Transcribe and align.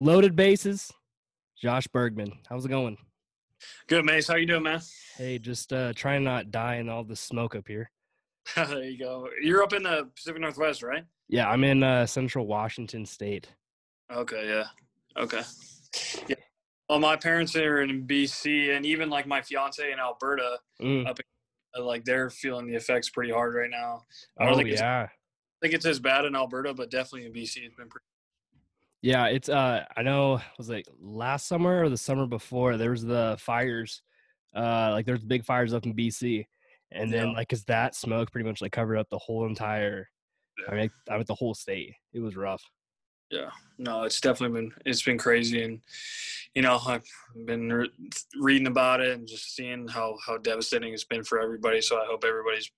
Loaded 0.00 0.34
bases. 0.34 0.90
Josh 1.60 1.86
Burgmann. 1.88 2.32
How's 2.48 2.64
it 2.64 2.70
going? 2.70 2.96
Good, 3.86 4.06
Mace. 4.06 4.28
How 4.28 4.36
you 4.36 4.46
doing, 4.46 4.62
man? 4.62 4.80
Hey, 5.16 5.38
just 5.38 5.74
uh 5.74 5.92
trying 5.92 6.20
to 6.20 6.24
not 6.24 6.50
die 6.50 6.76
in 6.76 6.88
all 6.88 7.04
the 7.04 7.16
smoke 7.16 7.54
up 7.54 7.68
here. 7.68 7.90
there 8.56 8.82
you 8.84 8.98
go. 8.98 9.28
You're 9.42 9.62
up 9.62 9.74
in 9.74 9.82
the 9.82 10.08
Pacific 10.16 10.40
Northwest, 10.40 10.82
right? 10.82 11.04
Yeah, 11.28 11.50
I'm 11.50 11.64
in 11.64 11.82
uh 11.82 12.06
central 12.06 12.46
Washington 12.46 13.04
state. 13.04 13.48
Okay, 14.10 14.48
yeah. 14.48 14.64
Okay. 15.22 15.42
Yeah. 16.28 16.36
Well, 16.90 16.98
my 16.98 17.14
parents 17.14 17.54
are 17.54 17.82
in 17.82 18.04
BC, 18.04 18.76
and 18.76 18.84
even 18.84 19.08
like 19.08 19.24
my 19.24 19.40
fiance 19.40 19.92
in 19.92 20.00
Alberta, 20.00 20.58
Mm. 20.80 21.06
up 21.06 21.20
in, 21.20 21.84
like 21.84 22.04
they're 22.04 22.30
feeling 22.30 22.66
the 22.66 22.74
effects 22.74 23.08
pretty 23.08 23.30
hard 23.30 23.54
right 23.54 23.70
now. 23.70 24.04
I 24.36 24.46
don't 24.46 24.54
Oh 24.54 24.56
think 24.56 24.70
it's, 24.70 24.82
I 24.82 25.08
think 25.62 25.72
it's 25.74 25.86
as 25.86 26.00
bad 26.00 26.24
in 26.24 26.34
Alberta, 26.34 26.74
but 26.74 26.90
definitely 26.90 27.26
in 27.26 27.32
BC, 27.32 27.58
it's 27.64 27.76
been 27.76 27.88
pretty. 27.88 28.04
Yeah, 29.02 29.26
it's 29.26 29.48
uh 29.48 29.84
I 29.96 30.02
know 30.02 30.38
it 30.38 30.42
was 30.58 30.68
like 30.68 30.84
last 31.00 31.46
summer 31.46 31.84
or 31.84 31.88
the 31.90 31.96
summer 31.96 32.26
before 32.26 32.76
there 32.76 32.90
was 32.90 33.04
the 33.04 33.36
fires. 33.38 34.02
Uh 34.52 34.90
like 34.90 35.06
there's 35.06 35.22
big 35.22 35.44
fires 35.44 35.72
up 35.72 35.86
in 35.86 35.94
BC. 35.94 36.44
And 36.90 37.12
then 37.12 37.28
Yeah. 37.28 37.32
like 37.34 37.48
cuz 37.50 37.64
that 37.66 37.94
smoke 37.94 38.32
pretty 38.32 38.48
much 38.48 38.60
like 38.60 38.72
covered 38.72 38.96
up 38.98 39.08
the 39.10 39.18
whole 39.18 39.46
entire 39.46 40.10
I 40.68 40.74
Yeah. 40.74 40.80
mean 40.80 40.90
I 41.08 41.16
mean 41.18 41.24
the 41.28 41.36
whole 41.36 41.54
state. 41.54 41.94
It 42.12 42.18
was 42.18 42.34
rough. 42.36 42.64
Yeah, 43.30 43.50
no, 43.78 44.02
it's 44.02 44.20
definitely 44.20 44.60
been 44.60 44.72
it's 44.84 45.02
been 45.02 45.18
crazy, 45.18 45.62
and 45.62 45.80
you 46.54 46.62
know 46.62 46.80
I've 46.84 47.04
been 47.46 47.72
re- 47.72 47.92
reading 48.40 48.66
about 48.66 49.00
it 49.00 49.16
and 49.16 49.28
just 49.28 49.54
seeing 49.54 49.86
how 49.86 50.16
how 50.26 50.36
devastating 50.38 50.92
it's 50.92 51.04
been 51.04 51.22
for 51.22 51.40
everybody. 51.40 51.80
So 51.80 51.96
I 51.96 52.06
hope 52.06 52.24
everybody's, 52.24 52.70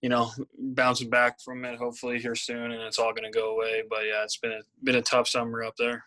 you 0.00 0.08
know, 0.08 0.30
bouncing 0.58 1.10
back 1.10 1.40
from 1.42 1.64
it. 1.66 1.78
Hopefully 1.78 2.18
here 2.18 2.34
soon, 2.34 2.72
and 2.72 2.82
it's 2.82 2.98
all 2.98 3.12
going 3.12 3.30
to 3.30 3.38
go 3.38 3.54
away. 3.54 3.82
But 3.88 4.06
yeah, 4.06 4.24
it's 4.24 4.38
been 4.38 4.52
a 4.52 4.60
been 4.82 4.96
a 4.96 5.02
tough 5.02 5.28
summer 5.28 5.62
up 5.62 5.76
there. 5.76 6.04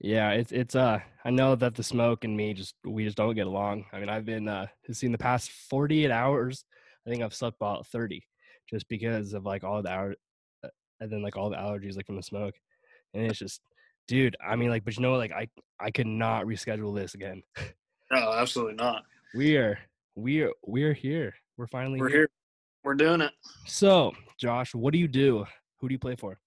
Yeah, 0.00 0.30
it's 0.30 0.52
it's 0.52 0.74
uh 0.74 1.00
I 1.24 1.30
know 1.30 1.54
that 1.54 1.74
the 1.74 1.82
smoke 1.82 2.24
and 2.24 2.36
me 2.36 2.54
just 2.54 2.74
we 2.84 3.04
just 3.04 3.16
don't 3.16 3.34
get 3.34 3.46
along. 3.46 3.86
I 3.92 4.00
mean, 4.00 4.08
I've 4.08 4.24
been 4.24 4.48
uh 4.48 4.66
seen 4.90 5.12
the 5.12 5.18
past 5.18 5.50
48 5.50 6.10
hours. 6.10 6.64
I 7.06 7.10
think 7.10 7.22
I've 7.22 7.34
slept 7.34 7.56
about 7.60 7.86
30 7.88 8.22
just 8.68 8.88
because 8.88 9.34
of 9.34 9.44
like 9.44 9.64
all 9.64 9.82
the 9.82 9.90
hour 9.90 10.14
uh, 10.64 10.68
and 11.00 11.10
then 11.10 11.22
like 11.22 11.36
all 11.36 11.50
the 11.50 11.56
allergies 11.56 11.96
like 11.96 12.06
from 12.06 12.16
the 12.16 12.22
smoke. 12.22 12.54
And 13.14 13.24
it's 13.26 13.38
just 13.38 13.60
dude, 14.06 14.36
I 14.44 14.56
mean 14.56 14.70
like 14.70 14.84
but 14.84 14.96
you 14.96 15.02
know 15.02 15.14
like 15.14 15.32
I 15.32 15.48
I 15.80 15.90
could 15.90 16.06
not 16.06 16.44
reschedule 16.44 16.94
this 16.94 17.14
again. 17.14 17.42
No, 18.12 18.32
absolutely 18.32 18.74
not. 18.74 19.02
We 19.34 19.56
are 19.56 19.78
we 20.14 20.42
are 20.42 20.52
we 20.66 20.84
are 20.84 20.92
here. 20.92 21.34
We're 21.56 21.66
finally 21.66 21.98
We're 21.98 22.10
here. 22.10 22.28
We're 22.84 22.94
doing 22.94 23.22
it. 23.22 23.32
So, 23.64 24.12
Josh, 24.38 24.74
what 24.74 24.92
do 24.92 24.98
you 24.98 25.08
do? 25.08 25.46
Who 25.80 25.88
do 25.88 25.94
you 25.94 25.98
play 25.98 26.16
for? 26.16 26.38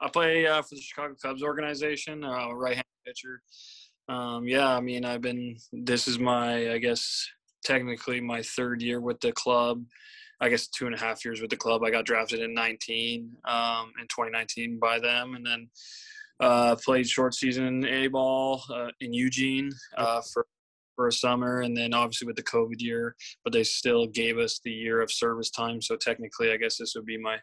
I 0.00 0.08
play 0.08 0.46
uh, 0.46 0.62
for 0.62 0.74
the 0.74 0.80
Chicago 0.80 1.14
Cubs 1.20 1.42
organization, 1.42 2.24
uh, 2.24 2.50
right-hand 2.52 2.86
pitcher. 3.06 3.42
Um, 4.08 4.48
yeah, 4.48 4.74
I 4.74 4.80
mean, 4.80 5.04
I've 5.04 5.20
been. 5.20 5.58
This 5.72 6.08
is 6.08 6.18
my, 6.18 6.72
I 6.72 6.78
guess, 6.78 7.28
technically 7.64 8.20
my 8.20 8.42
third 8.42 8.82
year 8.82 9.00
with 9.00 9.20
the 9.20 9.32
club. 9.32 9.84
I 10.40 10.48
guess 10.48 10.68
two 10.68 10.86
and 10.86 10.94
a 10.94 10.98
half 10.98 11.24
years 11.24 11.40
with 11.40 11.50
the 11.50 11.56
club. 11.56 11.82
I 11.82 11.90
got 11.90 12.04
drafted 12.04 12.40
in 12.40 12.54
19, 12.54 13.36
um, 13.44 13.92
in 14.00 14.06
2019 14.06 14.78
by 14.78 15.00
them, 15.00 15.34
and 15.34 15.44
then 15.44 15.68
uh, 16.38 16.76
played 16.76 17.08
short 17.08 17.34
season 17.34 17.84
A 17.84 18.06
ball 18.06 18.62
uh, 18.72 18.88
in 19.00 19.12
Eugene 19.12 19.70
uh, 19.96 20.20
for 20.32 20.46
for 20.98 21.06
a 21.06 21.12
summer, 21.12 21.60
and 21.60 21.76
then 21.76 21.94
obviously 21.94 22.26
with 22.26 22.34
the 22.34 22.42
COVID 22.42 22.80
year, 22.80 23.14
but 23.44 23.52
they 23.52 23.62
still 23.62 24.08
gave 24.08 24.36
us 24.36 24.58
the 24.64 24.72
year 24.72 25.00
of 25.00 25.12
service 25.12 25.48
time. 25.48 25.80
So 25.80 25.94
technically, 25.94 26.50
I 26.50 26.56
guess 26.56 26.76
this 26.76 26.94
would 26.96 27.06
be 27.06 27.16
my 27.16 27.36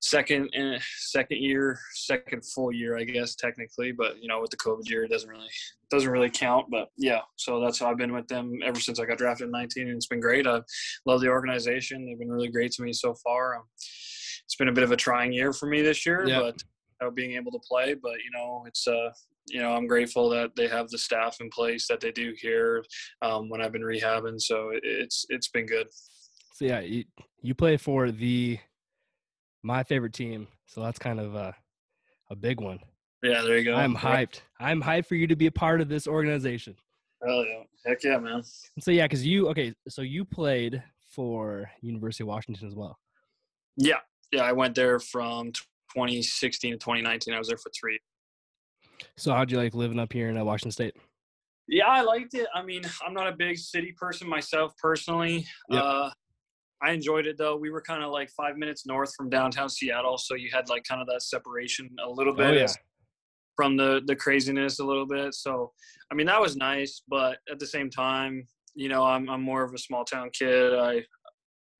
second 0.00 0.50
uh, 0.54 0.78
second 0.98 1.38
year, 1.38 1.78
second 1.94 2.44
full 2.44 2.72
year, 2.72 2.96
I 2.96 3.04
guess 3.04 3.34
technically. 3.34 3.92
But 3.92 4.20
you 4.22 4.28
know, 4.28 4.40
with 4.40 4.50
the 4.50 4.56
COVID 4.56 4.88
year, 4.88 5.04
it 5.04 5.10
doesn't 5.10 5.28
really 5.28 5.48
doesn't 5.90 6.10
really 6.10 6.30
count. 6.30 6.66
But 6.70 6.88
yeah, 6.96 7.20
so 7.36 7.60
that's 7.60 7.78
how 7.78 7.90
I've 7.90 7.96
been 7.98 8.12
with 8.12 8.28
them 8.28 8.58
ever 8.64 8.80
since 8.80 9.00
I 9.00 9.04
got 9.04 9.18
drafted 9.18 9.46
in 9.46 9.52
19, 9.52 9.88
and 9.88 9.96
it's 9.96 10.06
been 10.06 10.20
great. 10.20 10.46
I 10.46 10.60
love 11.06 11.20
the 11.20 11.28
organization; 11.28 12.06
they've 12.06 12.18
been 12.18 12.30
really 12.30 12.48
great 12.48 12.72
to 12.72 12.82
me 12.82 12.92
so 12.92 13.14
far. 13.24 13.56
Um, 13.56 13.62
it's 14.44 14.56
been 14.56 14.68
a 14.68 14.72
bit 14.72 14.84
of 14.84 14.92
a 14.92 14.96
trying 14.96 15.32
year 15.32 15.52
for 15.52 15.66
me 15.66 15.82
this 15.82 16.06
year, 16.06 16.26
Yeah. 16.26 16.40
but 16.40 16.62
uh, 17.04 17.10
being 17.10 17.32
able 17.32 17.52
to 17.52 17.60
play. 17.68 17.94
But 17.94 18.14
you 18.24 18.30
know, 18.32 18.64
it's 18.66 18.86
uh, 18.86 19.10
you 19.48 19.60
know, 19.60 19.72
I'm 19.72 19.86
grateful 19.86 20.28
that 20.30 20.54
they 20.56 20.68
have 20.68 20.88
the 20.88 20.98
staff 20.98 21.38
in 21.40 21.50
place 21.50 21.86
that 21.88 22.00
they 22.00 22.12
do 22.12 22.34
here 22.36 22.84
um, 23.22 23.48
when 23.48 23.60
I've 23.60 23.72
been 23.72 23.82
rehabbing. 23.82 24.40
So 24.40 24.70
it's 24.72 25.26
it's 25.28 25.48
been 25.48 25.66
good. 25.66 25.88
So 26.54 26.64
yeah, 26.64 26.80
you, 26.80 27.04
you 27.40 27.54
play 27.54 27.76
for 27.76 28.10
the 28.10 28.58
my 29.68 29.84
favorite 29.84 30.14
team. 30.14 30.48
So 30.66 30.82
that's 30.82 30.98
kind 30.98 31.20
of 31.20 31.34
a 31.34 31.54
a 32.30 32.36
big 32.36 32.60
one. 32.60 32.80
Yeah, 33.22 33.42
there 33.42 33.58
you 33.58 33.64
go. 33.64 33.74
I'm 33.74 33.94
hyped. 33.94 34.40
I'm 34.58 34.82
hyped 34.82 35.06
for 35.06 35.14
you 35.14 35.26
to 35.26 35.36
be 35.36 35.46
a 35.46 35.52
part 35.52 35.80
of 35.80 35.88
this 35.88 36.08
organization. 36.08 36.74
Hell 37.24 37.44
yeah, 37.44 37.62
heck 37.86 38.02
yeah, 38.02 38.18
man. 38.18 38.42
So 38.80 38.90
yeah, 38.90 39.04
because 39.04 39.26
you 39.26 39.48
okay, 39.50 39.74
so 39.88 40.02
you 40.02 40.24
played 40.24 40.82
for 41.10 41.70
University 41.82 42.24
of 42.24 42.28
Washington 42.28 42.66
as 42.66 42.74
well. 42.74 42.98
Yeah, 43.76 44.00
yeah. 44.32 44.42
I 44.42 44.52
went 44.52 44.74
there 44.74 44.98
from 44.98 45.52
2016 45.52 46.72
to 46.72 46.78
2019. 46.78 47.34
I 47.34 47.38
was 47.38 47.48
there 47.48 47.58
for 47.58 47.70
three. 47.78 48.00
So 49.16 49.32
how'd 49.32 49.50
you 49.50 49.58
like 49.58 49.74
living 49.74 49.98
up 49.98 50.12
here 50.12 50.28
in 50.28 50.36
uh, 50.36 50.44
Washington 50.44 50.72
State? 50.72 50.96
Yeah, 51.66 51.86
I 51.86 52.00
liked 52.00 52.34
it. 52.34 52.46
I 52.54 52.62
mean, 52.62 52.82
I'm 53.06 53.12
not 53.12 53.26
a 53.26 53.32
big 53.32 53.58
city 53.58 53.92
person 53.92 54.28
myself 54.28 54.72
personally. 54.80 55.46
Yep. 55.68 55.82
Uh, 55.82 56.10
I 56.82 56.92
enjoyed 56.92 57.26
it 57.26 57.36
though. 57.38 57.56
We 57.56 57.70
were 57.70 57.82
kind 57.82 58.02
of 58.02 58.10
like 58.10 58.30
five 58.30 58.56
minutes 58.56 58.86
north 58.86 59.12
from 59.16 59.28
downtown 59.28 59.68
Seattle, 59.68 60.18
so 60.18 60.34
you 60.34 60.50
had 60.52 60.68
like 60.68 60.84
kind 60.84 61.00
of 61.00 61.08
that 61.08 61.22
separation 61.22 61.88
a 62.04 62.08
little 62.08 62.34
bit 62.34 62.46
Oh 62.46 62.52
yeah. 62.52 62.72
from 63.56 63.76
the 63.76 64.02
the 64.06 64.14
craziness 64.16 64.78
a 64.78 64.84
little 64.84 65.06
bit. 65.06 65.34
So, 65.34 65.72
I 66.10 66.14
mean, 66.14 66.26
that 66.26 66.40
was 66.40 66.56
nice, 66.56 67.02
but 67.08 67.38
at 67.50 67.58
the 67.58 67.66
same 67.66 67.90
time, 67.90 68.46
you 68.74 68.88
know, 68.88 69.04
I'm 69.04 69.28
I'm 69.28 69.42
more 69.42 69.62
of 69.64 69.74
a 69.74 69.78
small 69.78 70.04
town 70.04 70.30
kid. 70.32 70.74
I 70.74 71.04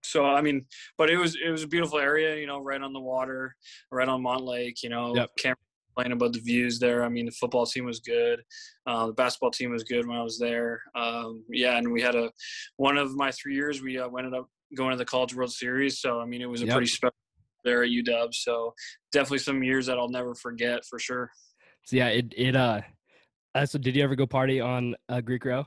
so 0.02 0.24
I 0.24 0.40
mean, 0.42 0.66
but 0.96 1.10
it 1.10 1.16
was 1.16 1.36
it 1.44 1.50
was 1.50 1.62
a 1.62 1.68
beautiful 1.68 1.98
area, 1.98 2.36
you 2.36 2.46
know, 2.46 2.60
right 2.60 2.80
on 2.80 2.92
the 2.92 3.00
water, 3.00 3.54
right 3.92 4.08
on 4.08 4.22
Montlake. 4.22 4.82
You 4.82 4.90
know, 4.90 5.14
Yep. 5.14 5.30
can't 5.38 5.58
complain 5.94 6.12
about 6.12 6.32
the 6.32 6.40
views 6.40 6.78
there. 6.78 7.04
I 7.04 7.08
mean, 7.08 7.26
the 7.26 7.32
football 7.32 7.66
team 7.66 7.84
was 7.84 8.00
good, 8.00 8.42
uh, 8.86 9.06
the 9.06 9.12
basketball 9.12 9.50
team 9.50 9.70
was 9.70 9.84
good 9.84 10.06
when 10.06 10.16
I 10.16 10.22
was 10.22 10.38
there. 10.38 10.80
Um, 10.94 11.44
yeah, 11.50 11.76
and 11.78 11.92
we 11.92 12.00
had 12.02 12.14
a 12.14 12.30
one 12.76 12.96
of 12.96 13.14
my 13.14 13.30
three 13.32 13.54
years 13.54 13.82
we 13.82 13.98
uh, 13.98 14.08
ended 14.08 14.34
up 14.34 14.48
going 14.76 14.90
to 14.90 14.96
the 14.96 15.04
College 15.04 15.34
World 15.34 15.52
Series. 15.52 16.00
So 16.00 16.20
I 16.20 16.24
mean, 16.26 16.42
it 16.42 16.48
was 16.48 16.62
a 16.62 16.66
Yep. 16.66 16.74
pretty 16.74 16.86
special 16.88 17.14
there 17.64 17.82
at 17.82 17.90
UW. 17.90 18.32
So 18.34 18.74
definitely 19.12 19.38
some 19.38 19.62
years 19.62 19.86
that 19.86 19.98
I'll 19.98 20.08
never 20.08 20.34
forget 20.34 20.84
for 20.84 20.98
sure. 20.98 21.30
So 21.86 21.96
yeah, 21.96 22.08
it 22.08 22.32
it 22.36 22.54
uh 22.56 22.80
uh, 23.54 23.66
so 23.66 23.78
did 23.78 23.96
you 23.96 24.04
ever 24.04 24.14
go 24.14 24.26
party 24.26 24.60
on 24.60 24.94
uh, 25.08 25.20
Greek 25.20 25.44
Row? 25.44 25.64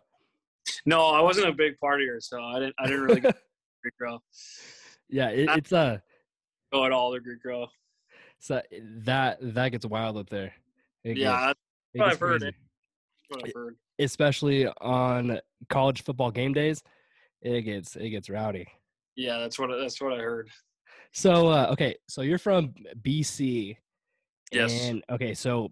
No, 0.85 1.07
I 1.07 1.19
wasn't 1.21 1.47
a 1.49 1.53
big 1.53 1.73
partier, 1.83 2.17
so 2.21 2.41
I 2.41 2.59
didn't. 2.59 2.75
I 2.79 2.85
didn't 2.85 3.01
really 3.01 3.19
go 3.21 3.31
Greek 3.81 3.93
Row. 3.99 4.19
Yeah, 5.09 5.29
it, 5.29 5.49
it's 5.57 5.73
uh 5.73 5.97
Go 6.71 6.85
at 6.85 6.91
all 6.91 7.11
the 7.11 7.19
Greek 7.19 7.43
Row. 7.43 7.67
so 8.39 8.61
that 9.05 9.37
that 9.41 9.69
gets 9.69 9.85
wild 9.85 10.17
up 10.17 10.29
there. 10.29 10.53
It 11.03 11.17
Yeah, 11.17 11.47
gets- 11.47 11.59
that's 11.93 11.99
what 11.99 12.11
I've 12.13 12.19
heard. 12.19 12.55
what 13.29 13.43
I've 13.47 13.53
heard. 13.53 13.75
especially 13.99 14.67
on 14.79 15.39
college 15.69 16.03
football 16.03 16.31
game 16.31 16.53
days. 16.53 16.83
It 17.41 17.63
gets 17.63 17.95
it 17.95 18.09
gets 18.11 18.29
rowdy. 18.29 18.67
Yeah, 19.15 19.39
that's 19.39 19.59
what 19.59 19.69
that's 19.79 20.01
what 20.01 20.13
I 20.13 20.17
heard. 20.17 20.49
So 21.13 21.49
uh, 21.49 21.67
okay, 21.71 21.95
so 22.07 22.21
you're 22.21 22.37
from 22.37 22.73
BC. 23.01 23.77
Yes. 24.51 24.71
And 24.81 25.03
okay, 25.09 25.33
so 25.33 25.71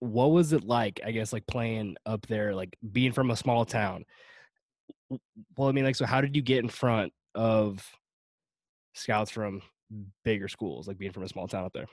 what 0.00 0.30
was 0.30 0.52
it 0.52 0.64
like? 0.64 1.00
I 1.04 1.10
guess 1.12 1.32
like 1.32 1.46
playing 1.46 1.96
up 2.06 2.26
there, 2.26 2.54
like 2.54 2.76
being 2.92 3.12
from 3.12 3.30
a 3.30 3.36
small 3.36 3.64
town. 3.64 4.04
Well, 5.56 5.68
I 5.68 5.72
mean, 5.72 5.84
like, 5.84 5.96
so 5.96 6.06
how 6.06 6.20
did 6.20 6.34
you 6.34 6.42
get 6.42 6.62
in 6.62 6.68
front 6.68 7.12
of 7.34 7.84
scouts 8.94 9.30
from 9.30 9.62
bigger 10.24 10.48
schools, 10.48 10.88
like 10.88 10.98
being 10.98 11.12
from 11.12 11.22
a 11.22 11.28
small 11.28 11.46
town 11.46 11.64
up 11.64 11.72
there? 11.72 11.86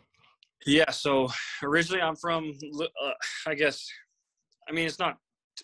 Yeah, 0.66 0.90
so 0.90 1.30
originally 1.62 2.02
I'm 2.02 2.16
from, 2.16 2.54
uh, 2.82 3.12
I 3.46 3.54
guess, 3.54 3.86
I 4.68 4.72
mean, 4.72 4.88
it's 4.88 5.00
not 5.00 5.18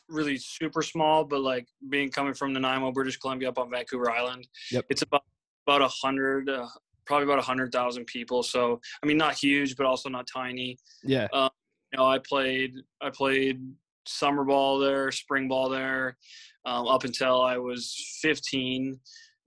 really 0.07 0.37
super 0.37 0.81
small, 0.81 1.23
but 1.23 1.41
like 1.41 1.67
being 1.89 2.09
coming 2.09 2.33
from 2.33 2.53
the 2.53 2.59
Nanaimo, 2.59 2.91
British 2.91 3.17
Columbia, 3.17 3.49
up 3.49 3.57
on 3.57 3.69
Vancouver 3.71 4.11
Island, 4.11 4.47
Yep. 4.71 4.85
it's 4.89 5.01
about 5.01 5.23
about 5.67 5.81
a 5.83 5.87
hundred, 5.87 6.49
uh, 6.49 6.67
probably 7.05 7.25
about 7.25 7.37
a 7.39 7.43
hundred 7.43 7.71
thousand 7.71 8.05
people. 8.05 8.41
So 8.43 8.79
I 9.03 9.05
mean, 9.05 9.17
not 9.17 9.35
huge, 9.35 9.75
but 9.75 9.85
also 9.85 10.09
not 10.09 10.27
tiny. 10.27 10.77
Yeah. 11.03 11.27
You 11.33 11.97
know, 11.97 12.05
I 12.05 12.19
played 12.19 12.73
I 13.01 13.09
played 13.09 13.61
summer 14.05 14.43
ball 14.43 14.79
there, 14.79 15.11
spring 15.11 15.47
ball 15.47 15.69
there, 15.69 16.17
um, 16.65 16.87
up 16.87 17.03
until 17.03 17.41
I 17.41 17.57
was 17.57 18.17
15. 18.21 18.99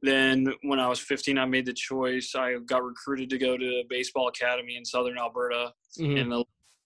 Then 0.05 0.53
when 0.63 0.79
I 0.81 0.89
was 0.89 0.99
15, 1.01 1.39
I 1.39 1.45
made 1.45 1.67
the 1.67 1.73
choice. 1.73 2.35
I 2.37 2.57
got 2.67 2.83
recruited 2.85 3.31
to 3.31 3.39
go 3.39 3.57
to 3.57 3.65
a 3.81 3.85
baseball 3.89 4.29
academy 4.29 4.77
in 4.77 4.85
Southern 4.85 5.17
Alberta 5.19 5.73
Mhm. 5.99 6.19
in 6.19 6.33
a 6.33 6.43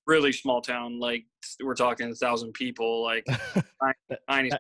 really 0.07 0.33
small 0.33 0.61
town. 0.61 0.99
Like 0.99 1.25
we're 1.63 1.75
talking 1.75 2.11
a 2.11 2.15
thousand 2.15 2.53
people, 2.53 3.03
like 3.03 3.27
tiny. 4.31 4.51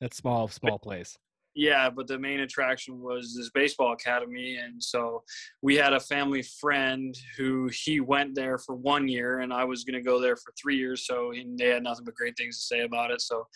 That's 0.00 0.16
small, 0.18 0.48
small 0.48 0.78
place. 0.78 1.16
yeah, 1.54 1.88
but 1.88 2.06
the 2.06 2.18
main 2.18 2.40
attraction 2.40 3.00
was 3.00 3.34
this 3.34 3.50
baseball 3.54 3.94
academy, 3.94 4.56
and 4.56 4.82
so 4.82 5.22
we 5.62 5.74
had 5.74 5.94
a 5.94 6.00
family 6.00 6.42
friend 6.42 7.16
who 7.38 7.70
he 7.72 8.00
went 8.00 8.34
there 8.34 8.58
for 8.58 8.74
one 8.74 9.08
year, 9.08 9.40
and 9.40 9.54
I 9.54 9.64
was 9.64 9.84
going 9.84 9.94
to 9.94 10.02
go 10.02 10.20
there 10.20 10.36
for 10.36 10.52
three 10.60 10.76
years. 10.76 11.06
So 11.06 11.30
he, 11.30 11.46
they 11.56 11.68
had 11.68 11.82
nothing 11.82 12.04
but 12.04 12.14
great 12.14 12.36
things 12.36 12.58
to 12.58 12.64
say 12.66 12.80
about 12.82 13.10
it. 13.10 13.22
So 13.22 13.46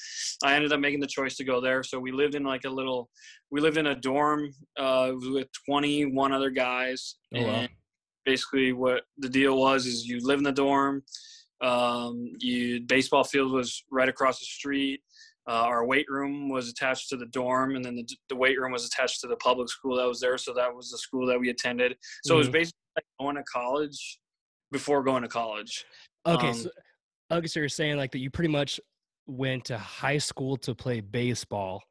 I 0.43 0.55
ended 0.55 0.73
up 0.73 0.81
making 0.81 1.01
the 1.01 1.07
choice 1.07 1.37
to 1.37 1.45
go 1.45 1.61
there. 1.61 1.83
So 1.83 2.01
we 2.01 2.11
lived 2.11 2.35
in 2.35 2.43
like 2.43 2.65
a 2.65 2.71
little, 2.71 3.11
we 3.51 3.61
lived 3.61 3.77
in 3.77 3.89
a 3.89 3.95
dorm 3.95 4.51
uh, 4.79 5.12
with 5.15 5.49
21 5.67 6.33
other 6.33 6.51
guys, 6.51 7.17
Oh, 7.35 7.43
wow. 7.43 7.69
Basically 8.25 8.73
what 8.73 9.03
the 9.19 9.29
deal 9.29 9.57
was 9.59 9.87
is 9.87 10.07
you 10.07 10.21
live 10.23 10.39
in 10.39 10.45
the 10.45 10.53
dorm. 10.53 11.03
Um, 11.61 12.33
you 12.39 12.81
baseball 12.83 13.25
field 13.25 13.53
was 13.53 13.85
right 13.91 14.09
across 14.09 14.39
the 14.39 14.47
street. 14.47 15.03
Uh, 15.49 15.53
our 15.65 15.85
weight 15.85 16.07
room 16.09 16.49
was 16.49 16.69
attached 16.69 17.09
to 17.09 17.17
the 17.17 17.27
dorm, 17.27 17.75
and 17.75 17.85
then 17.85 17.97
the, 17.97 18.09
the 18.29 18.37
weight 18.37 18.59
room 18.61 18.73
was 18.73 18.87
attached 18.87 19.21
to 19.21 19.27
the 19.27 19.37
public 19.37 19.69
school 19.69 19.97
that 19.97 20.07
was 20.07 20.21
there. 20.21 20.39
So 20.39 20.53
that 20.55 20.75
was 20.75 20.91
the 20.91 20.99
school 20.99 21.27
that 21.27 21.39
we 21.41 21.51
attended. 21.51 21.97
So 22.25 22.35
it 22.35 22.39
was 22.39 22.49
Mhm. 22.49 22.53
basically 22.53 22.79
like 22.97 23.05
going 23.19 23.37
to 23.37 23.43
college 23.45 24.21
before 24.71 25.03
going 25.03 25.23
to 25.23 25.29
college. 25.29 25.85
Okay, 26.27 26.49
Um, 26.49 26.55
so, 26.55 26.71
okay, 27.33 27.47
so 27.47 27.61
you're 27.61 27.69
saying 27.69 27.97
like 27.97 28.13
that 28.13 28.19
you 28.19 28.31
pretty 28.31 28.51
much 28.53 28.79
went 29.27 29.65
to 29.67 29.79
high 29.79 30.19
school 30.19 30.57
to 30.59 30.75
play 30.75 31.01
baseball. 31.01 31.83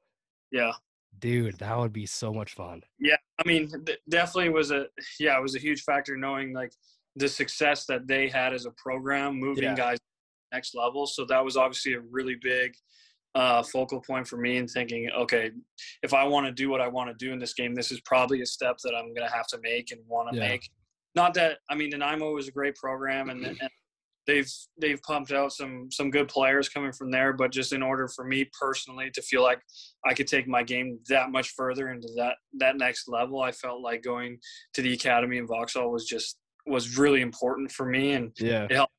Yeah, 0.51 0.73
Dude, 1.19 1.57
that 1.59 1.77
would 1.77 1.93
be 1.93 2.05
so 2.05 2.33
much 2.33 2.53
fun. 2.53 2.81
yeah. 2.99 3.15
I 3.43 3.47
mean, 3.47 3.71
definitely 4.09 4.49
was 4.49 4.71
a 4.71 4.87
yeah, 5.19 5.37
it 5.37 5.41
was 5.41 5.55
a 5.55 5.59
huge 5.59 5.83
factor 5.83 6.17
knowing 6.17 6.53
like 6.53 6.73
the 7.15 7.27
success 7.27 7.85
that 7.85 8.07
they 8.07 8.27
had 8.29 8.53
as 8.53 8.65
a 8.65 8.71
program, 8.71 9.35
moving 9.39 9.63
Yeah. 9.63 9.75
guys 9.75 9.97
next 10.51 10.75
level. 10.75 11.05
So 11.07 11.25
that 11.25 11.43
was 11.43 11.55
obviously 11.57 11.93
a 11.93 11.99
really 12.01 12.35
big 12.41 12.73
uh, 13.35 13.61
focal 13.63 14.01
point 14.01 14.27
for 14.27 14.37
me 14.37 14.57
and 14.57 14.69
thinking, 14.69 15.09
okay, 15.11 15.51
if 16.03 16.13
I 16.13 16.23
want 16.23 16.47
to 16.47 16.51
do 16.51 16.69
what 16.69 16.81
I 16.81 16.87
want 16.87 17.09
to 17.09 17.25
do 17.25 17.31
in 17.31 17.39
this 17.39 17.53
game, 17.53 17.75
this 17.75 17.91
is 17.91 18.01
probably 18.01 18.41
a 18.41 18.45
step 18.45 18.77
that 18.83 18.95
I'm 18.95 19.13
going 19.13 19.27
to 19.29 19.33
have 19.33 19.47
to 19.47 19.59
make 19.61 19.91
and 19.91 20.01
want 20.07 20.31
to 20.33 20.37
Yeah. 20.39 20.47
make. 20.49 20.67
Not 21.15 21.33
that 21.35 21.59
I 21.69 21.75
mean, 21.75 21.91
Nanaimo 21.91 22.33
was 22.33 22.47
a 22.47 22.51
great 22.51 22.75
program, 22.75 23.29
and, 23.29 23.45
and 23.45 23.69
they've 24.29 24.51
they've 24.79 25.01
pumped 25.01 25.31
out 25.31 25.51
some 25.51 25.87
some 25.91 26.11
good 26.11 26.27
players 26.27 26.69
coming 26.69 26.91
from 26.91 27.09
there. 27.09 27.33
But 27.33 27.51
just 27.51 27.73
in 27.73 27.81
order 27.81 28.07
for 28.07 28.23
me 28.23 28.49
personally 28.59 29.09
to 29.15 29.21
feel 29.21 29.41
like 29.41 29.59
I 30.05 30.13
could 30.13 30.27
take 30.27 30.47
my 30.47 30.61
game 30.63 30.99
that 31.09 31.31
much 31.31 31.49
further 31.57 31.89
into 31.89 32.07
that 32.17 32.35
that 32.59 32.77
next 32.77 33.09
level, 33.09 33.41
I 33.41 33.51
felt 33.51 33.81
like 33.81 34.03
going 34.03 34.37
to 34.75 34.81
the 34.81 34.93
academy 34.93 35.37
in 35.37 35.47
Vauxhall 35.47 35.91
was 35.91 36.05
just 36.05 36.37
was 36.67 36.97
really 36.97 37.21
important 37.21 37.71
for 37.71 37.85
me 37.85 38.11
and 38.11 38.31
Yeah. 38.39 38.65
It 38.65 38.71
helped 38.73 38.93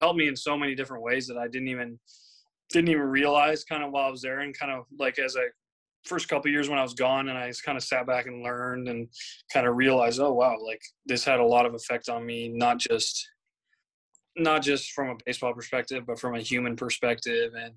helped 0.00 0.18
me 0.18 0.28
in 0.28 0.36
so 0.36 0.56
many 0.56 0.74
different 0.74 1.02
ways 1.02 1.26
that 1.28 1.38
I 1.38 1.48
didn't 1.48 1.68
even 1.68 1.98
didn't 2.70 2.90
even 2.90 3.02
realize 3.02 3.64
kind 3.64 3.82
of 3.82 3.90
while 3.90 4.08
I 4.08 4.10
was 4.10 4.22
there 4.22 4.40
and 4.40 4.58
kind 4.58 4.72
of 4.72 4.84
like 4.98 5.18
as 5.18 5.36
I 5.36 5.46
first 6.04 6.28
couple 6.28 6.50
years 6.50 6.68
when 6.68 6.78
I 6.78 6.82
was 6.82 6.92
gone 6.92 7.30
and 7.30 7.38
I 7.38 7.48
just 7.48 7.64
kind 7.64 7.78
of 7.78 7.84
sat 7.84 8.06
back 8.06 8.26
and 8.26 8.42
learned 8.42 8.88
and 8.88 9.08
kind 9.50 9.66
of 9.66 9.76
realized 9.76 10.20
oh 10.20 10.34
wow 10.34 10.56
like 10.62 10.82
this 11.06 11.24
had 11.24 11.40
a 11.40 11.44
lot 11.44 11.64
of 11.64 11.74
effect 11.74 12.10
on 12.10 12.26
me 12.26 12.50
not 12.54 12.78
just 12.78 13.26
not 14.36 14.62
just 14.62 14.92
from 14.92 15.10
a 15.10 15.14
baseball 15.24 15.52
perspective 15.54 16.04
but 16.06 16.18
from 16.18 16.34
a 16.34 16.40
human 16.40 16.74
perspective 16.76 17.52
and 17.54 17.72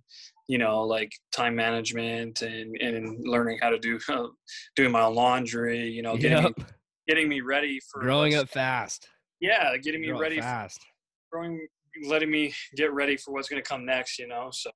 you 0.47 0.57
know 0.57 0.81
like 0.83 1.11
time 1.31 1.55
management 1.55 2.41
and 2.41 2.75
and 2.81 3.19
learning 3.27 3.59
how 3.61 3.69
to 3.69 3.77
do 3.79 3.99
doing 4.75 4.91
my 4.91 5.01
own 5.01 5.13
laundry 5.15 5.87
you 5.87 6.01
know 6.01 6.17
getting 6.17 6.43
Yep. 6.43 6.57
me, 6.57 6.65
getting 7.07 7.29
me 7.29 7.41
ready 7.41 7.79
for 7.91 8.01
Growing 8.01 8.35
up 8.35 8.49
fast. 8.49 9.07
yeah 9.39 9.77
getting 9.77 10.01
me 10.01 10.07
Grow 10.07 10.19
ready 10.19 10.37
for 10.37 10.41
fast. 10.41 10.85
growing, 11.31 11.67
letting 12.07 12.29
me 12.31 12.53
get 12.75 12.91
ready 12.93 13.17
for 13.17 13.31
what's 13.33 13.49
going 13.49 13.61
to 13.61 13.67
come 13.67 13.85
next. 13.85 14.19
You 14.19 14.27
know, 14.27 14.49
so 14.51 14.69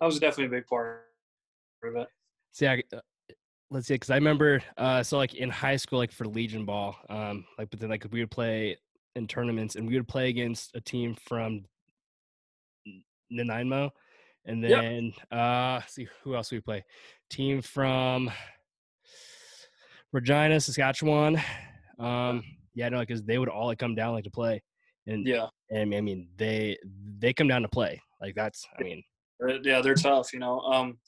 that 0.00 0.06
was 0.06 0.18
definitely 0.18 0.56
a 0.56 0.60
big 0.60 0.66
part 0.66 1.04
of 1.84 1.96
it. 1.96 2.08
See, 2.52 2.66
I, 2.66 2.82
uh, 2.92 3.00
let's 3.70 3.86
see, 3.86 3.94
because 3.94 4.10
I 4.10 4.14
remember, 4.16 4.62
uh, 4.76 5.02
so 5.02 5.16
like 5.18 5.34
in 5.34 5.50
high 5.50 5.76
school, 5.76 5.98
like 5.98 6.12
for 6.12 6.26
Legion 6.26 6.64
ball, 6.64 6.96
um, 7.08 7.44
like 7.58 7.70
but 7.70 7.80
then 7.80 7.90
like 7.90 8.06
we 8.10 8.20
would 8.20 8.30
play 8.30 8.76
in 9.16 9.26
tournaments, 9.26 9.76
and 9.76 9.88
we 9.88 9.94
would 9.94 10.08
play 10.08 10.28
against 10.28 10.74
a 10.74 10.80
team 10.80 11.16
from 11.26 11.64
Nanaimo, 13.30 13.90
and 14.44 14.62
Yep. 14.62 14.82
then 14.82 15.12
uh, 15.30 15.80
see 15.86 16.08
who 16.22 16.34
else 16.34 16.50
we 16.50 16.60
play, 16.60 16.84
team 17.28 17.62
from 17.62 18.30
Regina, 20.12 20.60
Saskatchewan. 20.60 21.40
Um, 21.98 22.42
yeah, 22.74 22.88
no, 22.88 23.00
because 23.00 23.22
they 23.22 23.38
would 23.38 23.48
all 23.48 23.66
like 23.66 23.78
come 23.78 23.94
down 23.94 24.14
like 24.14 24.24
to 24.24 24.30
play, 24.30 24.62
and 25.06 25.26
Yeah, 25.26 25.48
and 25.70 25.94
I 25.94 26.00
mean 26.00 26.28
they 26.36 26.78
they 27.18 27.32
come 27.32 27.48
down 27.48 27.62
to 27.62 27.68
play. 27.68 28.00
Like 28.20 28.34
that's, 28.34 28.66
I 28.78 28.82
mean, 28.82 29.02
yeah, 29.62 29.80
they're 29.80 29.94
tough. 29.94 30.32
You 30.32 30.38
know, 30.38 30.60
um, 30.60 30.98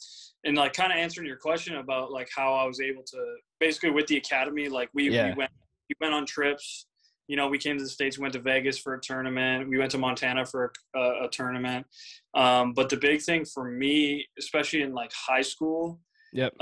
and 0.44 0.56
like 0.56 0.72
kind 0.72 0.92
of 0.92 0.98
answering 0.98 1.26
your 1.26 1.36
question 1.36 1.76
about 1.76 2.10
like 2.10 2.28
how 2.34 2.52
I 2.54 2.64
was 2.64 2.80
able 2.80 3.02
to 3.04 3.36
basically 3.60 3.90
with 3.90 4.06
the 4.06 4.16
academy, 4.16 4.68
like 4.68 4.90
we, 4.92 5.10
Yeah. 5.10 5.28
we 5.30 5.34
went 5.34 5.50
we 5.88 5.94
went 6.00 6.14
on 6.14 6.26
trips. 6.26 6.86
You 7.32 7.36
know, 7.36 7.48
we 7.48 7.56
came 7.56 7.78
to 7.78 7.82
the 7.82 7.88
states, 7.88 8.18
we 8.18 8.22
went 8.24 8.34
to 8.34 8.40
Vegas 8.40 8.76
for 8.76 8.92
a 8.92 9.00
tournament. 9.00 9.66
We 9.66 9.78
went 9.78 9.90
to 9.92 9.96
Montana 9.96 10.44
for 10.44 10.70
a, 10.94 10.98
a, 10.98 11.24
a 11.24 11.28
tournament. 11.30 11.86
Um, 12.34 12.74
but 12.74 12.90
the 12.90 12.98
big 12.98 13.22
thing 13.22 13.46
for 13.46 13.64
me, 13.64 14.26
especially 14.38 14.82
in 14.82 14.92
like 14.92 15.10
high 15.14 15.40
school, 15.40 15.98
yep, 16.34 16.52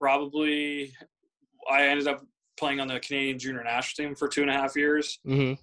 probably 0.00 0.94
I 1.68 1.86
ended 1.88 2.06
up 2.06 2.24
playing 2.56 2.78
on 2.78 2.86
the 2.86 3.00
Canadian 3.00 3.40
junior 3.40 3.64
national 3.64 4.06
team 4.06 4.14
for 4.14 4.28
two 4.28 4.42
and 4.42 4.50
a 4.50 4.54
half 4.54 4.76
years. 4.76 5.18
hmm 5.26 5.54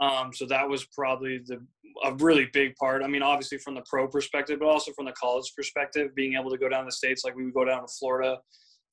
Um, 0.00 0.32
so 0.34 0.44
that 0.46 0.68
was 0.68 0.84
probably 0.86 1.38
the 1.46 1.64
a 2.02 2.14
really 2.14 2.48
big 2.52 2.74
part. 2.74 3.04
I 3.04 3.06
mean, 3.06 3.22
obviously 3.22 3.58
from 3.58 3.76
the 3.76 3.84
pro 3.88 4.08
perspective, 4.08 4.58
but 4.58 4.66
also 4.66 4.90
from 4.92 5.06
the 5.06 5.12
college 5.12 5.52
perspective, 5.56 6.16
being 6.16 6.34
able 6.34 6.50
to 6.50 6.58
go 6.58 6.68
down 6.68 6.84
the 6.84 6.90
states, 6.90 7.22
like 7.24 7.36
we 7.36 7.44
would 7.44 7.54
go 7.54 7.64
down 7.64 7.82
to 7.82 7.94
Florida 7.96 8.38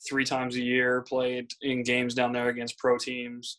three 0.08 0.26
times 0.26 0.56
a 0.58 0.62
year, 0.62 1.02
played 1.02 1.50
in 1.62 1.82
games 1.82 2.14
down 2.14 2.32
there 2.34 2.50
against 2.50 2.78
pro 2.78 3.00
teams. 3.00 3.58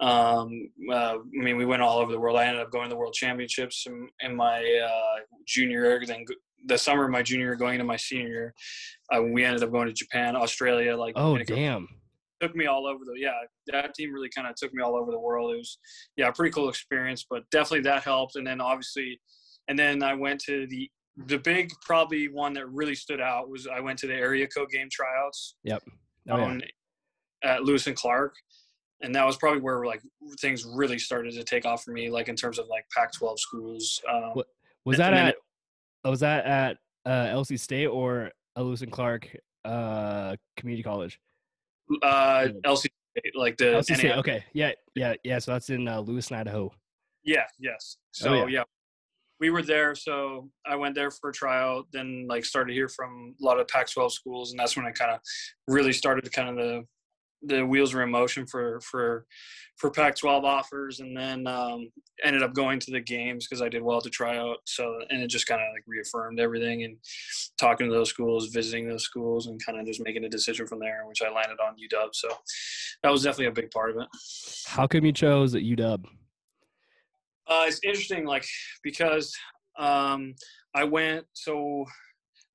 Um, 0.00 0.70
uh, 0.90 1.16
I 1.16 1.18
mean, 1.32 1.56
we 1.56 1.64
went 1.64 1.82
all 1.82 1.98
over 1.98 2.10
the 2.10 2.18
world. 2.18 2.36
I 2.36 2.46
ended 2.46 2.62
up 2.62 2.70
going 2.70 2.84
to 2.84 2.90
the 2.90 2.98
World 2.98 3.14
Championships 3.14 3.84
in, 3.86 4.08
in 4.20 4.34
my 4.34 4.58
uh, 4.58 5.20
junior 5.46 5.84
year. 5.84 6.02
Then 6.06 6.24
the 6.66 6.78
summer 6.78 7.04
of 7.04 7.10
my 7.10 7.22
junior 7.22 7.46
year, 7.46 7.56
going 7.56 7.74
into 7.74 7.84
my 7.84 7.96
senior 7.96 8.28
year, 8.28 8.54
uh, 9.14 9.22
we 9.22 9.44
ended 9.44 9.62
up 9.62 9.70
going 9.70 9.86
to 9.86 9.94
Japan, 9.94 10.34
Australia. 10.36 10.96
Like, 10.96 11.14
oh 11.16 11.38
damn, 11.38 11.88
took 12.40 12.56
me 12.56 12.66
all 12.66 12.86
over 12.86 13.04
the 13.04 13.14
yeah 13.18 13.32
that 13.66 13.94
team 13.94 14.12
really 14.12 14.28
kind 14.34 14.46
of 14.46 14.54
took 14.54 14.72
me 14.74 14.82
all 14.82 14.96
over 14.96 15.10
the 15.10 15.18
world 15.18 15.52
it 15.54 15.58
was 15.58 15.78
yeah 16.16 16.28
a 16.28 16.32
pretty 16.32 16.52
cool 16.52 16.68
experience 16.68 17.24
but 17.28 17.48
definitely 17.50 17.80
that 17.80 18.02
helped 18.02 18.36
and 18.36 18.46
then 18.46 18.60
obviously 18.60 19.20
and 19.68 19.78
then 19.78 20.02
i 20.02 20.14
went 20.14 20.40
to 20.40 20.66
the 20.68 20.90
the 21.26 21.38
big 21.38 21.70
probably 21.80 22.28
one 22.28 22.52
that 22.52 22.68
really 22.68 22.94
stood 22.94 23.20
out 23.20 23.48
was 23.48 23.66
i 23.66 23.80
went 23.80 23.98
to 23.98 24.06
the 24.06 24.14
area 24.14 24.46
code 24.48 24.68
game 24.70 24.88
tryouts 24.90 25.56
oh, 26.28 26.36
yeah. 26.36 26.58
at 27.44 27.62
lewis 27.62 27.86
and 27.86 27.96
clark 27.96 28.34
and 29.04 29.14
that 29.14 29.26
was 29.26 29.36
probably 29.36 29.60
where 29.60 29.84
like 29.84 30.02
things 30.40 30.64
really 30.64 30.98
started 30.98 31.32
to 31.32 31.44
take 31.44 31.66
off 31.66 31.84
for 31.84 31.92
me 31.92 32.10
like 32.10 32.28
in 32.28 32.36
terms 32.36 32.58
of 32.58 32.66
like 32.68 32.84
pac 32.94 33.12
12 33.12 33.38
schools 33.38 34.02
um, 34.10 34.32
Was 34.84 34.96
that 34.96 35.12
at 35.12 35.36
oh, 36.04 36.10
was 36.10 36.20
that 36.20 36.44
at 36.44 36.78
uh, 37.06 37.26
LC 37.26 37.60
State 37.60 37.86
or 37.86 38.30
uh, 38.56 38.62
Lewis 38.62 38.80
and 38.80 38.90
Clark 38.90 39.28
uh, 39.64 40.36
Community 40.56 40.82
College? 40.82 41.20
uh 42.02 42.48
lc 42.64 42.88
State, 43.16 43.36
like 43.36 43.56
the 43.56 43.64
LC 43.66 43.96
State. 43.96 44.12
Okay, 44.12 44.44
yeah, 44.52 44.72
yeah, 44.94 45.14
yeah. 45.22 45.38
So 45.38 45.52
that's 45.52 45.70
in 45.70 45.86
uh, 45.86 46.00
Lewiston, 46.00 46.36
Idaho. 46.36 46.72
Yeah, 47.22 47.44
yes. 47.58 47.98
So 48.12 48.34
yeah. 48.34 48.46
yeah. 48.46 48.62
We 49.40 49.50
were 49.50 49.62
there, 49.62 49.94
so 49.94 50.48
I 50.66 50.76
went 50.76 50.94
there 50.94 51.10
for 51.10 51.30
a 51.30 51.32
tryout, 51.32 51.86
then 51.92 52.26
like 52.28 52.44
started 52.44 52.68
to 52.68 52.74
hear 52.74 52.88
from 52.88 53.34
a 53.40 53.44
lot 53.44 53.58
of 53.60 53.68
Pac-12 53.68 54.12
schools, 54.12 54.50
and 54.52 54.58
that's 54.58 54.76
when 54.76 54.86
I 54.86 54.90
kind 54.90 55.10
of 55.10 55.20
really 55.68 55.92
started 55.92 56.32
kind 56.32 56.48
of 56.48 56.56
the 56.56 56.84
the 57.46 57.64
wheels 57.64 57.94
were 57.94 58.02
in 58.02 58.10
motion 58.10 58.46
for 58.46 58.80
for 58.80 59.26
for 59.76 59.90
Pac-12 59.90 60.44
offers, 60.44 61.00
and 61.00 61.16
then 61.16 61.48
um, 61.48 61.90
ended 62.22 62.44
up 62.44 62.54
going 62.54 62.78
to 62.78 62.92
the 62.92 63.00
games 63.00 63.46
because 63.46 63.60
I 63.60 63.68
did 63.68 63.82
well 63.82 64.00
to 64.00 64.08
tryout. 64.08 64.58
So 64.66 65.00
and 65.10 65.20
it 65.22 65.26
just 65.28 65.46
kind 65.46 65.60
of 65.60 65.66
like 65.72 65.82
reaffirmed 65.86 66.38
everything, 66.38 66.84
and 66.84 66.96
talking 67.58 67.88
to 67.88 67.92
those 67.92 68.08
schools, 68.08 68.48
visiting 68.48 68.88
those 68.88 69.02
schools, 69.02 69.46
and 69.46 69.64
kind 69.64 69.78
of 69.78 69.86
just 69.86 70.02
making 70.04 70.24
a 70.24 70.28
decision 70.28 70.66
from 70.66 70.78
there, 70.78 71.02
which 71.06 71.22
I 71.22 71.30
landed 71.30 71.58
on 71.60 71.74
UW. 71.74 72.08
So 72.12 72.28
that 73.02 73.10
was 73.10 73.22
definitely 73.22 73.46
a 73.46 73.52
big 73.52 73.70
part 73.70 73.90
of 73.90 73.96
it. 73.96 74.08
How 74.66 74.86
come 74.86 75.04
you 75.04 75.12
chose 75.12 75.54
at 75.54 75.62
UW? 75.62 76.04
Uh, 77.46 77.64
it's 77.66 77.80
interesting, 77.82 78.24
like 78.24 78.46
because 78.82 79.34
um, 79.78 80.34
I 80.74 80.84
went. 80.84 81.26
So 81.32 81.84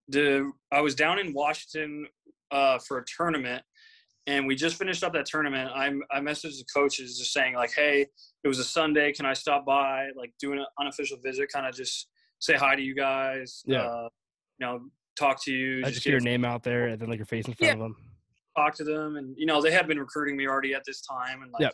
the 0.07 0.51
I 0.71 0.81
was 0.81 0.95
down 0.95 1.19
in 1.19 1.33
Washington 1.33 2.07
uh, 2.51 2.79
for 2.79 2.99
a 2.99 3.03
tournament, 3.17 3.63
and 4.29 4.45
we 4.45 4.55
just 4.55 4.75
finished 4.77 5.03
up 5.03 5.11
that 5.13 5.25
tournament. 5.25 5.71
I 5.73 5.87
I 6.11 6.19
messaged 6.19 6.57
the 6.59 6.65
coaches 6.73 7.17
just 7.17 7.33
saying 7.33 7.55
like, 7.55 7.71
hey, 7.75 8.05
it 8.43 8.47
was 8.47 8.59
a 8.59 8.63
Sunday. 8.63 9.11
Can 9.11 9.25
I 9.25 9.33
stop 9.33 9.65
by, 9.65 10.09
like, 10.15 10.31
do 10.39 10.53
an 10.53 10.63
unofficial 10.79 11.17
visit, 11.23 11.51
kind 11.51 11.65
of 11.65 11.73
just 11.75 12.07
say 12.39 12.55
hi 12.55 12.75
to 12.75 12.81
you 12.81 12.95
guys. 12.95 13.63
Yeah. 13.65 13.81
Uh, 13.83 14.09
you 14.59 14.65
know, 14.67 14.79
talk 15.17 15.43
to 15.45 15.51
you. 15.51 15.79
I 15.85 15.89
just 15.89 16.03
get 16.03 16.11
get 16.11 16.11
your 16.11 16.21
name 16.21 16.45
out 16.45 16.63
there 16.63 16.87
and 16.89 17.01
then 17.01 17.09
like 17.09 17.17
your 17.17 17.25
face 17.25 17.47
in 17.47 17.53
front 17.55 17.69
Yeah. 17.69 17.73
of 17.73 17.79
them. 17.79 17.95
talk 18.55 18.75
to 18.75 18.83
them 18.83 19.15
and 19.15 19.35
you 19.37 19.45
know 19.45 19.61
they 19.61 19.71
had 19.71 19.87
been 19.87 19.99
recruiting 19.99 20.35
me 20.37 20.47
already 20.47 20.73
at 20.73 20.83
this 20.85 21.01
time 21.01 21.41
and 21.43 21.51
like 21.53 21.61
Yep. 21.61 21.73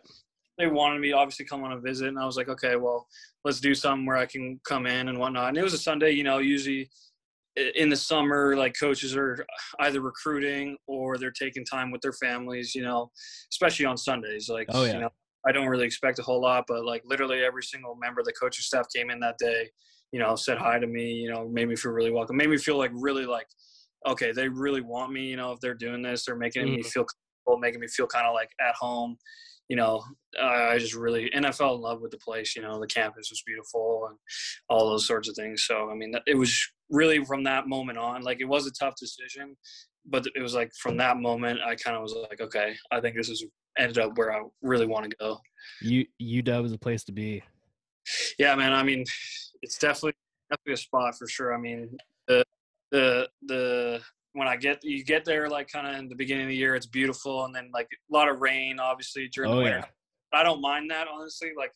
they 0.59 0.67
wanted 0.67 0.99
me 1.01 1.09
to 1.09 1.17
obviously 1.17 1.45
come 1.45 1.63
on 1.63 1.71
a 1.71 1.79
visit 1.79 2.07
and 2.09 2.19
i 2.19 2.25
was 2.25 2.37
like 2.37 2.47
okay 2.49 2.75
well 2.75 3.07
let's 3.45 3.59
do 3.59 3.73
something 3.73 4.05
where 4.05 4.17
i 4.17 4.25
can 4.25 4.59
come 4.65 4.85
in 4.85 5.07
and 5.07 5.17
whatnot 5.17 5.49
and 5.49 5.57
it 5.57 5.63
was 5.63 5.73
a 5.73 5.79
sunday 5.79 6.11
you 6.11 6.23
know 6.23 6.37
usually 6.39 6.87
in 7.55 7.89
the 7.89 7.95
summer, 7.95 8.55
like 8.55 8.75
coaches 8.77 9.15
are 9.15 9.45
either 9.79 10.01
recruiting 10.01 10.77
or 10.87 11.17
they're 11.17 11.31
taking 11.31 11.65
time 11.65 11.91
with 11.91 12.01
their 12.01 12.13
families, 12.13 12.75
you 12.75 12.83
know, 12.83 13.11
especially 13.51 13.85
on 13.85 13.97
Sundays. 13.97 14.49
Like, 14.49 14.67
oh, 14.69 14.83
yeah. 14.83 14.93
you 14.93 14.99
know, 14.99 15.09
I 15.47 15.51
don't 15.51 15.67
really 15.67 15.85
expect 15.85 16.19
a 16.19 16.23
whole 16.23 16.41
lot, 16.41 16.65
but 16.67 16.85
like 16.85 17.03
literally 17.05 17.43
every 17.43 17.63
single 17.63 17.95
member 17.95 18.19
of 18.19 18.25
the 18.25 18.33
coaching 18.33 18.63
staff 18.63 18.87
came 18.93 19.09
in 19.09 19.19
that 19.21 19.37
day, 19.37 19.69
you 20.11 20.19
know, 20.19 20.35
said 20.35 20.57
hi 20.57 20.79
to 20.79 20.87
me, 20.87 21.13
you 21.13 21.29
know, 21.29 21.47
made 21.47 21.69
me 21.69 21.75
feel 21.75 21.91
really 21.91 22.11
welcome, 22.11 22.35
made 22.35 22.49
me 22.49 22.57
feel 22.57 22.77
like 22.77 22.91
really 22.93 23.25
like, 23.25 23.47
okay, 24.07 24.31
they 24.31 24.49
really 24.49 24.81
want 24.81 25.11
me, 25.11 25.25
you 25.25 25.37
know, 25.37 25.51
if 25.51 25.59
they're 25.59 25.73
doing 25.73 26.01
this, 26.01 26.25
they're 26.25 26.35
making 26.35 26.63
mm-hmm. 26.65 26.75
me 26.75 26.83
feel 26.83 27.05
comfortable, 27.05 27.59
making 27.59 27.79
me 27.79 27.87
feel 27.87 28.07
kind 28.07 28.27
of 28.27 28.33
like 28.33 28.49
at 28.59 28.75
home. 28.75 29.17
You 29.67 29.75
know, 29.77 30.03
I 30.41 30.77
just 30.77 30.93
really, 30.93 31.31
and 31.33 31.45
I 31.45 31.51
fell 31.51 31.75
in 31.75 31.81
love 31.81 32.01
with 32.01 32.11
the 32.11 32.17
place, 32.17 32.55
you 32.55 32.61
know, 32.61 32.79
the 32.79 32.87
campus 32.87 33.31
was 33.31 33.41
beautiful 33.45 34.07
and 34.09 34.17
all 34.69 34.89
those 34.89 35.07
sorts 35.07 35.27
of 35.27 35.35
things. 35.35 35.63
So, 35.65 35.89
I 35.89 35.95
mean, 35.95 36.13
it 36.27 36.37
was 36.37 36.55
really 36.91 37.23
from 37.25 37.43
that 37.45 37.67
moment 37.67 37.97
on, 37.97 38.21
like 38.21 38.41
it 38.41 38.45
was 38.45 38.67
a 38.67 38.71
tough 38.71 38.93
decision, 38.99 39.57
but 40.05 40.25
it 40.35 40.41
was 40.41 40.53
like 40.53 40.71
from 40.79 40.97
that 40.97 41.17
moment, 41.17 41.61
I 41.65 41.75
kind 41.75 41.97
of 41.97 42.03
was 42.03 42.15
like, 42.29 42.41
okay, 42.41 42.75
I 42.91 43.01
think 43.01 43.15
this 43.15 43.29
is 43.29 43.43
ended 43.77 43.97
up 43.97 44.17
where 44.17 44.33
I 44.33 44.43
really 44.61 44.85
want 44.85 45.09
to 45.09 45.17
go. 45.17 45.39
You 45.81 46.05
UW 46.21 46.65
is 46.65 46.73
a 46.73 46.77
place 46.77 47.03
to 47.05 47.11
be. 47.11 47.43
Yeah, 48.37 48.55
man. 48.55 48.73
I 48.73 48.83
mean, 48.83 49.03
it's 49.61 49.77
definitely 49.77 50.13
definitely 50.49 50.73
a 50.73 50.77
spot 50.77 51.15
for 51.17 51.27
sure. 51.27 51.53
I 51.53 51.57
mean, 51.57 51.97
the 52.27 52.45
the 52.91 53.27
the 53.47 54.01
when 54.35 54.49
I 54.49 54.57
get 54.57 54.83
you 54.83 55.03
get 55.03 55.23
there 55.23 55.49
like 55.49 55.69
kind 55.69 55.87
of 55.87 55.95
in 55.95 56.09
the 56.09 56.15
beginning 56.15 56.43
of 56.43 56.49
the 56.49 56.55
year, 56.55 56.75
it's 56.75 56.85
beautiful, 56.85 57.45
and 57.45 57.55
then 57.55 57.71
like 57.73 57.87
a 57.91 58.13
lot 58.13 58.29
of 58.29 58.41
rain, 58.41 58.79
obviously 58.79 59.29
during 59.29 59.49
oh, 59.49 59.55
the 59.55 59.63
winter. 59.63 59.77
Yeah. 60.33 60.39
I 60.39 60.43
don't 60.43 60.61
mind 60.61 60.91
that 60.91 61.07
honestly. 61.11 61.51
Like, 61.57 61.71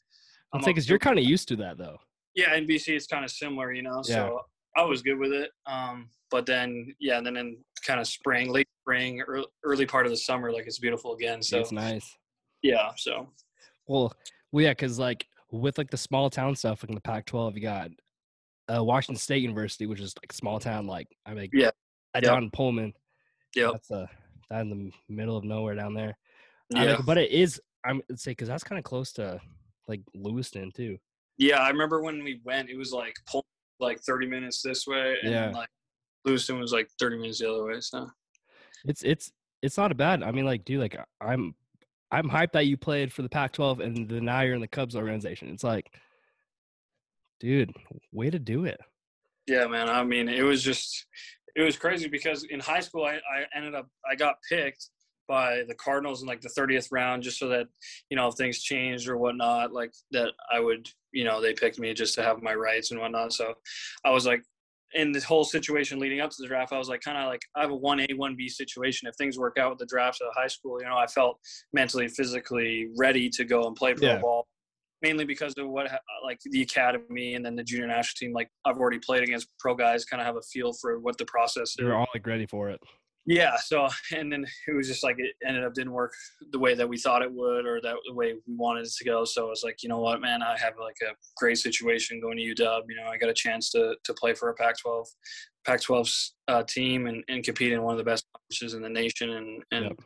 I'm 0.54 0.62
because 0.64 0.90
you're 0.90 1.00
kind 1.00 1.18
of 1.18 1.24
used 1.24 1.48
to 1.48 1.56
that 1.58 1.78
though. 1.78 1.98
Yeah, 2.36 2.54
in 2.56 2.68
BC 2.68 2.90
it's 2.90 3.08
kind 3.08 3.24
of 3.24 3.32
similar, 3.32 3.72
you 3.72 3.82
know. 3.82 4.04
Yeah. 4.06 4.16
So 4.16 4.42
I 4.76 4.84
was 4.84 5.02
good 5.02 5.18
with 5.18 5.32
it. 5.32 5.52
Um, 5.66 6.10
but 6.30 6.46
then 6.46 6.94
yeah, 7.00 7.22
then 7.22 7.38
in 7.38 7.58
kind 7.86 8.02
of 8.02 8.08
spring, 8.08 8.52
late 8.52 8.68
spring, 8.82 9.22
early, 9.22 9.48
early 9.64 9.86
part 9.86 10.06
of 10.06 10.12
the 10.12 10.18
summer, 10.18 10.52
like 10.52 10.68
it's 10.68 10.80
beautiful 10.80 11.14
again. 11.14 11.42
So 11.42 11.60
it's 11.60 11.72
nice. 11.72 12.18
Yeah. 12.62 12.90
So. 12.98 13.30
Well, 13.88 14.14
well, 14.52 14.66
yeah, 14.66 14.72
because 14.72 15.00
like 15.00 15.26
with 15.52 15.78
like 15.78 15.90
the 15.90 15.98
small 15.98 16.30
town 16.30 16.56
stuff, 16.56 16.84
like 16.84 16.90
in 16.90 16.96
the 16.96 17.02
Pac-12, 17.02 17.56
you 17.56 17.62
got 17.62 17.90
uh, 18.74 18.84
Washington 18.84 19.20
State 19.20 19.42
University, 19.42 19.86
which 19.86 20.00
is 20.00 20.14
like 20.22 20.34
small 20.34 20.60
town, 20.60 20.86
like 20.86 21.08
I 21.26 21.34
mean, 21.34 21.50
yeah, 21.54 21.72
down 22.22 22.44
in 22.44 22.52
Pullman. 22.52 22.94
Yeah, 23.56 23.70
that's 23.72 23.92
a 23.92 24.10
that 24.50 24.62
in 24.62 24.70
the 24.70 24.92
middle 25.14 25.38
of 25.38 25.44
nowhere 25.44 25.76
down 25.76 25.94
there. 25.94 26.18
Yeah, 26.70 26.96
like, 26.96 27.06
but 27.06 27.18
it 27.18 27.32
is. 27.32 27.62
I'm 27.86 28.02
say 28.16 28.32
because 28.32 28.48
that's 28.48 28.64
kind 28.64 28.78
of 28.78 28.84
close 28.84 29.14
to 29.14 29.40
like 29.88 30.02
Lewiston 30.14 30.72
too. 30.72 30.98
Yeah, 31.38 31.58
I 31.58 31.70
remember 31.70 32.02
when 32.02 32.24
we 32.24 32.42
went, 32.44 32.70
it 32.70 32.78
was 32.78 32.92
like 32.92 33.16
Pullman 33.28 33.46
like 33.80 34.02
30 34.02 34.28
minutes 34.28 34.62
this 34.62 34.86
way, 34.86 35.16
and 35.22 35.32
yeah. 35.32 35.52
like 35.52 35.70
Lewiston 36.26 36.60
was 36.60 36.74
like 36.74 36.90
30 37.00 37.18
minutes 37.18 37.40
the 37.40 37.52
other 37.52 37.66
way. 37.66 37.80
So 37.80 38.10
it's 38.86 39.04
it's 39.04 39.32
it's 39.62 39.78
not 39.78 39.92
a 39.92 39.96
bad. 39.96 40.24
I 40.24 40.32
mean, 40.32 40.46
like, 40.46 40.66
dude, 40.66 40.80
like 40.80 40.98
I'm 41.22 41.56
I'm 42.12 42.30
hyped 42.30 42.54
that 42.54 42.68
you 42.68 42.78
played 42.78 43.14
for 43.14 43.22
the 43.22 43.30
Pac-12 43.30 43.84
and 43.84 44.10
then 44.10 44.26
now 44.26 44.42
you're 44.42 44.56
in 44.56 44.62
the 44.62 44.68
Cubs 44.68 44.96
organization. 44.96 45.50
It's 45.50 45.64
like, 45.64 45.94
dude, 47.40 47.72
way 48.12 48.30
to 48.30 48.40
do 48.40 48.66
it. 48.66 48.80
Yeah, 49.48 49.68
man. 49.68 49.90
I 49.90 50.04
mean, 50.04 50.28
it 50.28 50.42
was 50.42 50.64
just 50.64 51.06
it 51.56 51.64
was 51.64 51.78
crazy 51.78 52.08
because 52.08 52.44
in 52.44 52.60
high 52.60 52.80
school 52.80 53.06
I, 53.06 53.16
I 53.16 53.46
ended 53.56 53.76
up 53.76 53.88
I 54.10 54.16
got 54.16 54.36
picked 54.48 54.90
by 55.28 55.64
the 55.68 55.76
Cardinals 55.76 56.22
in 56.22 56.28
like 56.28 56.42
the 56.42 56.50
30th 56.50 56.88
round 56.92 57.22
just 57.22 57.38
so 57.38 57.48
that 57.50 57.68
you 58.10 58.18
know 58.18 58.28
if 58.28 58.36
things 58.36 58.62
changed 58.62 59.08
or 59.08 59.18
whatnot 59.18 59.72
like 59.72 59.94
that 60.12 60.34
I 60.52 60.60
would 60.60 60.90
you 61.12 61.24
know 61.24 61.42
they 61.42 61.54
picked 61.54 61.80
me 61.80 61.94
just 61.94 62.16
to 62.16 62.24
have 62.24 62.42
my 62.42 62.56
rights 62.56 62.92
and 62.92 63.00
whatnot 63.00 63.34
so 63.34 63.54
I 64.04 64.12
was 64.12 64.26
like 64.26 64.44
in 64.94 65.12
this 65.12 65.24
whole 65.24 65.44
situation 65.44 66.00
leading 66.00 66.20
up 66.20 66.32
to 66.32 66.36
the 66.40 66.48
draft, 66.48 66.74
I 66.74 66.78
was 66.78 66.90
like, 66.90 67.02
kind 67.02 67.18
of 67.18 67.28
like, 67.28 67.42
I 67.56 67.62
have 67.62 67.72
a 67.72 67.76
one 67.76 68.00
A, 68.00 68.08
one 68.16 68.36
B 68.36 68.50
situation. 68.50 69.08
If 69.08 69.16
things 69.16 69.38
work 69.38 69.58
out 69.58 69.70
with 69.70 69.80
the 69.80 69.86
drafts 69.86 70.20
at 70.22 70.28
high 70.36 70.48
school, 70.48 70.82
you 70.82 70.88
know, 70.88 70.98
I 70.98 71.08
felt 71.08 71.40
mentally, 71.74 72.08
physically 72.08 72.88
ready 72.98 73.30
to 73.30 73.46
go 73.46 73.68
and 73.68 73.76
play 73.76 73.94
pro 73.94 74.08
yeah. 74.08 74.20
ball. 74.20 74.48
Mainly 75.02 75.26
because 75.26 75.54
of 75.58 75.70
what, 75.70 75.90
like 76.24 76.40
the 76.44 76.62
academy 76.62 77.36
and 77.36 77.46
then 77.46 77.56
the 77.56 77.64
junior 77.64 77.88
national 77.88 78.18
team. 78.18 78.34
Like 78.34 78.50
I've 78.66 78.78
already 78.78 79.00
played 79.00 79.24
against 79.24 79.48
pro 79.60 79.76
guys, 79.76 80.06
kind 80.06 80.20
of 80.20 80.28
have 80.28 80.36
a 80.36 80.42
feel 80.42 80.74
for 80.74 81.00
what 81.00 81.18
the 81.18 81.26
process 81.26 81.70
is. 81.70 81.76
You're 81.80 81.96
all 81.96 82.08
like 82.14 82.28
ready 82.28 82.46
for 82.46 82.70
it 82.70 82.80
yeah 83.30 83.56
so 83.58 83.88
and 84.16 84.32
then 84.32 84.46
it 84.68 84.76
was 84.76 84.88
just 84.88 85.04
like 85.04 85.16
it 85.20 85.36
ended 85.46 85.64
up 85.64 85.74
didn't 85.74 85.94
work 85.94 86.12
the 86.52 86.60
way 86.60 86.74
that 86.74 86.88
we 86.88 86.98
thought 86.98 87.22
it 87.22 87.32
would 87.32 87.66
or 87.66 87.80
that 87.82 87.96
the 88.08 88.14
way 88.14 88.34
we 88.34 88.56
wanted 88.56 88.86
it 88.86 88.92
to 88.98 89.06
go 89.06 89.24
so 89.24 89.46
i 89.46 89.50
was 89.50 89.62
like 89.64 89.84
you 89.84 89.90
know 89.90 90.00
what 90.00 90.20
man 90.20 90.42
i 90.42 90.58
have 90.58 90.74
like 90.80 90.96
a 91.04 91.14
great 91.38 91.58
situation 91.58 92.20
going 92.20 92.38
to 92.38 92.44
uw 92.44 92.82
you 92.90 92.96
know 92.96 93.08
i 93.10 93.18
got 93.18 93.30
a 93.30 93.34
chance 93.34 93.70
to 93.70 93.96
to 94.04 94.14
play 94.16 94.34
for 94.34 94.50
a 94.50 94.54
pac 94.56 94.78
12 94.80 95.08
pac 95.66 95.82
12 95.82 96.10
uh, 96.48 96.64
team 96.64 97.08
and, 97.08 97.24
and 97.28 97.44
compete 97.44 97.72
in 97.72 97.84
one 97.84 97.94
of 97.94 97.98
the 97.98 98.04
best 98.04 98.26
conferences 98.36 98.74
in 98.74 98.82
the 98.82 98.90
nation 98.90 99.30
and 99.32 99.64
and 99.72 99.86
yep. 99.86 100.00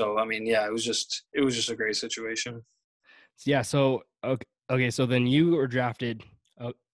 so 0.00 0.18
i 0.18 0.24
mean 0.24 0.46
yeah 0.46 0.66
it 0.66 0.72
was 0.72 0.84
just 0.84 1.24
it 1.34 1.44
was 1.44 1.54
just 1.54 1.70
a 1.70 1.76
great 1.76 1.96
situation 1.96 2.62
yeah 3.44 3.62
so 3.62 4.02
okay, 4.24 4.46
okay 4.70 4.90
so 4.90 5.06
then 5.06 5.26
you 5.26 5.52
were 5.52 5.66
drafted 5.66 6.22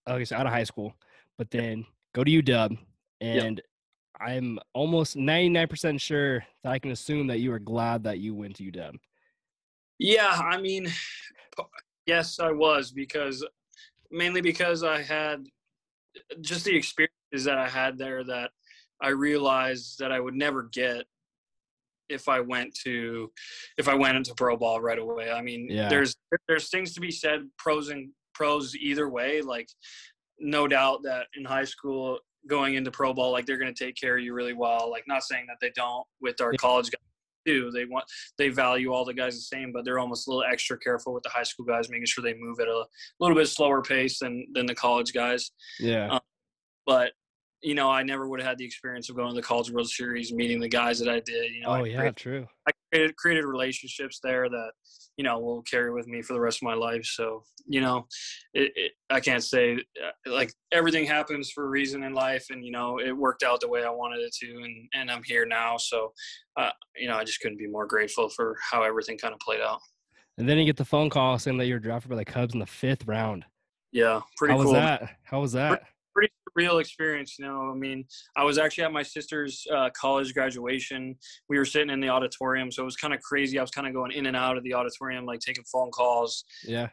okay 0.09 0.25
so 0.25 0.37
out 0.37 0.47
of 0.47 0.53
high 0.53 0.65
school 0.65 0.93
but 1.39 1.51
then 1.51 1.85
go 2.15 2.25
to 2.25 2.31
uw 2.43 2.79
and 3.21 3.59
yep 3.59 3.65
I'm 4.23 4.61
almost 4.73 5.17
99% 5.17 6.01
sure 6.01 6.45
that 6.63 6.71
I 6.71 6.79
can 6.79 6.93
assume 6.93 7.27
that 7.27 7.41
you 7.41 7.51
were 7.51 7.59
glad 7.59 8.05
that 8.05 8.19
you 8.19 8.35
went 8.35 8.57
to 8.57 8.71
UW. 8.71 8.97
Yeah, 9.99 10.31
I 10.31 10.61
mean, 10.61 10.89
yes, 12.07 12.39
I 12.39 12.53
was 12.53 12.93
because 12.93 13.45
mainly 14.11 14.41
because 14.41 14.85
I 14.85 15.03
had 15.03 15.47
just 16.41 16.65
the 16.65 16.77
experiences 16.77 17.45
that 17.45 17.59
I 17.59 17.69
had 17.69 17.99
there 17.99 18.23
that 18.25 18.51
I 19.01 19.09
realized 19.09 19.99
that 19.99 20.13
I 20.13 20.21
would 20.21 20.35
never 20.35 20.65
get 20.65 21.05
if 22.09 22.29
I 22.29 22.41
went 22.41 22.75
to 22.85 23.31
if 23.79 23.89
I 23.89 23.95
went 23.95 24.17
into 24.17 24.35
pro 24.35 24.57
ball 24.57 24.81
right 24.81 24.99
away. 24.99 25.31
I 25.31 25.43
mean, 25.43 25.69
yeah. 25.71 25.89
there's 25.89 26.15
there's 26.49 26.69
things 26.69 26.95
to 26.95 27.01
be 27.01 27.11
said 27.11 27.49
pros 27.59 27.89
and 27.89 28.11
pros 28.35 28.75
either 28.77 29.09
way. 29.09 29.41
Like, 29.43 29.69
no 30.39 30.67
doubt 30.67 31.03
that 31.05 31.27
in 31.37 31.45
high 31.45 31.65
school 31.65 32.19
going 32.49 32.75
into 32.75 32.91
pro 32.91 33.15
ball, 33.15 33.33
like 33.33 33.47
they're 33.47 33.59
going 33.59 33.73
to 33.73 33.85
take 33.85 33.97
care 33.97 34.17
of 34.17 34.25
you 34.25 34.35
really 34.35 34.55
well. 34.55 34.91
Like 34.91 35.05
not 35.07 35.23
saying 35.23 35.47
that 35.49 35.59
they 35.61 35.73
don't 35.75 36.07
with 36.21 36.41
our 36.41 36.53
college 36.55 36.91
guys 36.91 37.01
too. 37.47 37.71
They 37.73 37.85
want 37.85 38.05
they 38.39 38.49
value 38.49 38.93
all 38.93 39.05
the 39.05 39.15
guys 39.15 39.35
the 39.35 39.43
same, 39.43 39.73
but 39.73 39.85
they're 39.85 39.99
almost 39.99 40.27
a 40.27 40.31
little 40.31 40.45
extra 40.51 40.79
careful 40.79 41.13
with 41.13 41.23
the 41.23 41.31
high 41.31 41.43
school 41.43 41.65
guys, 41.65 41.89
making 41.89 42.07
sure 42.07 42.23
they 42.23 42.35
move 42.39 42.61
at 42.61 42.69
a 42.69 42.85
little 43.21 43.37
bit 43.37 43.49
slower 43.49 43.83
pace 43.83 44.19
than 44.19 44.47
than 44.53 44.67
the 44.67 44.75
college 44.75 45.13
guys. 45.13 45.51
Yeah. 45.79 46.09
Um, 46.09 46.21
but 46.87 47.13
you 47.63 47.75
know, 47.75 47.91
I 47.91 48.03
never 48.03 48.29
would 48.29 48.41
have 48.41 48.49
had 48.49 48.59
the 48.59 48.65
experience 48.65 49.09
of 49.09 49.17
going 49.17 49.29
to 49.29 49.35
the 49.35 49.43
College 49.43 49.71
World 49.71 49.89
Series, 49.89 50.33
meeting 50.33 50.61
the 50.61 50.69
guys 50.69 50.99
that 50.99 51.09
I 51.09 51.21
did. 51.21 51.53
You 51.53 51.63
know, 51.63 51.69
oh 51.69 51.73
I 51.73 51.85
yeah, 51.85 51.97
created, 51.97 52.17
true. 52.17 52.47
I 52.67 52.73
created 52.93 53.17
created 53.17 53.45
relationships 53.45 54.19
there 54.23 54.49
that 54.49 54.73
you 55.17 55.25
know 55.25 55.39
will 55.39 55.63
carry 55.63 55.93
with 55.93 56.09
me 56.09 56.23
for 56.23 56.33
the 56.33 56.41
rest 56.41 56.59
of 56.59 56.63
my 56.65 56.75
life. 56.75 57.05
So 57.05 57.45
you 57.67 57.81
know, 57.81 58.07
it, 58.55 58.73
it, 58.75 58.93
I 59.11 59.21
can't 59.21 59.45
say 59.45 59.75
uh, 59.75 60.31
like 60.31 60.53
everything 60.73 61.07
happens 61.07 61.51
for 61.51 61.65
a 61.65 61.69
reason 61.69 62.03
in 62.03 62.15
life, 62.15 62.47
and 62.51 62.65
you 62.65 62.73
know, 62.73 62.99
it 62.99 63.13
worked 63.13 63.45
out 63.45 63.61
the 63.61 63.69
way 63.69 63.85
I 63.85 63.91
wanted 63.91 64.21
it 64.21 64.35
to, 64.41 64.63
and 64.63 64.89
and 64.95 65.11
I'm 65.11 65.23
here 65.23 65.47
now. 65.47 65.77
So 65.77 66.13
uh, 66.57 66.71
you 66.97 67.09
know, 67.09 67.17
I 67.17 67.25
just 67.25 67.41
couldn't 67.41 67.59
be 67.59 67.69
more 67.69 67.87
grateful 67.87 68.29
for 68.29 68.57
how 68.71 68.83
everything 68.83 69.19
kind 69.19 69.35
of 69.35 69.41
played 69.41 69.61
out. 69.61 69.81
And 70.39 70.49
then 70.49 70.59
you 70.59 70.65
get 70.65 70.77
the 70.77 70.85
phone 70.85 71.11
call 71.11 71.39
saying 71.39 71.59
that 71.59 71.67
you're 71.67 71.79
drafted 71.79 72.11
by 72.11 72.17
the 72.17 72.25
Cubs 72.25 72.55
in 72.55 72.61
the 72.61 72.67
fifth 72.67 73.07
round. 73.07 73.45
Yeah, 73.93 74.21
pretty. 74.37 74.55
Cool. 74.55 74.63
How 74.63 74.65
cool. 74.65 74.73
was 74.73 74.83
that? 74.83 75.17
How 75.23 75.41
was 75.41 75.53
that? 75.53 75.83
Pretty 76.15 76.33
real 76.55 76.79
experience. 76.79 77.37
You 77.39 77.47
know, 77.47 77.71
I 77.71 77.75
mean, 77.75 78.05
I 78.37 78.45
was 78.45 78.59
actually 78.59 78.85
at 78.85 78.93
my 78.93 79.03
sister's 79.03 79.65
uh, 79.75 79.91
college 79.91 80.35
graduation. 80.35 81.17
We 81.49 81.59
were 81.59 81.65
sitting 81.65 81.91
in 81.91 82.01
the 82.01 82.09
auditorium, 82.09 82.71
so 82.71 82.83
it 82.83 82.85
was 82.85 82.97
kind 82.97 83.15
of 83.15 83.21
crazy. 83.21 83.59
I 83.59 83.63
was 83.63 83.71
kind 83.71 83.87
of 83.87 83.95
going 83.95 84.13
in 84.13 84.27
and 84.27 84.37
out 84.37 84.57
of 84.57 84.65
the 84.65 84.75
auditorium, 84.75 85.25
like 85.25 85.41
taking 85.41 85.65
phone 85.65 85.91
calls. 85.91 86.45
Yeah. 86.65 86.89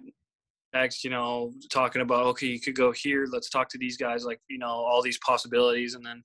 Text, 0.74 1.04
you 1.04 1.10
know, 1.10 1.52
talking 1.72 2.04
about 2.04 2.28
okay, 2.28 2.48
you 2.48 2.62
could 2.62 2.76
go 2.76 2.92
here. 2.92 3.28
Let's 3.32 3.50
talk 3.50 3.70
to 3.70 3.80
these 3.80 3.98
guys, 3.98 4.24
like 4.24 4.40
you 4.50 4.60
know, 4.60 4.68
all 4.68 5.02
these 5.02 5.18
possibilities, 5.26 5.96
and 5.96 6.06
then 6.06 6.24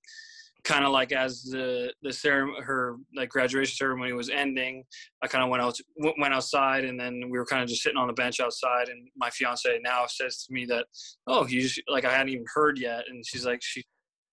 kind 0.64 0.84
of 0.84 0.92
like 0.92 1.12
as 1.12 1.42
the 1.42 1.92
the 2.02 2.12
ceremony, 2.12 2.62
her 2.62 2.96
like 3.14 3.28
graduation 3.28 3.76
ceremony 3.76 4.12
was 4.12 4.30
ending, 4.30 4.84
I 5.22 5.26
kind 5.26 5.44
of 5.44 5.50
went 5.50 5.62
out 5.62 5.78
went 5.96 6.34
outside, 6.34 6.84
and 6.84 6.98
then 6.98 7.28
we 7.30 7.38
were 7.38 7.46
kind 7.46 7.62
of 7.62 7.68
just 7.68 7.82
sitting 7.82 7.98
on 7.98 8.06
the 8.06 8.14
bench 8.14 8.40
outside. 8.40 8.88
And 8.88 9.08
my 9.16 9.30
fiance 9.30 9.78
now 9.82 10.06
says 10.06 10.44
to 10.44 10.52
me 10.52 10.64
that, 10.66 10.86
oh, 11.26 11.44
he's 11.44 11.78
like 11.88 12.04
I 12.04 12.12
hadn't 12.12 12.30
even 12.30 12.46
heard 12.52 12.78
yet, 12.78 13.04
and 13.08 13.24
she's 13.24 13.46
like 13.46 13.62
she 13.62 13.84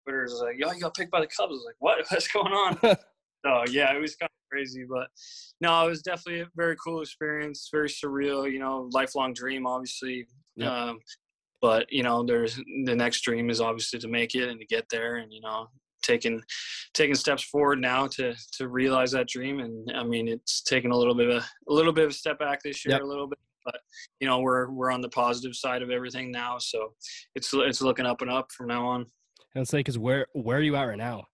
Twitter 0.04 0.24
is 0.24 0.42
like, 0.44 0.56
yo, 0.58 0.72
you 0.72 0.82
got 0.82 0.96
picked 0.96 1.12
by 1.12 1.20
the 1.20 1.28
Cubs. 1.28 1.52
I 1.52 1.54
was 1.54 1.64
like, 1.66 1.76
what? 1.80 2.06
What's 2.10 2.28
going 2.28 2.54
on? 2.54 2.78
so 3.46 3.64
yeah, 3.70 3.94
it 3.94 4.00
was 4.00 4.16
kind 4.16 4.30
of 4.30 4.50
crazy, 4.52 4.86
but 4.90 5.08
no, 5.60 5.86
it 5.86 5.90
was 5.90 6.02
definitely 6.02 6.42
a 6.42 6.48
very 6.56 6.76
cool 6.84 7.02
experience, 7.02 7.70
very 7.72 7.90
surreal. 7.90 8.52
You 8.52 8.60
know, 8.60 8.90
lifelong 8.94 9.34
dream, 9.34 9.68
obviously. 9.68 10.28
Yep. 10.56 10.72
Um, 10.72 11.00
but 11.62 11.92
you 11.92 12.04
know, 12.04 12.24
there's 12.24 12.56
the 12.86 12.96
next 12.96 13.22
dream 13.22 13.50
is 13.50 13.62
obviously 13.62 14.00
to 14.00 14.08
make 14.08 14.34
it 14.34 14.50
and 14.50 14.60
to 14.60 14.66
get 14.66 14.86
there, 14.90 15.18
and 15.18 15.32
you 15.32 15.42
know, 15.42 15.68
taking 16.02 16.42
taking 16.94 17.16
steps 17.16 17.44
forward 17.44 17.80
now 17.80 18.08
to 18.08 18.34
to 18.54 18.68
realize 18.68 19.12
that 19.12 19.28
dream. 19.28 19.60
And 19.60 19.92
I 19.96 20.04
mean, 20.04 20.28
it's 20.28 20.62
taken 20.62 20.92
a 20.92 20.98
little 20.98 21.16
bit 21.16 21.30
of 21.30 21.38
a, 21.38 21.46
a 21.70 21.74
little 21.74 21.94
bit 21.94 22.06
of 22.06 22.12
a 22.12 22.14
step 22.14 22.40
back 22.40 22.62
this 22.64 22.86
year, 22.86 22.96
yep. 22.96 23.02
a 23.02 23.06
little 23.06 23.28
bit, 23.28 23.40
but 23.66 23.80
you 24.20 24.28
know, 24.28 24.40
we're 24.40 24.70
we're 24.72 24.92
on 24.92 25.02
the 25.02 25.10
positive 25.10 25.56
side 25.56 25.82
of 25.82 25.90
everything 25.90 26.32
now, 26.32 26.58
so 26.58 26.94
it's 27.36 27.52
it's 27.54 27.82
looking 27.82 28.06
up 28.06 28.22
and 28.22 28.32
up 28.32 28.52
from 28.52 28.68
now 28.68 28.86
on. 28.86 29.06
And 29.56 29.68
say, 29.68 29.80
because 29.80 29.98
where 29.98 30.28
where 30.34 30.58
are 30.58 30.62
you 30.62 30.76
at 30.76 30.84
right 30.84 30.98
now? 30.98 31.26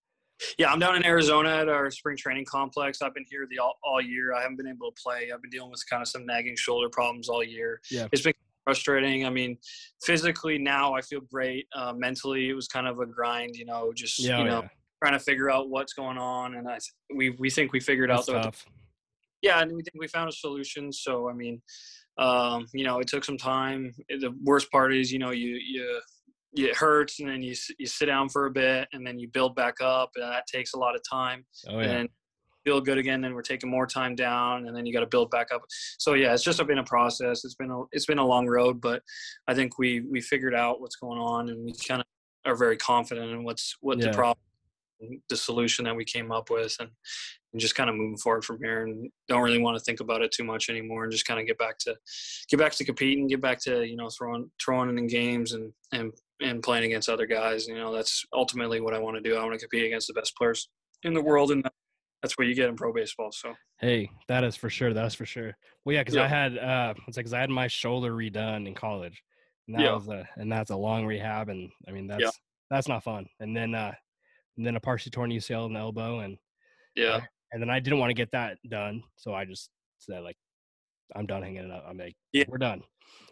Yeah, 0.58 0.72
I'm 0.72 0.80
down 0.80 0.96
in 0.96 1.06
Arizona 1.06 1.50
at 1.50 1.70
our 1.70 1.90
spring 1.90 2.16
training 2.16 2.46
complex. 2.46 3.02
I've 3.02 3.14
been 3.14 3.26
here 3.28 3.48
the 3.50 3.58
all, 3.58 3.74
all 3.84 4.00
year. 4.00 4.34
I 4.36 4.42
haven't 4.42 4.58
been 4.58 4.68
able 4.68 4.92
to 4.92 5.02
play. 5.02 5.32
I've 5.34 5.42
been 5.42 5.50
dealing 5.50 5.72
with 5.72 5.84
kind 5.90 6.02
of 6.02 6.08
some 6.08 6.26
nagging 6.26 6.56
shoulder 6.56 6.90
problems 6.90 7.28
all 7.28 7.44
year. 7.44 7.82
Yeah. 7.90 8.08
It's 8.12 8.22
been 8.22 8.34
frustrating. 8.68 9.26
I 9.26 9.30
mean, 9.30 9.58
physically 10.04 10.58
now 10.58 10.94
I 10.94 11.00
feel 11.02 11.22
great. 11.22 11.68
Uh, 11.74 11.94
mentally, 11.94 12.50
it 12.50 12.54
was 12.54 12.68
kind 12.68 12.86
of 12.86 13.00
a 13.00 13.06
grind. 13.06 13.56
You 13.56 13.66
know, 13.66 13.94
just 13.96 14.20
Yeah, 14.20 14.40
you 14.40 14.44
know 14.44 14.62
yeah. 14.64 14.68
trying 15.02 15.18
to 15.18 15.24
figure 15.24 15.50
out 15.50 15.70
what's 15.70 15.94
going 15.94 16.18
on. 16.18 16.56
And 16.56 16.68
I 16.68 16.78
we 17.16 17.30
we 17.30 17.50
think 17.50 17.72
we 17.72 17.80
figured 17.80 18.10
That's 18.10 18.28
out 18.28 18.54
the 18.54 18.60
yeah, 19.42 19.62
and 19.62 19.72
we 19.72 19.84
think 19.84 19.96
we 19.98 20.08
found 20.10 20.28
a 20.30 20.34
solution. 20.34 20.92
So 20.92 21.30
I 21.30 21.34
mean, 21.34 21.62
um, 22.18 22.68
you 22.74 22.84
know, 22.84 23.00
it 23.00 23.08
took 23.08 23.24
some 23.24 23.38
time. 23.38 23.94
The 24.10 24.34
worst 24.44 24.70
part 24.70 24.94
is, 24.94 25.14
you 25.14 25.20
know, 25.20 25.32
you 25.32 25.56
you 25.56 26.02
it 26.58 26.76
hurts, 26.76 27.22
and 27.22 27.30
then 27.30 27.42
you 27.42 27.56
you 27.80 27.86
sit 27.86 28.08
down 28.08 28.28
for 28.28 28.48
a 28.48 28.52
bit, 28.52 28.90
and 28.92 29.08
then 29.08 29.18
you 29.18 29.30
build 29.30 29.56
back 29.56 29.76
up, 29.80 30.10
and 30.16 30.30
that 30.30 30.46
takes 30.48 30.74
a 30.74 30.78
lot 30.78 30.94
of 30.94 31.02
time. 31.10 31.46
Oh 31.70 31.78
And 31.80 31.82
yeah. 31.82 31.88
then 31.88 32.10
feel 32.68 32.82
good 32.82 32.98
again, 32.98 33.22
then 33.22 33.34
we're 33.34 33.42
taking 33.42 33.70
more 33.70 33.88
time 33.88 34.14
down, 34.14 34.68
and 34.68 34.76
then 34.76 34.86
you 34.86 34.92
got 34.92 35.00
to 35.00 35.08
build 35.08 35.32
back 35.32 35.48
up. 35.54 35.62
So 35.98 36.16
yeah, 36.16 36.34
it's 36.34 36.44
just 36.44 36.66
been 36.68 36.80
a 36.80 36.84
process. 36.84 37.46
It's 37.46 37.56
been 37.56 37.72
a 37.72 37.84
it's 37.94 38.06
been 38.06 38.18
a 38.18 38.26
long 38.26 38.46
road, 38.46 38.82
but 38.82 39.02
I 39.48 39.54
think 39.54 39.80
we 39.80 40.02
we 40.02 40.20
figured 40.20 40.54
out 40.54 40.82
what's 40.82 40.98
going 40.98 41.18
on, 41.20 41.48
and 41.48 41.64
we 41.64 41.74
kind 41.88 42.02
of 42.02 42.08
are 42.46 42.58
very 42.58 42.76
confident 42.76 43.32
in 43.32 43.46
what's 43.46 43.78
what 43.80 44.00
Yeah. 44.00 44.08
the 44.08 44.14
problem, 44.14 44.44
the 45.30 45.38
solution 45.38 45.86
that 45.86 45.96
we 45.96 46.04
came 46.04 46.30
up 46.30 46.50
with, 46.50 46.76
and 46.82 46.90
and 47.54 47.62
just 47.62 47.76
kind 47.76 47.90
of 47.90 47.96
moving 47.96 48.18
forward 48.18 48.44
from 48.44 48.58
here 48.62 48.84
and 48.84 49.10
don't 49.30 49.42
really 49.42 49.62
want 49.62 49.78
to 49.78 49.84
think 49.86 50.02
about 50.02 50.22
it 50.22 50.34
too 50.34 50.44
much 50.44 50.70
anymore 50.70 51.04
and 51.04 51.12
just 51.14 51.26
kind 51.26 51.40
of 51.40 51.48
get 51.48 51.58
back 51.58 51.78
to 51.78 51.96
get 52.50 52.60
back 52.60 52.74
to 52.74 52.84
competing 52.84 53.26
get 53.28 53.40
back 53.40 53.58
to 53.62 53.86
you 53.86 53.96
know 53.96 54.10
throwing 54.10 54.52
throwing 54.62 54.98
in 54.98 55.08
games 55.08 55.54
and 55.54 55.72
and 55.94 56.12
and 56.42 56.62
playing 56.62 56.84
against 56.84 57.08
other 57.08 57.26
guys 57.26 57.66
you 57.66 57.76
know 57.76 57.96
that's 57.96 58.26
ultimately 58.34 58.82
what 58.82 58.94
i 58.94 59.00
want 59.00 59.16
to 59.16 59.22
do 59.22 59.38
i 59.38 59.44
want 59.44 59.54
to 59.54 59.60
compete 59.66 59.86
against 59.86 60.08
the 60.08 60.14
best 60.14 60.36
players 60.36 60.70
in 61.04 61.14
the 61.14 61.22
world 61.22 61.52
and 61.52 61.66
that's 62.22 62.38
what 62.38 62.48
you 62.48 62.56
get 62.56 62.70
in 62.70 62.76
pro 62.76 62.92
baseball 62.94 63.32
so 63.32 63.54
Hey, 63.80 64.10
that 64.28 64.44
is 64.44 64.56
for 64.56 64.72
sure. 64.72 64.92
That's 64.92 65.14
for 65.14 65.26
sure. 65.28 65.56
Well, 65.86 65.94
yeah, 65.94 66.02
because. 66.02 66.18
I 66.18 66.28
had 66.28 66.58
uh, 66.58 66.96
it's 67.08 67.16
like 67.16 67.28
'cause 67.28 67.34
I 67.34 67.40
had 67.40 67.52
my 67.52 67.68
shoulder 67.68 68.12
redone 68.14 68.66
in 68.68 68.74
college, 68.74 69.22
and 69.68 69.78
that 69.78 69.84
Yeah. 69.84 69.94
was 69.94 70.08
a 70.08 70.28
and 70.36 70.52
that's 70.52 70.72
a 70.72 70.76
long 70.76 71.06
rehab, 71.06 71.50
and 71.50 71.70
I 71.88 71.92
mean 71.92 72.08
that's 72.08 72.40
that's 72.72 72.88
not 72.88 73.04
fun. 73.04 73.28
And 73.40 73.56
then 73.56 73.76
uh, 73.76 73.94
and 74.58 74.66
then 74.66 74.76
a 74.76 74.80
partially 74.80 75.12
torn 75.12 75.30
UCL 75.30 75.68
in 75.68 75.74
the 75.74 75.80
elbow, 75.80 76.20
and 76.22 76.38
yeah 76.96 77.22
and 77.52 77.62
then 77.62 77.70
I 77.70 77.80
didn't 77.80 78.00
want 78.00 78.10
to 78.10 78.16
get 78.16 78.32
that 78.32 78.58
done, 78.68 79.04
so 79.16 79.34
I 79.36 79.46
just 79.46 79.70
said 80.00 80.22
like, 80.24 80.38
I'm 81.16 81.28
done 81.28 81.44
hanging 81.44 81.64
it 81.66 81.72
up. 81.72 81.86
I'm 81.88 81.98
like, 82.00 82.16
Yeah. 82.34 82.46
we're 82.48 82.58
done, 82.58 82.82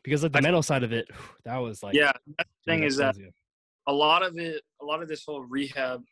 because 0.03 0.21
like 0.21 0.31
the 0.31 0.37
I- 0.37 0.41
mental 0.41 0.61
side 0.61 0.83
of 0.83 0.93
it, 0.93 1.09
that 1.43 1.57
was 1.57 1.81
like, 1.81 1.95
yeah 1.95 2.11
that's 2.37 2.49
the 2.67 2.71
thing 2.71 2.83
is 2.83 2.97
that 2.97 3.15
a 3.87 3.91
lot 3.93 4.21
of 4.21 4.37
it 4.37 4.61
a 4.79 4.85
lot 4.85 5.01
of 5.01 5.07
this 5.07 5.23
whole 5.25 5.41
rehab 5.43 6.03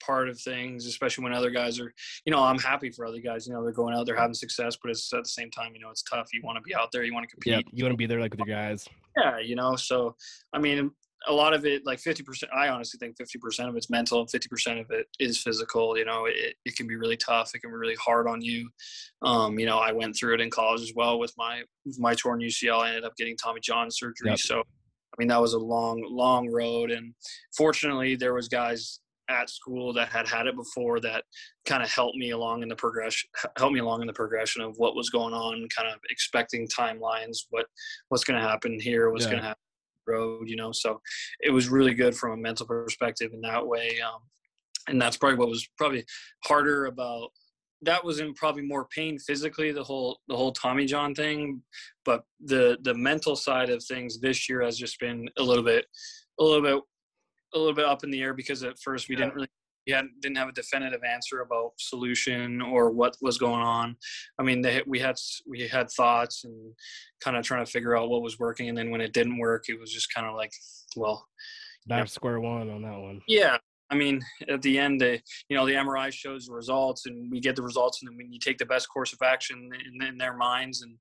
part 0.00 0.28
of 0.28 0.40
things 0.40 0.86
especially 0.86 1.22
when 1.24 1.32
other 1.32 1.50
guys 1.50 1.78
are 1.78 1.92
you 2.24 2.32
know 2.32 2.42
i'm 2.42 2.58
happy 2.58 2.90
for 2.90 3.04
other 3.04 3.20
guys 3.20 3.46
you 3.46 3.52
know 3.52 3.62
they're 3.62 3.72
going 3.72 3.94
out 3.94 4.06
they're 4.06 4.16
having 4.16 4.34
success 4.34 4.76
but 4.82 4.90
it's 4.90 5.12
at 5.12 5.22
the 5.22 5.28
same 5.28 5.50
time 5.50 5.72
you 5.74 5.80
know 5.80 5.90
it's 5.90 6.02
tough 6.02 6.28
you 6.32 6.40
want 6.42 6.56
to 6.56 6.62
be 6.62 6.74
out 6.74 6.88
there 6.92 7.04
you 7.04 7.12
want 7.12 7.22
to 7.28 7.34
compete 7.34 7.52
yeah, 7.52 7.60
you 7.72 7.84
want 7.84 7.92
to 7.92 7.96
be 7.96 8.06
there 8.06 8.20
like 8.20 8.30
with 8.32 8.40
your 8.46 8.56
guys. 8.56 8.88
yeah 9.16 9.38
you 9.38 9.54
know 9.54 9.76
so 9.76 10.16
i 10.52 10.58
mean 10.58 10.90
a 11.28 11.32
lot 11.32 11.52
of 11.52 11.66
it 11.66 11.84
like 11.84 11.98
50% 12.00 12.44
i 12.54 12.68
honestly 12.68 12.96
think 12.98 13.16
50% 13.18 13.68
of 13.68 13.76
it's 13.76 13.90
mental 13.90 14.20
and 14.20 14.28
50% 14.28 14.80
of 14.80 14.90
it 14.90 15.06
is 15.18 15.42
physical 15.42 15.96
you 15.98 16.04
know 16.06 16.24
it, 16.26 16.54
it 16.64 16.76
can 16.76 16.86
be 16.86 16.96
really 16.96 17.16
tough 17.18 17.54
it 17.54 17.60
can 17.60 17.70
be 17.70 17.76
really 17.76 17.96
hard 17.96 18.26
on 18.26 18.40
you 18.40 18.70
um, 19.22 19.58
you 19.58 19.66
know 19.66 19.78
i 19.78 19.92
went 19.92 20.16
through 20.16 20.34
it 20.34 20.40
in 20.40 20.50
college 20.50 20.80
as 20.80 20.92
well 20.96 21.18
with 21.18 21.34
my 21.36 21.62
with 21.84 21.98
my 22.00 22.14
torn 22.14 22.40
ucl 22.40 22.80
i 22.80 22.88
ended 22.88 23.04
up 23.04 23.14
getting 23.16 23.36
tommy 23.36 23.60
john 23.60 23.90
surgery 23.90 24.30
Yep. 24.30 24.38
so 24.38 24.60
i 24.60 25.14
mean 25.18 25.28
that 25.28 25.40
was 25.40 25.52
a 25.52 25.58
long 25.58 26.02
long 26.08 26.48
road 26.48 26.90
and 26.90 27.12
fortunately 27.54 28.16
there 28.16 28.32
was 28.32 28.48
guys 28.48 29.00
at 29.30 29.48
school 29.48 29.92
that 29.92 30.08
had 30.08 30.26
had 30.28 30.46
it 30.46 30.56
before 30.56 31.00
that 31.00 31.24
kind 31.66 31.82
of 31.82 31.90
helped 31.90 32.16
me 32.16 32.30
along 32.30 32.62
in 32.62 32.68
the 32.68 32.76
progression 32.76 33.28
helped 33.58 33.72
me 33.74 33.80
along 33.80 34.00
in 34.00 34.06
the 34.06 34.12
progression 34.12 34.62
of 34.62 34.74
what 34.76 34.96
was 34.96 35.10
going 35.10 35.32
on 35.34 35.66
kind 35.74 35.88
of 35.88 35.98
expecting 36.10 36.66
timelines 36.68 37.38
what 37.50 37.66
what's 38.08 38.24
going 38.24 38.40
to 38.40 38.46
happen 38.46 38.78
here 38.80 39.10
what's 39.10 39.24
Yeah. 39.24 39.30
going 39.30 39.42
to 39.42 39.48
happen 39.48 39.60
road 40.06 40.48
you 40.48 40.56
know 40.56 40.72
so 40.72 41.00
it 41.40 41.50
was 41.50 41.68
really 41.68 41.94
good 41.94 42.16
from 42.16 42.32
a 42.32 42.36
mental 42.36 42.66
perspective 42.66 43.30
in 43.32 43.40
that 43.42 43.64
way 43.66 43.98
um, 44.00 44.20
and 44.88 45.00
that's 45.00 45.16
probably 45.16 45.38
what 45.38 45.48
was 45.48 45.68
probably 45.78 46.04
harder 46.44 46.86
about 46.86 47.28
that 47.82 48.04
was 48.04 48.20
in 48.20 48.34
probably 48.34 48.62
more 48.62 48.86
pain 48.94 49.18
physically 49.18 49.72
the 49.72 49.82
whole 49.82 50.18
the 50.28 50.36
whole 50.36 50.52
tommy 50.52 50.84
john 50.84 51.14
thing 51.14 51.62
but 52.04 52.24
the 52.44 52.78
the 52.82 52.94
mental 52.94 53.36
side 53.36 53.70
of 53.70 53.82
things 53.84 54.20
this 54.20 54.48
year 54.48 54.62
has 54.62 54.76
just 54.76 54.98
been 55.00 55.28
a 55.38 55.42
little 55.42 55.64
bit 55.64 55.86
a 56.40 56.44
little 56.44 56.62
bit 56.62 56.82
a 57.54 57.58
little 57.58 57.74
bit 57.74 57.84
up 57.84 58.04
in 58.04 58.10
the 58.10 58.20
air 58.22 58.34
because 58.34 58.62
at 58.62 58.78
first 58.78 59.08
we 59.08 59.16
didn't 59.16 59.34
really 59.34 59.48
we 59.86 59.92
hadn't 59.94 60.20
didn't 60.20 60.36
have 60.36 60.48
a 60.48 60.52
definitive 60.52 61.02
answer 61.04 61.40
about 61.40 61.72
solution 61.78 62.60
or 62.60 62.90
what 62.90 63.16
was 63.22 63.38
going 63.38 63.62
on. 63.62 63.96
I 64.38 64.42
mean, 64.42 64.60
they, 64.60 64.82
we 64.86 64.98
had 64.98 65.16
we 65.48 65.66
had 65.66 65.90
thoughts 65.90 66.44
and 66.44 66.54
kind 67.24 67.36
of 67.36 67.44
trying 67.44 67.64
to 67.64 67.70
figure 67.70 67.96
out 67.96 68.10
what 68.10 68.22
was 68.22 68.38
working, 68.38 68.68
and 68.68 68.76
then 68.76 68.90
when 68.90 69.00
it 69.00 69.12
didn't 69.14 69.38
work, 69.38 69.64
it 69.68 69.80
was 69.80 69.92
just 69.92 70.12
kind 70.14 70.26
of 70.26 70.34
like, 70.34 70.52
well, 70.96 71.26
Back 71.86 72.00
Yeah. 72.00 72.04
square 72.06 72.40
one 72.40 72.68
on 72.70 72.82
that 72.82 72.98
one. 72.98 73.22
yeah. 73.26 73.56
I 73.92 73.96
mean, 73.96 74.20
at 74.48 74.62
the 74.62 74.78
end, 74.78 75.00
the 75.00 75.18
you 75.48 75.56
know 75.56 75.66
the 75.66 75.72
MRI 75.74 76.12
shows 76.12 76.46
the 76.46 76.52
results, 76.54 77.06
and 77.06 77.28
we 77.30 77.40
get 77.40 77.56
the 77.56 77.62
results, 77.62 78.00
and 78.02 78.10
then 78.10 78.16
when 78.18 78.32
you 78.32 78.38
take 78.38 78.58
the 78.58 78.66
best 78.66 78.86
course 78.88 79.12
of 79.12 79.18
action 79.24 79.68
in, 79.98 80.06
in 80.06 80.18
their 80.18 80.36
minds, 80.36 80.82
and 80.82 80.94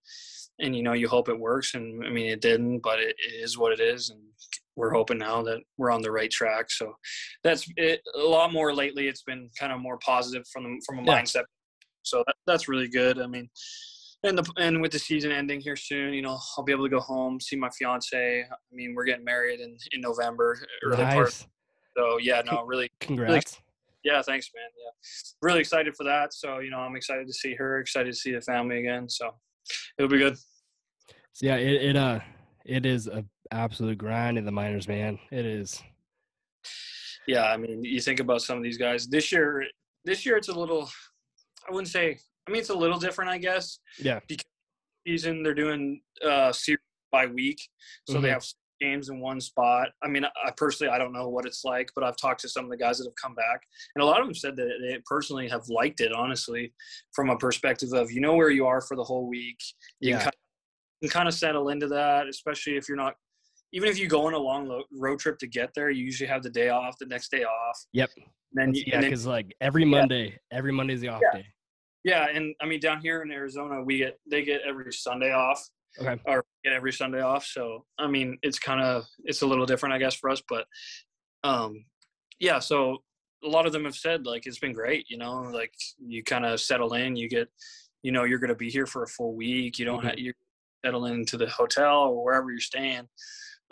and 0.59 0.75
you 0.75 0.81
know 0.81 0.93
you 0.93 1.07
hope 1.07 1.29
it 1.29 1.37
works, 1.39 1.75
and 1.75 2.03
I 2.03 2.09
mean 2.09 2.27
it 2.31 2.41
didn't, 2.41 2.79
but 2.79 2.99
it, 2.99 3.15
it 3.19 3.43
is 3.43 3.57
what 3.59 3.73
it 3.73 3.79
is, 3.79 4.09
and 4.09 4.19
we're 4.79 4.93
hoping 4.93 5.17
now 5.17 5.43
that 5.43 5.59
we're 5.77 5.91
on 5.91 6.01
the 6.01 6.11
right 6.11 6.31
track. 6.31 6.71
So 6.71 6.93
that's 7.43 7.67
it. 7.75 8.01
A 8.15 8.19
lot 8.19 8.53
more 8.53 8.73
lately. 8.73 9.07
It's 9.09 9.23
been 9.23 9.49
kind 9.59 9.73
of 9.73 9.81
more 9.81 9.97
positive 9.97 10.43
from 10.51 10.63
the, 10.63 10.81
from 10.87 10.99
a 10.99 11.03
Yeah. 11.03 11.21
mindset. 11.21 11.43
So 12.03 12.23
that, 12.25 12.35
that's 12.47 12.69
really 12.69 12.87
good. 12.87 13.19
I 13.19 13.27
mean, 13.27 13.49
and 14.23 14.37
the 14.37 14.51
and 14.57 14.81
with 14.81 14.91
the 14.93 14.99
season 14.99 15.31
ending 15.31 15.59
here 15.59 15.75
soon, 15.75 16.13
you 16.13 16.21
know, 16.21 16.37
I'll 16.57 16.63
be 16.63 16.71
able 16.71 16.85
to 16.85 16.89
go 16.89 17.01
home, 17.01 17.39
see 17.41 17.57
my 17.57 17.69
fiance. 17.77 18.41
I 18.49 18.55
mean, 18.71 18.95
we're 18.95 19.03
getting 19.05 19.25
married 19.25 19.59
in 19.59 19.77
in 19.91 20.01
November, 20.01 20.57
early 20.85 21.03
part. 21.03 21.33
So 21.97 22.17
yeah, 22.21 22.41
no, 22.45 22.63
really 22.63 22.89
Congrats. 23.01 23.59
yeah, 24.03 24.21
thanks, 24.21 24.49
man. 24.55 24.69
Yeah, 24.81 24.91
really 25.41 25.59
excited 25.59 25.93
for 25.95 26.05
that. 26.05 26.33
So 26.33 26.59
you 26.59 26.71
know, 26.71 26.79
I'm 26.79 26.95
excited 26.95 27.27
to 27.27 27.33
see 27.33 27.53
her, 27.55 27.79
excited 27.79 28.13
to 28.13 28.17
see 28.17 28.31
the 28.31 28.41
family 28.41 28.79
again. 28.79 29.09
So 29.09 29.31
it'll 29.97 30.09
be 30.09 30.17
good. 30.17 30.37
Yeah, 31.41 31.55
it, 31.57 31.81
it 31.89 31.95
uh 31.97 32.19
it 32.65 32.85
is 32.85 33.07
a 33.07 33.25
absolute 33.51 33.97
grind 33.97 34.37
in 34.37 34.45
the 34.45 34.51
minors, 34.51 34.87
man. 34.87 35.17
It 35.31 35.45
is. 35.45 35.81
Yeah, 37.27 37.45
I 37.45 37.57
mean, 37.57 37.83
you 37.83 37.99
think 38.01 38.19
about 38.19 38.41
some 38.41 38.57
of 38.57 38.63
these 38.63 38.77
guys 38.77 39.07
this 39.07 39.31
year. 39.31 39.65
This 40.05 40.25
year, 40.25 40.37
it's 40.37 40.49
a 40.49 40.53
little. 40.57 40.89
I 41.67 41.71
wouldn't 41.71 41.89
say. 41.89 42.17
I 42.47 42.51
mean, 42.51 42.61
it's 42.61 42.69
a 42.69 42.75
little 42.75 42.97
different, 42.97 43.29
I 43.29 43.37
guess. 43.37 43.79
Yeah. 43.99 44.19
Because 44.27 44.45
season 45.07 45.43
they're 45.43 45.53
doing 45.53 46.01
uh 46.25 46.51
series 46.51 46.79
by 47.11 47.25
week, 47.25 47.59
so 48.07 48.19
they 48.19 48.29
Mhm. 48.29 48.33
have 48.33 48.45
games 48.81 49.09
in 49.09 49.19
one 49.19 49.41
spot. 49.41 49.89
I 50.01 50.07
mean, 50.07 50.23
I 50.25 50.51
personally 50.55 50.91
I 50.93 50.97
don't 50.97 51.11
know 51.13 51.27
what 51.29 51.45
it's 51.45 51.63
like, 51.65 51.89
but 51.95 52.03
I've 52.03 52.17
talked 52.17 52.41
to 52.41 52.49
some 52.49 52.63
of 52.65 52.71
the 52.71 52.77
guys 52.77 52.97
that 52.97 53.05
have 53.05 53.15
come 53.15 53.35
back, 53.35 53.61
and 53.95 54.01
a 54.01 54.05
lot 54.05 54.19
of 54.21 54.25
them 54.27 54.33
said 54.35 54.55
that 54.55 54.69
they 54.81 54.97
personally 55.05 55.47
have 55.49 55.67
liked 55.69 56.01
it. 56.01 56.11
Honestly, 56.13 56.73
from 57.13 57.29
a 57.29 57.37
perspective 57.37 57.91
of 57.93 58.11
you 58.11 58.21
know 58.21 58.35
where 58.35 58.49
you 58.49 58.65
are 58.65 58.81
for 58.81 58.95
the 58.95 59.03
whole 59.03 59.27
week, 59.27 59.59
you 59.99 60.11
Yeah. 60.11 60.15
can 60.17 60.23
kind 60.25 60.35
can 61.01 61.09
kind 61.09 61.27
of 61.27 61.33
settle 61.33 61.69
into 61.69 61.87
that, 61.87 62.27
especially 62.27 62.77
if 62.77 62.87
you're 62.87 62.97
not. 62.97 63.15
Even 63.71 63.87
if 63.89 63.99
you 63.99 64.07
go 64.07 64.25
on 64.25 64.33
a 64.33 64.37
long 64.37 64.67
lo- 64.67 64.83
road 64.91 65.19
trip 65.19 65.37
to 65.39 65.47
get 65.47 65.69
there, 65.75 65.91
you 65.91 66.03
usually 66.03 66.27
have 66.27 66.41
the 66.41 66.49
day 66.49 66.69
off, 66.69 66.95
the 66.99 67.05
next 67.05 67.29
day 67.29 67.43
off. 67.43 67.77
Yep. 67.93 68.09
And 68.17 68.25
Then 68.53 68.73
you, 68.73 68.83
yeah, 68.87 68.99
because 69.01 69.27
like 69.27 69.55
every 69.61 69.85
Monday, 69.85 70.39
every 70.51 70.71
Monday's 70.71 71.01
the 71.01 71.09
off 71.09 71.21
Yeah. 71.21 71.39
day. 71.41 71.45
yeah, 72.03 72.27
and 72.33 72.55
I 72.61 72.65
mean 72.65 72.79
down 72.79 72.99
here 73.01 73.21
in 73.21 73.31
Arizona, 73.31 73.83
we 73.83 73.97
get 73.97 74.19
they 74.29 74.43
get 74.43 74.61
every 74.67 74.91
Sunday 74.91 75.31
off. 75.33 75.63
Okay. 75.99 76.19
Or 76.25 76.45
get 76.63 76.73
every 76.73 76.93
Sunday 76.93 77.21
off. 77.21 77.45
So 77.45 77.85
I 77.99 78.07
mean, 78.07 78.37
it's 78.41 78.57
kind 78.59 78.81
of 78.81 79.05
it's 79.23 79.41
a 79.43 79.47
little 79.47 79.65
different, 79.65 79.93
I 79.93 79.97
guess, 79.99 80.15
for 80.15 80.29
us. 80.31 80.41
But 80.47 80.65
um, 81.43 81.85
yeah. 82.39 82.59
So 82.59 83.03
a 83.43 83.47
lot 83.47 83.65
of 83.67 83.71
them 83.73 83.85
have 83.85 83.95
said 83.95 84.25
like 84.25 84.45
it's 84.47 84.59
been 84.59 84.73
great. 84.73 85.05
You 85.09 85.17
know, 85.17 85.41
like 85.53 85.73
you 86.03 86.23
kind 86.23 86.45
of 86.45 86.59
settle 86.59 86.93
in, 86.93 87.15
you 87.15 87.29
get, 87.29 87.47
you 88.03 88.11
know, 88.11 88.23
you're 88.23 88.39
going 88.39 88.49
to 88.49 88.55
be 88.55 88.69
here 88.69 88.85
for 88.85 89.03
a 89.03 89.07
full 89.07 89.35
week. 89.35 89.77
You 89.79 89.85
don't 89.85 90.01
Mhm. 90.01 90.09
have 90.09 90.19
you 90.19 90.33
settle 90.83 91.05
into 91.05 91.37
the 91.37 91.47
hotel 91.47 92.03
or 92.03 92.23
wherever 92.23 92.49
you're 92.51 92.59
staying. 92.59 93.07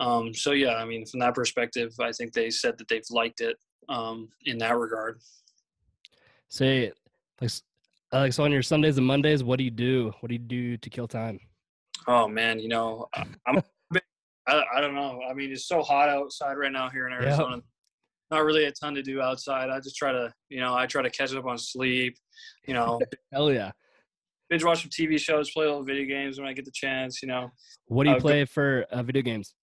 Um, 0.00 0.32
so 0.32 0.52
yeah, 0.52 0.74
I 0.74 0.84
mean, 0.84 1.06
from 1.06 1.20
that 1.20 1.34
perspective, 1.34 1.92
I 2.00 2.12
think 2.12 2.32
they 2.32 2.50
said 2.50 2.78
that 2.78 2.88
they've 2.88 3.02
liked 3.10 3.40
it 3.40 3.56
um, 3.88 4.28
in 4.44 4.58
that 4.58 4.76
regard. 4.76 5.20
Say 6.48 6.92
like 8.10 8.32
so 8.32 8.44
on 8.44 8.52
your 8.52 8.62
Sundays 8.62 8.96
and 8.96 9.06
Mondays, 9.06 9.44
what 9.44 9.58
do 9.58 9.64
you 9.64 9.70
do? 9.70 10.12
What 10.20 10.28
do 10.28 10.34
you 10.34 10.38
do 10.38 10.76
to 10.76 10.90
kill 10.90 11.08
time? 11.08 11.40
Oh 12.06 12.28
man, 12.28 12.58
you 12.58 12.68
know, 12.68 13.08
I- 13.14 13.26
I'm. 13.46 13.62
I, 14.46 14.64
I 14.76 14.80
don't 14.80 14.94
know. 14.94 15.20
I 15.28 15.34
mean, 15.34 15.52
it's 15.52 15.66
so 15.68 15.82
hot 15.82 16.08
outside 16.08 16.54
right 16.54 16.72
now 16.72 16.88
here 16.88 17.06
in. 17.06 17.12
Arizona. 17.12 17.60
Not 18.30 18.44
really 18.44 18.64
a 18.64 18.72
ton 18.72 18.94
to 18.94 19.02
do 19.02 19.20
outside. 19.20 19.68
I 19.68 19.78
just 19.78 19.96
try 19.96 20.10
to, 20.10 20.32
you 20.48 20.60
know, 20.60 20.74
I 20.74 20.86
try 20.86 21.02
to 21.02 21.10
catch 21.10 21.34
up 21.34 21.44
on 21.44 21.58
sleep. 21.58 22.16
You 22.66 22.72
know, 22.72 22.98
Hell 23.32 23.52
yeah. 23.52 23.72
Binge 24.48 24.64
watch 24.64 24.82
some 24.82 24.90
TV 24.90 25.18
shows, 25.18 25.50
play 25.50 25.66
little 25.66 25.82
video 25.84 26.06
games 26.06 26.38
when 26.38 26.48
I 26.48 26.52
get 26.52 26.64
the 26.64 26.70
chance. 26.72 27.22
You 27.22 27.28
know, 27.28 27.50
What 27.86 28.04
do 28.04 28.10
you 28.10 28.16
Uh, 28.16 28.18
go- 28.18 28.22
play 28.22 28.44
for 28.44 28.84
uh, 28.90 29.02
video 29.02 29.22
games? 29.22 29.54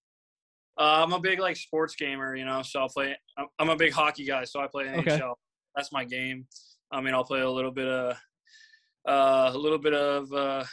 Uh, 0.78 1.02
I'm 1.04 1.12
a 1.12 1.20
big 1.20 1.38
like 1.40 1.56
sports 1.56 1.96
gamer, 1.96 2.36
you 2.36 2.44
know. 2.44 2.62
So 2.62 2.80
I'll 2.80 2.88
play. 2.88 3.16
I'm- 3.38 3.48
I'm 3.58 3.68
a 3.70 3.76
big 3.76 3.92
hockey 3.92 4.24
guy, 4.26 4.44
so 4.44 4.60
I 4.60 4.66
play 4.66 4.84
Okay. 4.90 5.10
NHL. 5.18 5.34
That's 5.74 5.90
my 5.92 6.04
game. 6.04 6.46
I 6.90 7.00
mean, 7.00 7.14
I'll 7.14 7.24
play 7.24 7.40
a 7.40 7.50
little 7.50 7.70
bit 7.72 7.88
of, 7.88 8.16
uh, 9.08 9.50
a 9.54 9.58
little 9.58 9.78
bit 9.78 9.94
of. 9.94 10.32
Uh, 10.32 10.64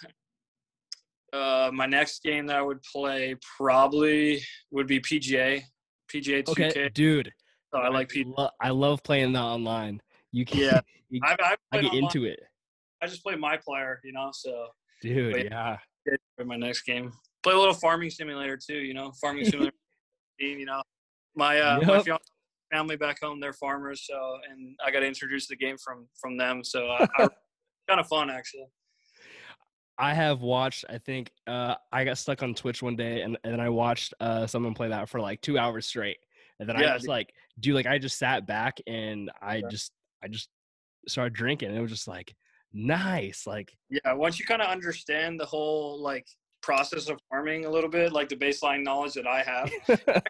uh, 1.32 1.72
my 1.74 1.86
next 1.88 2.22
game 2.22 2.46
that 2.48 2.58
I 2.58 2.62
would 2.62 2.82
play 2.84 3.36
probably 3.58 4.42
would 4.72 4.86
be 4.88 5.00
PGA, 5.00 5.64
PGA 6.08 6.44
2K. 6.44 6.70
Okay, 6.70 6.90
dude. 6.90 7.32
So 7.74 7.80
I 7.80 7.88
like 7.90 8.10
P. 8.10 8.24
lo- 8.24 8.52
I 8.62 8.70
love 8.70 9.02
playing 9.04 9.34
that 9.34 9.42
online. 9.42 10.00
You 10.32 10.46
can 10.46 10.60
Yeah. 10.60 10.82
you, 11.10 11.20
I, 11.24 11.36
I, 11.40 11.56
I 11.72 11.78
get 11.78 11.86
online. 11.86 12.04
into 12.04 12.26
it, 12.26 12.40
I 13.04 13.08
just 13.08 13.22
play 13.22 13.36
my 13.36 13.58
player, 13.58 14.00
you 14.04 14.14
know. 14.14 14.30
So 14.34 14.68
dude. 15.02 15.52
Yeah. 15.52 15.78
for 16.38 16.46
my 16.46 16.56
next 16.56 16.84
game. 16.84 17.12
Play 17.44 17.54
a 17.54 17.58
little 17.58 17.74
farming 17.74 18.10
simulator 18.10 18.58
too, 18.58 18.78
you 18.78 18.94
know, 18.94 19.12
farming 19.20 19.44
simulator. 19.44 19.76
you 20.40 20.66
know, 20.66 20.82
my 21.36 21.60
uh, 21.60 21.82
my 21.86 22.02
fiance, 22.02 22.24
family 22.72 22.96
back 22.96 23.20
home, 23.22 23.40
they're 23.40 23.54
farmers, 23.54 24.08
so 24.10 24.38
and 24.50 24.76
I 24.84 24.90
got 24.92 25.02
to 25.02 25.06
introduce 25.08 25.48
the 25.48 25.58
game 25.58 25.76
from 25.84 26.08
from 26.20 26.38
them. 26.38 26.64
So 26.64 26.88
I, 26.88 27.06
I 27.18 27.28
kind 27.90 28.00
of 28.00 28.08
fun 28.08 28.30
actually. 28.30 28.68
I 29.98 30.14
have 30.14 30.42
watched. 30.42 30.86
I 30.90 30.98
think 30.98 31.32
uh, 31.46 31.76
I 31.92 32.04
got 32.06 32.18
stuck 32.18 32.42
on 32.42 32.56
Twitch 32.56 32.82
one 32.82 32.96
day, 32.96 33.22
and 33.22 33.38
and 33.44 33.62
I 33.62 33.68
watched 33.70 34.14
uh, 34.22 34.48
someone 34.48 34.74
play 34.74 34.90
that 34.90 35.10
for 35.10 35.20
like 35.20 35.42
two 35.42 35.58
hours 35.58 35.86
straight, 35.86 36.18
and 36.60 36.68
then 36.70 36.78
I 36.78 36.82
Yeah, 36.82 36.94
just 36.94 37.02
dude. 37.02 37.10
like, 37.10 37.34
do 37.60 37.74
like 37.74 37.86
I 37.86 38.00
just 38.00 38.18
sat 38.18 38.48
back 38.48 38.80
and 38.88 39.30
I 39.42 39.58
Yeah. 39.58 39.68
just 39.70 39.92
I 40.24 40.30
just 40.30 40.50
started 41.08 41.34
drinking, 41.34 41.70
and 41.70 41.78
it 41.78 41.82
was 41.82 41.92
just 41.92 42.08
like 42.08 42.34
nice, 42.74 43.46
like 43.48 43.76
Yeah, 43.90 44.14
once 44.14 44.40
you 44.40 44.46
kind 44.46 44.62
of 44.62 44.70
understand 44.70 45.40
the 45.40 45.46
whole 45.46 46.02
like 46.02 46.26
process 46.62 47.10
of 47.10 47.20
farming 47.30 47.66
a 47.66 47.70
little 47.70 47.90
bit, 47.90 48.12
like 48.14 48.30
the 48.30 48.36
baseline 48.36 48.84
knowledge 48.84 49.14
that 49.14 49.28
I 49.28 49.44
have, 49.44 49.72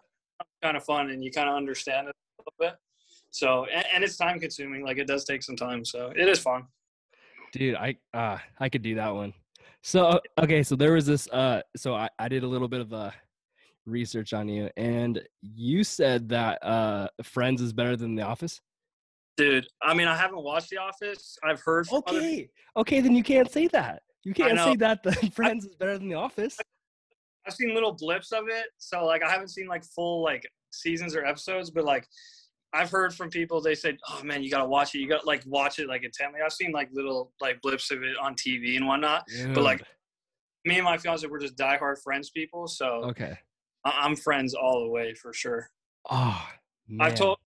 kind 0.62 0.76
of 0.76 0.84
fun, 0.84 1.10
and 1.10 1.22
you 1.24 1.30
kind 1.30 1.48
of 1.48 1.54
understand 1.54 2.08
it 2.08 2.14
a 2.14 2.40
little 2.40 2.54
bit. 2.58 2.78
So 3.30 3.66
and, 3.66 3.84
and 3.94 4.04
it's 4.04 4.16
time 4.16 4.38
consuming. 4.40 4.84
Like 4.84 4.98
it 4.98 5.06
does 5.06 5.24
take 5.24 5.42
some 5.42 5.56
time, 5.56 5.84
so 5.84 6.12
it 6.16 6.28
is 6.28 6.38
fun. 6.38 6.64
dude 7.52 7.76
i 7.76 7.94
uh 8.12 8.38
i 8.58 8.68
could 8.68 8.82
do 8.82 8.94
that 8.96 9.14
one 9.14 9.32
so 9.82 10.20
okay 10.38 10.62
so 10.62 10.74
there 10.74 10.92
was 10.92 11.06
this 11.06 11.28
uh 11.28 11.60
so 11.76 11.94
i, 11.94 12.08
I 12.18 12.28
did 12.28 12.42
a 12.42 12.48
little 12.48 12.68
bit 12.68 12.80
of 12.80 12.92
uh 12.92 13.10
research 13.86 14.32
on 14.32 14.48
you 14.48 14.70
and 14.76 15.22
you 15.42 15.84
said 15.84 16.28
that 16.30 16.58
uh 16.64 17.08
friends 17.22 17.60
is 17.60 17.72
better 17.72 17.96
than 17.96 18.14
the 18.16 18.22
office 18.22 18.60
Dude, 19.36 19.66
I 19.82 19.94
mean, 19.94 20.06
I 20.06 20.16
haven't 20.16 20.42
watched 20.42 20.70
The 20.70 20.78
Office. 20.78 21.36
I've 21.44 21.60
heard 21.60 21.86
okay 21.92 22.48
okay 22.76 23.00
then 23.00 23.14
you 23.14 23.22
can't 23.22 23.50
say 23.50 23.66
that 23.68 24.02
you 24.24 24.34
can't 24.34 24.58
say 24.58 24.76
that 24.76 25.02
the 25.02 25.12
friends 25.34 25.64
is 25.64 25.74
better 25.76 25.96
than 25.98 26.08
the 26.08 26.14
office 26.14 26.56
I've 27.46 27.52
seen 27.54 27.74
little 27.74 27.92
blips 27.92 28.32
of 28.32 28.48
it, 28.48 28.66
so 28.78 29.04
like 29.04 29.22
I 29.22 29.30
haven't 29.30 29.48
seen 29.48 29.66
like 29.66 29.84
full 29.84 30.22
like 30.22 30.46
seasons 30.72 31.14
or 31.14 31.24
episodes, 31.26 31.70
but 31.70 31.84
like 31.84 32.06
I've 32.72 32.90
heard 32.90 33.14
from 33.14 33.28
people 33.28 33.60
they 33.60 33.74
said, 33.74 33.98
"Oh 34.08 34.22
man, 34.24 34.42
you 34.42 34.50
gotta 34.50 34.64
watch 34.66 34.94
it. 34.94 34.98
You 35.00 35.08
got 35.08 35.20
to 35.20 35.26
like 35.26 35.42
watch 35.46 35.78
it 35.78 35.86
like 35.86 36.04
intently." 36.04 36.40
I've 36.44 36.54
seen 36.54 36.72
like 36.72 36.88
little 36.92 37.32
like 37.42 37.60
blips 37.60 37.90
of 37.90 38.02
it 38.02 38.16
on 38.18 38.34
TV 38.34 38.76
and 38.76 38.86
whatnot. 38.86 39.24
But 39.54 39.62
like 39.62 39.82
me 40.64 40.76
and 40.76 40.84
my 40.84 40.96
fiance, 40.96 41.26
we're 41.26 41.38
just 41.38 41.56
diehard 41.56 42.02
Friends 42.02 42.30
people, 42.30 42.66
so 42.66 42.86
okay 43.10 43.36
I- 43.84 43.98
I'm 44.04 44.16
friends 44.16 44.54
all 44.54 44.80
the 44.80 44.88
way 44.88 45.12
for 45.12 45.34
sure. 45.34 45.68
Ah, 46.08 46.50
oh 46.50 46.94
I've 47.04 47.10
man. 47.12 47.14
told 47.16 47.38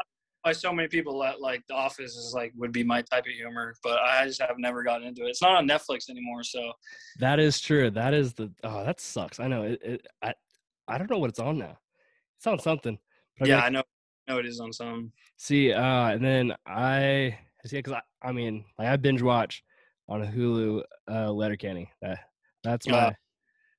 so 0.53 0.73
many 0.73 0.89
people 0.89 1.19
that 1.21 1.41
like 1.41 1.63
The 1.69 1.75
Office 1.75 2.17
is 2.17 2.33
like 2.35 2.53
would 2.57 2.73
be 2.73 2.85
my 2.85 3.03
type 3.03 3.25
of 3.27 3.33
humor, 3.33 3.75
but 3.83 3.99
I 4.01 4.27
just 4.27 4.41
have 4.41 4.59
never 4.59 4.83
gotten 4.83 5.07
into 5.07 5.25
it. 5.25 5.29
It's 5.29 5.43
not 5.43 5.57
on 5.57 5.69
Netflix 5.69 6.09
anymore, 6.11 6.43
so 6.43 6.73
that 7.19 7.39
is 7.39 7.61
true 7.61 7.91
that 7.91 8.15
is 8.15 8.33
the 8.35 8.51
oh 8.65 8.85
that 8.85 9.01
sucks 9.01 9.41
i 9.41 9.47
know 9.49 9.63
it, 9.63 9.81
it 9.83 10.07
i 10.23 10.33
i 10.87 10.97
don't 10.97 11.11
know 11.11 11.19
what 11.19 11.31
it's 11.31 11.41
on 11.41 11.59
now 11.59 11.77
it's 12.37 12.47
on 12.47 12.59
something 12.59 12.99
yeah, 13.47 13.61
I 13.61 13.69
know. 13.69 13.83
I 14.29 14.33
know 14.33 14.39
it 14.39 14.47
is 14.47 14.61
on 14.61 14.73
some. 14.73 15.13
See, 15.37 15.73
uh, 15.73 16.09
and 16.09 16.25
then 16.25 16.55
I 16.67 17.39
see 17.65 17.77
because 17.77 17.95
I, 17.95 18.29
I 18.29 18.33
mean, 18.33 18.65
like 18.79 18.89
I 18.89 18.97
binge 18.97 19.23
watch 19.23 19.63
on 20.09 20.27
Hulu, 20.27 20.83
uh, 21.11 21.31
Letterkenny. 21.31 21.91
That 22.03 22.19
that's 22.65 22.89
my. 22.89 22.99
Uh, 22.99 23.11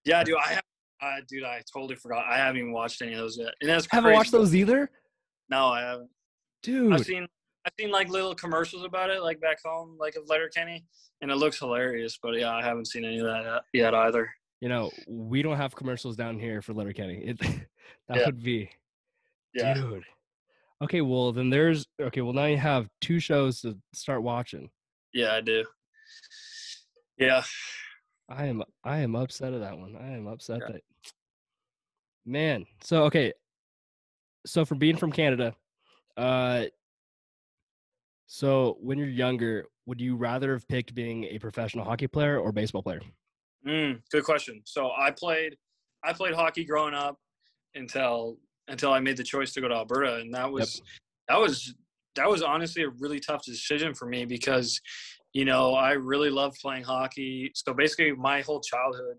Yeah, 0.05 0.23
dude, 0.23 0.38
I 0.38 0.53
have. 0.53 0.63
Uh, 1.01 1.21
dude, 1.27 1.43
I 1.43 1.62
totally 1.73 1.95
forgot. 1.95 2.25
I 2.29 2.38
haven't 2.38 2.60
even 2.60 2.73
watched 2.73 3.01
any 3.01 3.13
of 3.13 3.19
those 3.19 3.38
yet. 3.38 3.53
And 3.62 3.69
that's 3.69 3.88
haven't 3.89 4.13
watched 4.13 4.32
those 4.32 4.53
either, 4.53 4.89
No, 5.49 5.67
I 5.67 5.82
haven't. 5.82 6.10
Dude. 6.61 6.93
I've 6.93 7.05
seen 7.05 7.27
I've 7.65 7.73
seen 7.79 7.91
like 7.91 8.09
little 8.09 8.33
commercials 8.35 8.83
about 8.85 9.09
it, 9.09 9.21
like 9.21 9.39
back 9.41 9.59
home, 9.63 9.97
like 9.99 10.15
of 10.15 10.23
Letterkenny, 10.27 10.85
and 11.21 11.29
it 11.31 11.35
looks 11.35 11.59
hilarious. 11.59 12.17
But 12.21 12.39
yeah, 12.39 12.51
I 12.55 12.63
haven't 12.63 12.85
seen 12.87 13.05
any 13.05 13.19
of 13.19 13.25
that 13.25 13.45
uh, 13.45 13.59
yet 13.73 13.93
either. 13.93 14.29
you 14.61 14.69
know, 14.69 14.91
we 15.07 15.41
don't 15.41 15.57
have 15.57 15.75
commercials 15.75 16.15
down 16.15 16.39
here 16.39 16.61
for 16.61 16.73
Letterkenny. 16.73 17.17
It 17.25 17.39
that 18.07 18.17
Yeah. 18.17 18.25
would 18.25 18.43
be, 18.43 18.69
Yeah, 19.53 19.73
dude. 19.73 20.03
Okay, 20.81 21.01
well 21.01 21.31
then 21.33 21.49
there's 21.49 21.85
okay. 22.01 22.21
Well 22.21 22.33
now 22.33 22.45
you 22.45 22.57
have 22.57 22.87
two 23.01 23.19
shows 23.19 23.61
to 23.61 23.77
start 23.93 24.23
watching. 24.23 24.69
yeah, 25.13 25.33
I 25.33 25.41
do. 25.41 25.65
Yeah, 27.17 27.43
I 28.29 28.45
am 28.45 28.63
I 28.85 28.99
am 28.99 29.15
upset 29.15 29.53
at 29.53 29.59
that 29.59 29.77
one. 29.77 29.97
I 29.97 30.11
am 30.13 30.27
upset 30.27 30.61
Yeah. 30.61 30.73
that 30.73 30.81
man. 32.25 32.65
So 32.81 33.03
okay. 33.05 33.33
So 34.45 34.63
from 34.63 34.77
being 34.79 34.95
from 34.95 35.11
Canada, 35.11 35.53
uh 36.19 36.65
so 38.27 38.77
when 38.79 38.97
you're 38.97 39.08
younger, 39.08 39.65
would 39.86 39.99
you 39.99 40.15
rather 40.15 40.53
have 40.53 40.67
picked 40.67 40.93
being 40.93 41.23
a 41.25 41.39
professional 41.39 41.84
hockey 41.84 42.08
player 42.08 42.39
or 42.39 42.51
baseball 42.51 42.84
player? 42.84 43.01
mm, 43.65 44.01
good 44.12 44.23
question. 44.23 44.62
So 44.65 44.91
I 44.91 45.12
played, 45.12 45.58
I 46.03 46.13
played 46.13 46.34
hockey 46.36 46.65
growing 46.65 46.93
up 46.93 47.17
until 47.75 48.38
until 48.67 48.93
I 48.93 48.99
made 48.99 49.17
the 49.17 49.23
choice 49.23 49.53
to 49.53 49.62
go 49.62 49.67
to 49.67 49.75
Alberta, 49.75 50.17
and 50.17 50.34
that 50.34 50.51
was 50.51 50.82
that 51.27 51.39
was 51.39 51.73
that 52.15 52.29
was 52.29 52.43
honestly 52.43 52.84
a 52.84 52.89
really 52.89 53.19
tough 53.19 53.43
decision 53.43 53.93
for 53.93 54.05
me 54.05 54.25
because 54.25 54.79
you 55.34 55.45
know 55.45 55.73
I 55.73 55.93
really 55.93 56.29
loved 56.29 56.60
playing 56.62 56.84
hockey. 56.84 57.51
So 57.55 57.73
basically, 57.73 58.12
my 58.13 58.41
whole 58.41 58.62
childhood, 58.62 59.17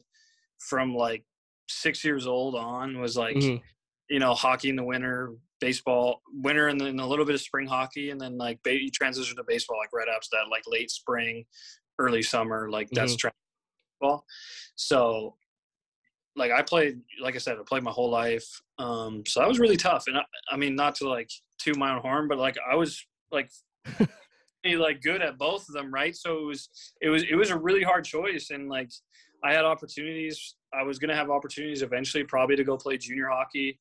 from 0.58 0.94
like 0.94 1.24
six 1.68 2.04
years 2.04 2.26
old 2.26 2.54
on, 2.54 3.00
was 3.00 3.16
like 3.16 3.36
Mhm. 3.36 3.62
you 4.08 4.18
know 4.20 4.34
hockey 4.34 4.68
in 4.68 4.76
the 4.76 4.84
winter, 4.84 5.34
baseball 5.60 6.22
winter, 6.32 6.68
and 6.68 6.80
then 6.80 6.98
a 7.00 7.06
little 7.06 7.24
bit 7.24 7.34
of 7.34 7.40
spring 7.40 7.66
hockey, 7.66 8.10
and 8.10 8.20
then 8.20 8.38
like 8.38 8.62
ba- 8.62 8.82
you 8.82 8.90
transition 8.90 9.36
to 9.36 9.44
baseball 9.46 9.78
like 9.78 9.92
right 9.92 10.08
after 10.08 10.28
that, 10.32 10.50
like 10.50 10.62
late 10.66 10.90
spring, 10.90 11.44
early 11.98 12.22
summer, 12.22 12.70
like 12.70 12.88
that's 12.90 13.16
baseball. 14.00 14.24
So 14.76 15.36
like 16.36 16.50
I 16.50 16.62
played, 16.62 17.00
like 17.20 17.34
I 17.34 17.38
said, 17.38 17.56
I 17.58 17.62
played 17.66 17.82
my 17.82 17.90
whole 17.90 18.10
life. 18.10 18.48
Um, 18.78 19.22
so 19.26 19.40
that 19.40 19.48
was 19.48 19.58
really 19.58 19.76
tough. 19.76 20.04
And 20.06 20.16
I, 20.16 20.22
I 20.50 20.56
mean, 20.56 20.74
not 20.74 20.94
to 20.96 21.08
like 21.08 21.30
toot 21.58 21.76
my 21.76 21.94
own 21.94 22.00
horn, 22.00 22.28
but 22.28 22.38
like 22.38 22.56
I 22.70 22.74
was 22.74 23.04
like, 23.30 23.50
pretty, 23.84 24.76
like 24.76 25.02
good 25.02 25.22
at 25.22 25.38
both 25.38 25.68
of 25.68 25.74
them, 25.74 25.92
right? 25.92 26.16
So 26.16 26.38
it 26.38 26.44
was, 26.46 26.68
it 27.02 27.08
was, 27.08 27.24
it 27.24 27.34
was 27.34 27.50
a 27.50 27.58
really 27.58 27.82
hard 27.82 28.04
choice. 28.04 28.50
And 28.50 28.68
like 28.68 28.90
I 29.44 29.52
had 29.52 29.64
opportunities. 29.64 30.56
I 30.72 30.82
was 30.82 30.98
gonna 30.98 31.16
have 31.16 31.30
opportunities 31.30 31.82
eventually, 31.82 32.24
probably 32.24 32.56
to 32.56 32.64
go 32.64 32.76
play 32.76 32.96
junior 32.96 33.28
hockey. 33.28 33.78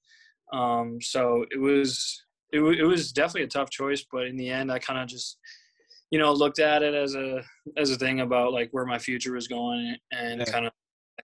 Um, 0.54 1.02
so 1.02 1.46
it 1.52 1.60
was, 1.60 2.24
it, 2.52 2.60
wa- 2.60 2.70
it 2.72 2.84
was 2.84 3.12
definitely 3.12 3.44
a 3.44 3.48
tough 3.48 3.70
choice. 3.70 4.06
But 4.12 4.28
in 4.28 4.38
the 4.38 4.50
end, 4.50 4.72
I 4.72 4.80
kind 4.80 5.00
of 5.00 5.08
just, 5.08 5.38
you 6.12 6.20
know, 6.20 6.32
looked 6.34 6.60
at 6.60 6.82
it 6.84 6.94
as 6.96 7.16
a 7.16 7.44
as 7.78 7.92
a 7.92 7.98
thing 7.98 8.22
about 8.22 8.52
like 8.54 8.70
where 8.72 8.86
my 8.86 8.98
future 8.98 9.34
was 9.34 9.48
going 9.48 9.96
and 10.12 10.40
Yeah. 10.40 10.46
kind 10.52 10.66
of 10.66 10.72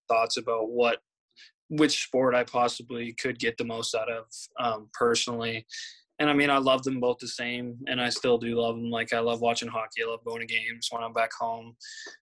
thoughts 0.08 0.38
about 0.38 0.70
what 0.70 1.00
which 1.70 2.04
sport 2.04 2.36
I 2.36 2.44
possibly 2.44 3.14
could 3.14 3.40
get 3.40 3.58
the 3.58 3.64
most 3.66 3.96
out 3.96 4.10
of 4.12 4.26
um, 4.60 4.90
personally. 4.94 5.66
And 6.20 6.30
I 6.30 6.34
mean, 6.34 6.50
I 6.52 6.60
love 6.60 6.84
them 6.84 7.00
both 7.00 7.18
the 7.18 7.28
same, 7.28 7.78
and 7.88 8.00
I 8.00 8.10
still 8.10 8.38
do 8.38 8.56
love 8.62 8.76
them. 8.76 8.90
Like 8.92 9.12
I 9.14 9.20
love 9.20 9.42
watching 9.42 9.68
hockey. 9.68 10.04
I 10.06 10.10
love 10.10 10.24
going 10.24 10.40
to 10.42 10.46
games 10.46 10.88
when 10.92 11.04
I'm 11.04 11.12
back 11.12 11.32
home. 11.34 11.76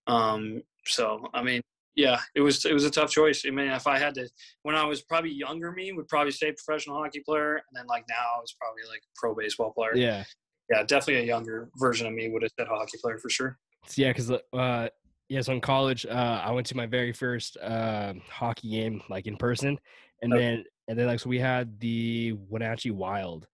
Um, 0.07 0.61
so 0.85 1.27
I 1.33 1.43
mean, 1.43 1.61
yeah, 1.95 2.19
it 2.35 2.41
was 2.41 2.65
it 2.65 2.73
was 2.73 2.85
a 2.85 2.89
tough 2.91 3.11
choice. 3.11 3.43
I 3.47 3.51
mean, 3.51 3.67
if 3.67 3.87
I 3.87 3.99
had 3.99 4.15
to, 4.15 4.27
when 4.63 4.75
I 4.75 4.85
was 4.85 5.01
probably 5.03 5.31
younger, 5.31 5.71
me 5.71 5.91
would 5.91 6.07
probably 6.07 6.31
say 6.31 6.51
professional 6.53 6.97
hockey 6.97 7.21
player, 7.21 7.55
and 7.55 7.63
then 7.73 7.85
like 7.87 8.05
now 8.09 8.15
I 8.37 8.39
was 8.39 8.55
probably 8.59 8.83
like 8.89 9.01
pro 9.15 9.35
baseball 9.35 9.71
player. 9.71 9.95
Yeah. 9.95 10.23
yeah, 10.71 10.83
definitely 10.83 11.23
a 11.23 11.25
younger 11.25 11.69
version 11.77 12.07
of 12.07 12.13
me 12.13 12.29
would 12.29 12.41
have 12.41 12.51
said 12.57 12.67
hockey 12.67 12.97
player 13.01 13.19
for 13.19 13.29
sure. 13.29 13.57
Yeah, 13.95 14.09
because 14.09 14.31
uh, 14.31 14.87
yeah, 15.29 15.41
so 15.41 15.53
in 15.53 15.61
college, 15.61 16.05
uh, 16.05 16.41
I 16.43 16.51
went 16.51 16.67
to 16.67 16.77
my 16.77 16.85
very 16.85 17.11
first 17.13 17.57
uh, 17.57 18.13
hockey 18.29 18.69
game, 18.69 19.01
like 19.09 19.27
in 19.27 19.37
person, 19.37 19.77
and 20.21 20.33
Okay. 20.33 20.41
then 20.41 20.63
and 20.87 20.97
then 20.99 21.07
like 21.07 21.19
so 21.19 21.29
we 21.29 21.39
had 21.39 21.79
the 21.79 22.33
Wenatchee 22.49 22.91
Wild. 22.91 23.47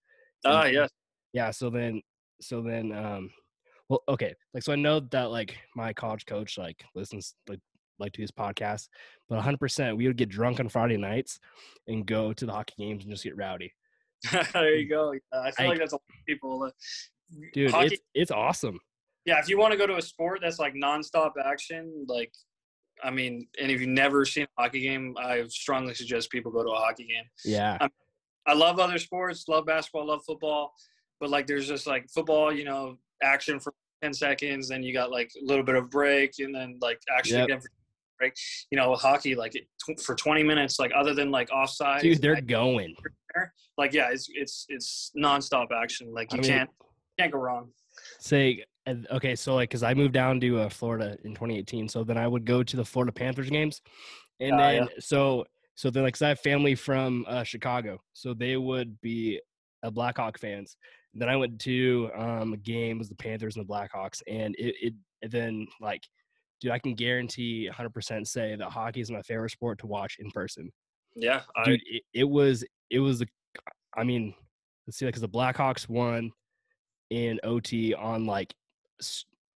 Ah, 0.45 0.63
and- 0.63 0.73
yes. 0.73 0.89
Yeah. 1.33 1.51
So 1.51 1.69
then, 1.69 2.01
so 2.41 2.61
then, 2.61 2.91
um, 2.91 3.29
well, 3.87 4.01
okay, 4.07 4.33
like 4.53 4.63
so 4.63 4.71
I 4.73 4.75
know 4.77 4.99
that 4.99 5.29
like 5.29 5.57
my 5.75 5.93
college 5.93 6.25
coach 6.25 6.57
like 6.57 6.83
listens 6.95 7.35
like 7.47 7.59
like 7.99 8.13
to 8.13 8.21
his 8.21 8.31
podcast, 8.31 8.87
but 9.27 9.35
100 9.35 9.57
percent 9.59 9.97
we 9.97 10.07
would 10.07 10.17
get 10.17 10.29
drunk 10.29 10.59
on 10.59 10.69
Friday 10.69 10.97
nights 10.97 11.39
and 11.87 12.05
go 12.05 12.33
to 12.33 12.45
the 12.45 12.51
hockey 12.51 12.73
games 12.77 13.03
and 13.03 13.11
just 13.13 13.23
get 13.23 13.35
rowdy. 13.37 13.73
there 14.53 14.75
you 14.75 14.87
go. 14.89 15.11
Yeah, 15.13 15.19
I 15.41 15.51
feel 15.51 15.65
I- 15.67 15.69
like 15.69 15.79
that's 15.79 15.93
a 15.93 15.95
lot 15.95 16.01
of 16.09 16.25
people. 16.25 16.63
uh, 16.63 16.71
Dude, 17.53 17.71
hockey, 17.71 17.93
it's 17.95 18.03
it's 18.15 18.31
awesome. 18.31 18.79
yeah, 19.25 19.39
if 19.39 19.47
you 19.49 19.57
want 19.57 19.71
to 19.71 19.77
go 19.77 19.85
to 19.87 19.97
a 19.97 20.01
sport 20.01 20.39
that's 20.41 20.57
like 20.59 20.73
nonstop 20.73 21.33
action, 21.45 22.05
like, 22.07 22.33
I 23.03 23.11
mean, 23.11 23.47
and 23.61 23.71
if 23.71 23.79
you've 23.79 23.89
never 23.89 24.25
seen 24.25 24.45
a 24.57 24.61
hockey 24.63 24.81
game, 24.81 25.15
I 25.19 25.43
strongly 25.47 25.93
suggest 25.93 26.31
people 26.31 26.51
go 26.51 26.63
to 26.63 26.71
a 26.71 26.75
hockey 26.75 27.05
game. 27.05 27.23
Yeah. 27.45 27.77
I 28.47 28.53
love 28.53 28.79
other 28.79 28.97
sports, 28.97 29.45
love 29.47 29.65
basketball, 29.67 30.07
love 30.07 30.21
football, 30.25 30.73
but 31.19 31.29
like 31.29 31.45
there's 31.45 31.67
just 31.67 31.85
like 31.85 32.09
football, 32.09 32.51
you 32.51 32.63
know, 32.65 32.97
action 33.21 33.59
for 33.59 33.73
10 34.01 34.13
seconds, 34.13 34.67
then 34.69 34.81
you 34.81 34.91
got 34.91 35.11
like 35.11 35.29
a 35.39 35.45
little 35.45 35.63
bit 35.63 35.75
of 35.75 35.91
break, 35.91 36.33
and 36.39 36.55
then 36.55 36.79
like 36.81 36.99
action 37.15 37.37
Yep. 37.37 37.45
again 37.45 37.59
for 37.61 37.69
break. 38.19 38.33
You 38.69 38.77
know, 38.77 38.91
with 38.91 39.01
hockey, 39.01 39.33
like 39.35 39.55
it, 39.55 39.67
for 40.01 40.13
20 40.15 40.43
minutes, 40.43 40.77
like 40.79 40.91
other 40.95 41.13
than 41.15 41.31
like 41.31 41.49
offside, 41.51 42.01
Dude, 42.01 42.21
they're 42.21 42.41
going. 42.41 42.95
like 43.77 43.93
yeah, 43.93 44.09
it's 44.11 44.27
it's 44.33 44.65
it's 44.69 45.11
nonstop 45.17 45.67
action. 45.71 46.13
Like 46.13 46.31
I 46.31 46.35
you 46.35 46.41
mean- 46.41 46.51
can't 46.51 46.69
can't 47.17 47.31
go 47.31 47.39
wrong. 47.39 47.69
Say, 48.19 48.63
okay, 49.11 49.35
so 49.35 49.55
like, 49.55 49.69
cause 49.69 49.83
I 49.83 49.93
moved 49.93 50.13
down 50.13 50.39
to 50.39 50.59
uh, 50.61 50.69
Florida 50.69 51.17
in 51.25 51.31
2018, 51.31 51.89
so 51.89 52.03
then 52.03 52.17
I 52.17 52.27
would 52.27 52.45
go 52.45 52.63
to 52.63 52.77
the 52.77 52.85
Florida 52.85 53.11
Panthers 53.11 53.49
games, 53.49 53.81
and 54.39 54.53
Ah, 54.53 54.57
then 54.57 54.75
yeah. 54.75 54.85
so 54.99 55.45
so 55.75 55.89
then 55.89 56.03
like, 56.03 56.13
'cause 56.13 56.21
I 56.21 56.29
have 56.29 56.39
family 56.39 56.75
from 56.75 57.25
uh, 57.27 57.43
Chicago, 57.43 57.99
so 58.13 58.33
they 58.33 58.55
would 58.57 58.99
be 59.01 59.39
uh, 59.83 59.89
Blackhawk 59.89 60.37
fans. 60.39 60.77
Then 61.13 61.27
I 61.27 61.35
went 61.35 61.59
to 61.61 62.09
um, 62.15 62.53
a 62.53 62.57
game 62.57 62.99
was 62.99 63.09
the 63.09 63.15
Panthers 63.15 63.57
and 63.57 63.65
the 63.67 63.69
Blackhawks, 63.73 64.21
and 64.27 64.55
it, 64.57 64.75
it 64.81 64.93
and 65.23 65.31
then 65.31 65.67
like, 65.81 66.03
dude, 66.59 66.71
I 66.71 66.79
can 66.79 66.93
guarantee 66.95 67.69
100% 67.71 68.27
say 68.27 68.55
that 68.55 68.69
hockey 68.69 69.01
is 69.01 69.11
my 69.11 69.21
favorite 69.21 69.51
sport 69.51 69.79
to 69.79 69.87
watch 69.87 70.17
in 70.19 70.29
person. 70.31 70.71
Yeah, 71.15 71.41
I, 71.55 71.63
dude, 71.63 71.81
it, 71.85 72.03
it 72.13 72.23
was 72.29 72.63
it 72.89 72.99
was 72.99 73.19
the 73.19 73.27
I 73.97 74.03
mean, 74.03 74.33
let's 74.87 74.97
see, 74.97 75.05
like, 75.05 75.13
because 75.13 75.21
the 75.21 75.29
Blackhawks 75.29 75.89
won 75.89 76.31
in 77.09 77.39
OT 77.43 77.93
on 77.93 78.25
like 78.25 78.53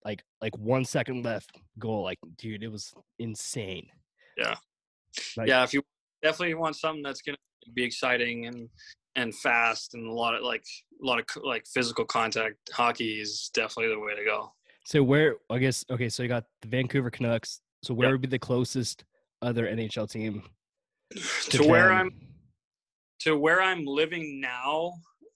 like 0.03 0.23
like 0.41 0.57
one 0.57 0.83
second 0.85 1.23
left 1.23 1.51
goal. 1.79 2.03
Like, 2.03 2.17
dude, 2.37 2.63
it 2.63 2.69
was 2.69 2.93
insane. 3.19 3.87
like- 5.37 5.47
yeah. 5.47 5.63
If 5.63 5.73
you 5.73 5.83
definitely 6.21 6.55
want 6.55 6.75
something 6.75 7.03
that's 7.03 7.21
gonna 7.21 7.37
be 7.73 7.83
exciting 7.83 8.47
and 8.47 8.69
and 9.15 9.33
fast 9.35 9.93
and 9.93 10.07
a 10.07 10.11
lot 10.11 10.33
of 10.33 10.41
like 10.41 10.63
a 11.01 11.05
lot 11.05 11.19
of 11.19 11.25
like 11.43 11.65
physical 11.67 12.05
contact, 12.05 12.55
hockey 12.71 13.21
is 13.21 13.51
definitely 13.53 13.93
the 13.93 13.99
way 13.99 14.15
to 14.15 14.23
go. 14.25 14.51
So 14.85 15.01
where 15.03 15.35
I 15.49 15.59
guess 15.59 15.85
okay, 15.89 16.09
so 16.09 16.23
you 16.23 16.29
got 16.29 16.45
the 16.61 16.67
Vancouver 16.67 17.09
Canucks. 17.09 17.61
So 17.83 17.93
where 17.93 18.07
Yep. 18.09 18.11
would 18.13 18.21
be 18.21 18.27
the 18.27 18.39
closest 18.39 19.03
other 19.41 19.67
NHL 19.67 20.09
team 20.09 20.43
to 21.49 21.63
where? 21.67 21.91
I'm 21.91 22.11
to 23.21 23.37
where 23.37 23.61
I'm 23.61 23.85
living 23.85 24.41
now, 24.41 24.93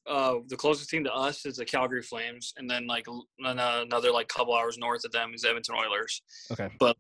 uh, 0.07 0.35
the 0.47 0.57
closest 0.57 0.89
team 0.89 1.03
to 1.05 1.13
us 1.13 1.45
is 1.45 1.57
the 1.57 1.65
Calgary 1.65 2.01
Flames, 2.01 2.53
and 2.57 2.69
then 2.69 2.87
like 2.87 3.05
uh, 3.07 3.19
another 3.45 4.11
like 4.11 4.27
couple 4.27 4.53
hours 4.55 4.77
north 4.77 5.05
of 5.05 5.11
them 5.11 5.33
is 5.33 5.45
Edmonton 5.45 5.75
Oilers. 5.75 6.21
Okay. 6.51 6.69
But 6.79 6.97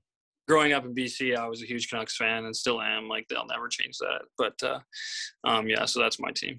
growing 0.47 0.71
up 0.71 0.85
in 0.85 0.95
BC, 0.95 1.35
I 1.35 1.47
was 1.47 1.61
a 1.61 1.65
huge 1.65 1.89
Canucks 1.89 2.15
fan 2.15 2.45
and 2.45 2.55
still 2.55 2.81
am. 2.81 3.09
Like 3.09 3.27
they'll 3.27 3.45
never 3.47 3.67
change 3.67 3.97
that. 3.97 4.21
But 4.37 4.63
uh, 4.63 4.79
um, 5.43 5.67
yeah, 5.67 5.83
so 5.85 5.99
that's 5.99 6.19
my 6.19 6.31
team. 6.31 6.57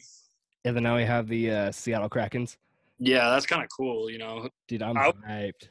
And 0.66 0.76
then 0.76 0.82
now 0.82 0.96
we 0.96 1.04
have 1.04 1.28
the 1.28 1.50
uh, 1.50 1.72
Seattle 1.72 2.10
Krakens. 2.10 2.56
Yeah, 2.98 3.30
that's 3.30 3.46
kind 3.46 3.62
of 3.62 3.68
cool. 3.74 4.10
You 4.10 4.18
know, 4.18 4.48
Dude, 4.66 4.82
I'm 4.82 4.96
I- 4.98 5.12
hyped. 5.26 5.68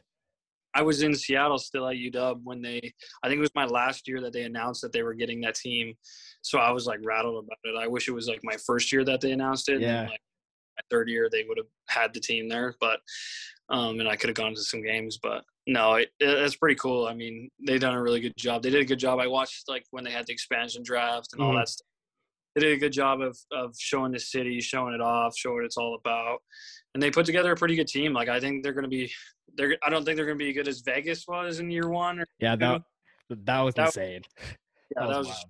I 0.78 0.84
was 0.84 1.02
in 1.02 1.16
Seattle 1.16 1.58
still 1.58 1.88
at 1.88 1.96
UW 1.96 2.40
when 2.44 2.62
they, 2.62 2.80
I 3.24 3.28
think 3.28 3.40
it 3.40 3.42
was 3.42 3.56
my 3.56 3.66
last 3.66 4.08
year 4.08 4.22
that 4.22 4.32
they 4.32 4.44
announced 4.44 4.82
that 4.84 4.92
they 4.94 5.02
were 5.02 5.16
getting 5.16 5.42
that 5.42 5.56
team. 5.56 5.96
So 6.44 6.60
I 6.60 6.70
was 6.72 6.86
like 6.86 7.00
rattled 7.04 7.44
about 7.44 7.58
it. 7.64 7.76
I 7.84 7.88
wish 7.88 8.08
it 8.08 8.12
was 8.14 8.28
like 8.28 8.42
my 8.44 8.56
first 8.66 8.92
year 8.92 9.04
that 9.06 9.20
they 9.22 9.32
announced 9.32 9.70
it. 9.70 9.82
Yeah. 9.82 10.02
like 10.04 10.10
my 10.78 10.84
third 10.92 11.10
year 11.10 11.28
they 11.32 11.44
would 11.48 11.58
have 11.58 11.66
had 11.90 12.14
the 12.14 12.20
team 12.20 12.48
there, 12.48 12.76
but 12.80 13.00
um, 13.70 14.00
and 14.00 14.08
I 14.08 14.16
could 14.16 14.30
have 14.30 14.38
gone 14.38 14.54
to 14.54 14.62
some 14.62 14.84
games. 14.84 15.18
But 15.22 15.44
no, 15.66 15.96
it, 15.96 16.10
it, 16.20 16.30
it's 16.30 16.56
pretty 16.56 16.76
cool. 16.76 17.08
I 17.08 17.16
mean, 17.16 17.50
they 17.66 17.80
done 17.80 17.96
a 17.96 18.02
really 18.02 18.20
good 18.20 18.38
job. 18.38 18.62
They 18.62 18.70
did 18.70 18.82
a 18.82 18.86
good 18.86 19.00
job. 19.00 19.20
I 19.20 19.26
watched 19.28 19.68
like 19.68 19.84
when 19.90 20.04
they 20.04 20.12
had 20.12 20.28
the 20.28 20.34
expansion 20.34 20.84
draft 20.84 21.30
and 21.34 21.42
all 21.42 21.54
Mhm. 21.54 21.62
that 21.62 21.70
stuff. 21.70 21.88
They 22.56 22.62
did 22.62 22.74
a 22.74 22.80
good 22.80 22.92
job 22.94 23.22
of 23.22 23.38
of 23.52 23.76
showing 23.80 24.12
the 24.12 24.20
city, 24.20 24.62
showing 24.62 24.94
it 24.94 25.02
off, 25.02 25.36
showing 25.36 25.56
what 25.58 25.66
it's 25.66 25.78
all 25.78 25.96
about, 25.96 26.40
and 26.94 27.02
they 27.02 27.10
put 27.12 27.26
together 27.26 27.52
a 27.52 27.56
pretty 27.56 27.76
good 27.76 27.88
team. 27.88 28.14
Like 28.14 28.30
I 28.30 28.40
think 28.40 28.64
they're 28.64 28.74
going 28.74 28.84
to 28.84 28.90
be 28.90 29.12
they're 29.58 29.78
I 29.84 29.90
don't 29.90 30.06
think 30.06 30.16
they're 30.18 30.26
going 30.26 30.38
to 30.38 30.44
be 30.44 30.50
as 30.50 30.56
good 30.56 30.68
as 30.68 30.82
Vegas 30.82 31.28
was 31.28 31.60
in 31.60 31.70
year 31.70 31.90
one. 31.90 32.20
Or, 32.20 32.28
Yeah, 32.40 32.56
that 32.56 32.82
that 33.30 33.60
was 33.62 33.74
That- 33.76 33.88
insane. 33.88 34.22
yeah, 34.96 35.02
that 35.02 35.08
was, 35.08 35.16
that 35.18 35.26
was. 35.26 35.46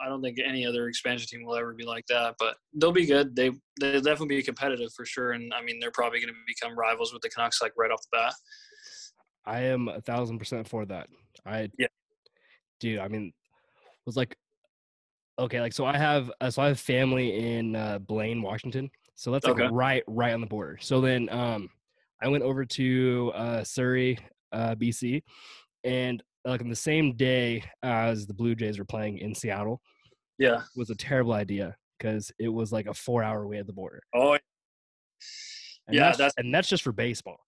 I 0.00 0.08
don't 0.08 0.20
think 0.22 0.38
any 0.44 0.66
other 0.66 0.88
expansion 0.88 1.28
team 1.28 1.46
will 1.46 1.54
ever 1.54 1.72
be 1.72 1.84
like 1.84 2.04
that, 2.08 2.34
but 2.40 2.56
they'll 2.74 2.90
be 2.92 3.06
good. 3.06 3.36
They 3.36 3.52
they'll 3.80 4.00
definitely 4.00 4.36
be 4.36 4.42
competitive 4.42 4.92
for 4.92 5.06
sure, 5.06 5.32
and 5.32 5.54
I 5.54 5.62
mean 5.62 5.78
they're 5.78 5.92
probably 5.92 6.18
going 6.20 6.34
to 6.34 6.40
become 6.46 6.76
rivals 6.76 7.12
with 7.12 7.22
the 7.22 7.28
Canucks 7.28 7.62
like 7.62 7.72
right 7.78 7.92
off 7.92 8.02
the 8.02 8.08
bat. 8.10 8.34
I 9.46 9.60
am 9.60 9.88
a 9.88 10.00
thousand 10.00 10.38
percent 10.40 10.68
for 10.68 10.84
that. 10.86 11.08
I 11.46 11.70
Yeah. 11.78 11.86
dude. 12.80 12.98
I 12.98 13.06
mean, 13.08 13.26
it 13.28 14.06
was 14.06 14.16
like, 14.16 14.36
okay, 15.38 15.60
like 15.60 15.72
so 15.72 15.84
I 15.86 15.96
have 15.96 16.30
uh, 16.40 16.50
so 16.50 16.62
I 16.62 16.66
have 16.68 16.80
family 16.80 17.56
in 17.56 17.76
uh, 17.76 17.98
Blaine, 18.00 18.42
Washington. 18.42 18.90
So 19.14 19.30
that's 19.30 19.46
like 19.46 19.54
Okay. 19.60 19.68
right 19.70 20.02
right 20.08 20.32
on 20.34 20.40
the 20.40 20.46
border. 20.48 20.76
So 20.80 21.00
then 21.00 21.28
um, 21.30 21.70
I 22.22 22.28
went 22.28 22.42
over 22.44 22.64
to 22.64 23.32
uh, 23.34 23.64
Surrey, 23.64 24.18
uh, 24.52 24.74
BC, 24.76 25.22
and 25.84 26.22
like 26.44 26.60
on 26.60 26.68
the 26.68 26.76
same 26.76 27.14
day 27.16 27.64
as 27.82 28.26
the 28.26 28.34
Blue 28.34 28.54
Jays 28.54 28.78
were 28.78 28.84
playing 28.84 29.18
in 29.18 29.34
Seattle 29.34 29.80
Yeah. 30.38 30.62
was 30.76 30.90
a 30.90 30.94
terrible 30.94 31.32
idea 31.32 31.74
because 31.98 32.30
it 32.38 32.48
was 32.48 32.70
like 32.72 32.86
a 32.86 32.94
four 32.94 33.22
hour 33.22 33.46
wait 33.46 33.58
at 33.58 33.66
the 33.66 33.72
border. 33.72 34.02
Oh 34.14 34.32
And 34.34 34.40
Yeah, 35.96 36.04
that's, 36.04 36.18
that's- 36.18 36.34
and 36.38 36.54
that's 36.54 36.68
just 36.68 36.82
for 36.82 36.92
baseball. 36.92 37.38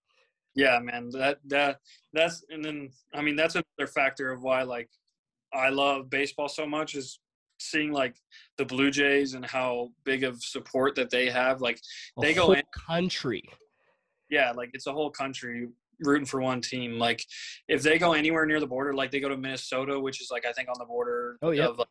yeah, 0.54 0.78
man. 0.78 1.10
That 1.10 1.38
that 1.46 1.78
that's 2.12 2.44
and 2.50 2.64
then 2.64 2.90
I 3.14 3.20
mean 3.22 3.36
that's 3.36 3.54
another 3.54 3.86
factor 3.92 4.30
of 4.32 4.42
why 4.42 4.62
like 4.62 4.88
I 5.52 5.68
love 5.68 6.08
baseball 6.10 6.48
so 6.48 6.66
much 6.66 6.94
is 6.94 7.20
seeing 7.58 7.92
like 7.92 8.16
the 8.58 8.64
Blue 8.64 8.90
Jays 8.90 9.34
and 9.34 9.44
how 9.44 9.90
big 10.04 10.24
of 10.24 10.42
support 10.42 10.94
that 10.96 11.10
they 11.10 11.28
have. 11.30 11.60
Like 11.60 11.80
A 12.18 12.20
They 12.22 12.34
go 12.34 12.42
whole 12.46 12.52
in- 12.52 12.62
country. 12.74 13.42
Yeah, 14.30 14.52
like 14.52 14.70
it's 14.72 14.86
a 14.86 14.92
whole 14.92 15.10
country 15.10 15.68
rooting 16.00 16.26
for 16.26 16.40
one 16.40 16.60
team. 16.60 16.98
Like 16.98 17.24
if 17.68 17.82
they 17.82 17.98
go 17.98 18.12
anywhere 18.12 18.44
near 18.46 18.60
the 18.60 18.66
border, 18.66 18.92
like 18.94 19.10
they 19.10 19.20
go 19.20 19.28
to 19.28 19.36
Minnesota, 19.36 19.98
which 19.98 20.20
is 20.20 20.28
like 20.30 20.44
I 20.46 20.52
think 20.52 20.68
on 20.68 20.74
the 20.78 20.84
border 20.84 21.38
Oh, 21.42 21.50
yeah. 21.50 21.66
of 21.66 21.78
like, 21.78 21.88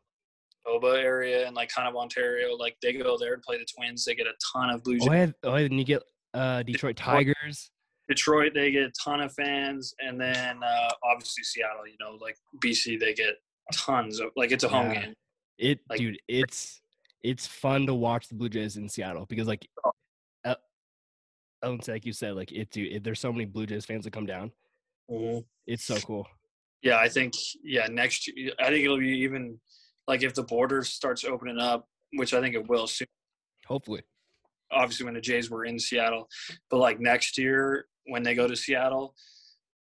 Oba 0.67 0.99
area 0.99 1.45
and 1.45 1.55
like 1.55 1.69
kind 1.69 1.87
of 1.87 1.95
Ontario, 1.95 2.55
like 2.55 2.75
they 2.81 2.93
go 2.93 3.17
there 3.17 3.35
to 3.35 3.41
play 3.45 3.57
the 3.59 3.65
Twins. 3.65 4.03
They 4.05 4.15
get 4.15 4.25
a 4.27 4.33
ton 4.53 4.69
of 4.71 4.83
Blue 4.83 4.97
Jays. 4.97 5.07
Oh, 5.09 5.13
yeah, 5.13 5.27
oh, 5.43 5.53
and 5.55 5.77
you 5.77 5.83
get 5.85 6.01
uh, 6.33 6.63
Detroit 6.63 6.95
Tigers. 6.97 7.69
Detroit, 8.09 8.53
they 8.53 8.71
get 8.71 8.83
a 8.83 8.91
ton 9.03 9.21
of 9.21 9.31
fans, 9.33 9.93
and 9.99 10.19
then 10.19 10.61
uh, 10.63 10.89
obviously 11.03 11.43
Seattle. 11.43 11.87
You 11.87 11.95
know, 11.99 12.17
like 12.21 12.35
BC, 12.63 12.99
they 12.99 13.13
get 13.13 13.35
tons 13.73 14.19
of 14.19 14.29
like 14.35 14.51
it's 14.51 14.63
a 14.63 14.67
home 14.69 14.91
Yeah. 14.91 15.01
game. 15.01 15.13
It, 15.57 15.79
Like- 15.89 15.99
dude, 15.99 16.17
it's 16.27 16.81
it's 17.23 17.47
fun 17.47 17.85
to 17.87 17.93
watch 17.95 18.27
the 18.27 18.35
Blue 18.35 18.49
Jays 18.49 18.77
in 18.77 18.87
Seattle 18.89 19.25
because, 19.27 19.47
like, 19.47 19.67
Oh. 19.83 19.91
Ellen, 21.65 21.80
like 21.88 22.06
you 22.06 22.13
said, 22.13 22.36
like 22.36 22.51
it, 22.51 22.69
dude, 22.69 22.93
it, 22.93 23.04
there's 23.04 23.19
so 23.19 23.32
many 23.32 23.45
Blue 23.45 23.65
Jays 23.65 23.86
fans 23.86 24.06
that 24.06 24.13
come 24.13 24.25
down. 24.25 24.51
Mm-hmm. 25.12 25.39
It's 25.65 25.84
so 25.84 25.97
cool. 25.97 26.28
Yeah, 26.82 26.97
I 26.97 27.10
think 27.10 27.34
yeah 27.63 27.88
next 27.88 28.28
year. 28.28 28.54
I 28.60 28.67
think 28.67 28.86
it'll 28.86 28.99
be 28.99 29.10
even 29.19 29.60
like 30.08 30.23
if 30.23 30.36
the 30.36 30.43
border 30.43 30.84
starts 30.84 31.23
opening 31.23 31.60
up, 31.60 31.88
which 32.13 32.34
I 32.34 32.41
think 32.41 32.54
it 32.54 32.67
will 32.67 32.86
soon. 32.86 33.08
Hopefully, 33.65 34.04
obviously 34.71 35.06
when 35.06 35.15
the 35.15 35.21
Jays 35.21 35.49
were 35.49 35.65
in 35.65 35.80
Seattle, 35.80 36.30
but 36.69 36.78
like 36.78 36.99
next 36.99 37.38
year 37.38 37.88
when 38.06 38.21
they 38.21 38.36
go 38.36 38.47
to 38.47 38.56
Seattle, 38.56 39.15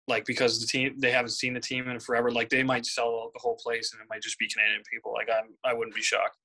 like 0.09 0.25
because 0.25 0.61
the 0.61 0.67
team 0.67 0.95
they 0.99 1.11
haven't 1.11 1.31
seen 1.31 1.53
the 1.53 1.61
team 1.61 1.89
in 1.89 2.01
forever, 2.01 2.31
like 2.31 2.49
they 2.49 2.63
might 2.63 2.87
sell 2.87 3.31
the 3.35 3.41
whole 3.41 3.57
place 3.57 3.93
and 3.93 4.01
it 4.01 4.09
might 4.09 4.23
just 4.23 4.39
be 4.39 4.49
Canadian 4.49 4.83
people. 4.91 5.13
Like 5.13 5.29
I'm, 5.31 5.51
I 5.65 5.75
wouldn't 5.75 5.95
be 5.95 6.03
shocked. 6.03 6.39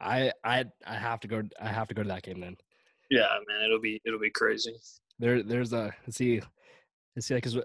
I 0.00 0.32
I 0.42 0.64
I 0.84 0.94
have 0.94 1.20
to 1.20 1.28
go. 1.28 1.42
I 1.60 1.68
have 1.68 1.86
to 1.88 1.94
go 1.94 2.02
to 2.02 2.08
that 2.08 2.22
game 2.22 2.40
then. 2.40 2.56
Yeah, 3.10 3.26
man, 3.48 3.64
it'll 3.64 3.80
be 3.80 4.00
it'll 4.04 4.20
be 4.20 4.30
crazy. 4.30 4.76
There, 5.18 5.42
there's 5.42 5.72
a 5.72 5.92
let's 6.06 6.16
see, 6.16 6.40
let's 7.16 7.26
see, 7.26 7.34
because 7.34 7.58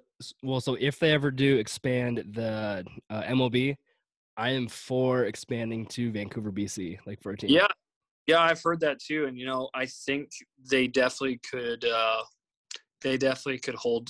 well, 0.43 0.59
so 0.59 0.75
if 0.79 0.99
they 0.99 1.11
ever 1.11 1.31
do 1.31 1.57
expand 1.57 2.23
the 2.33 2.83
uh, 3.09 3.23
MLB, 3.23 3.75
I 4.35 4.49
am 4.49 4.67
for 4.67 5.25
expanding 5.25 5.85
to 5.87 6.11
Vancouver, 6.11 6.51
BC, 6.51 6.97
like 7.05 7.21
for 7.21 7.31
a 7.31 7.37
team. 7.37 7.51
Yeah, 7.51 7.67
yeah, 8.27 8.41
I've 8.41 8.61
heard 8.61 8.79
that 8.81 8.99
too, 8.99 9.25
and 9.25 9.37
you 9.37 9.45
know, 9.45 9.69
I 9.73 9.85
think 9.85 10.29
they 10.69 10.87
definitely 10.87 11.39
could. 11.49 11.85
uh 11.85 12.23
They 13.01 13.17
definitely 13.17 13.59
could 13.59 13.75
hold. 13.75 14.09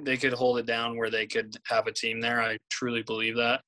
They 0.00 0.16
could 0.16 0.32
hold 0.32 0.58
it 0.58 0.66
down 0.66 0.96
where 0.96 1.10
they 1.10 1.26
could 1.26 1.54
have 1.66 1.86
a 1.86 1.92
team 1.92 2.18
there. 2.18 2.40
I 2.40 2.56
truly 2.70 3.02
believe 3.02 3.36
that. 3.36 3.60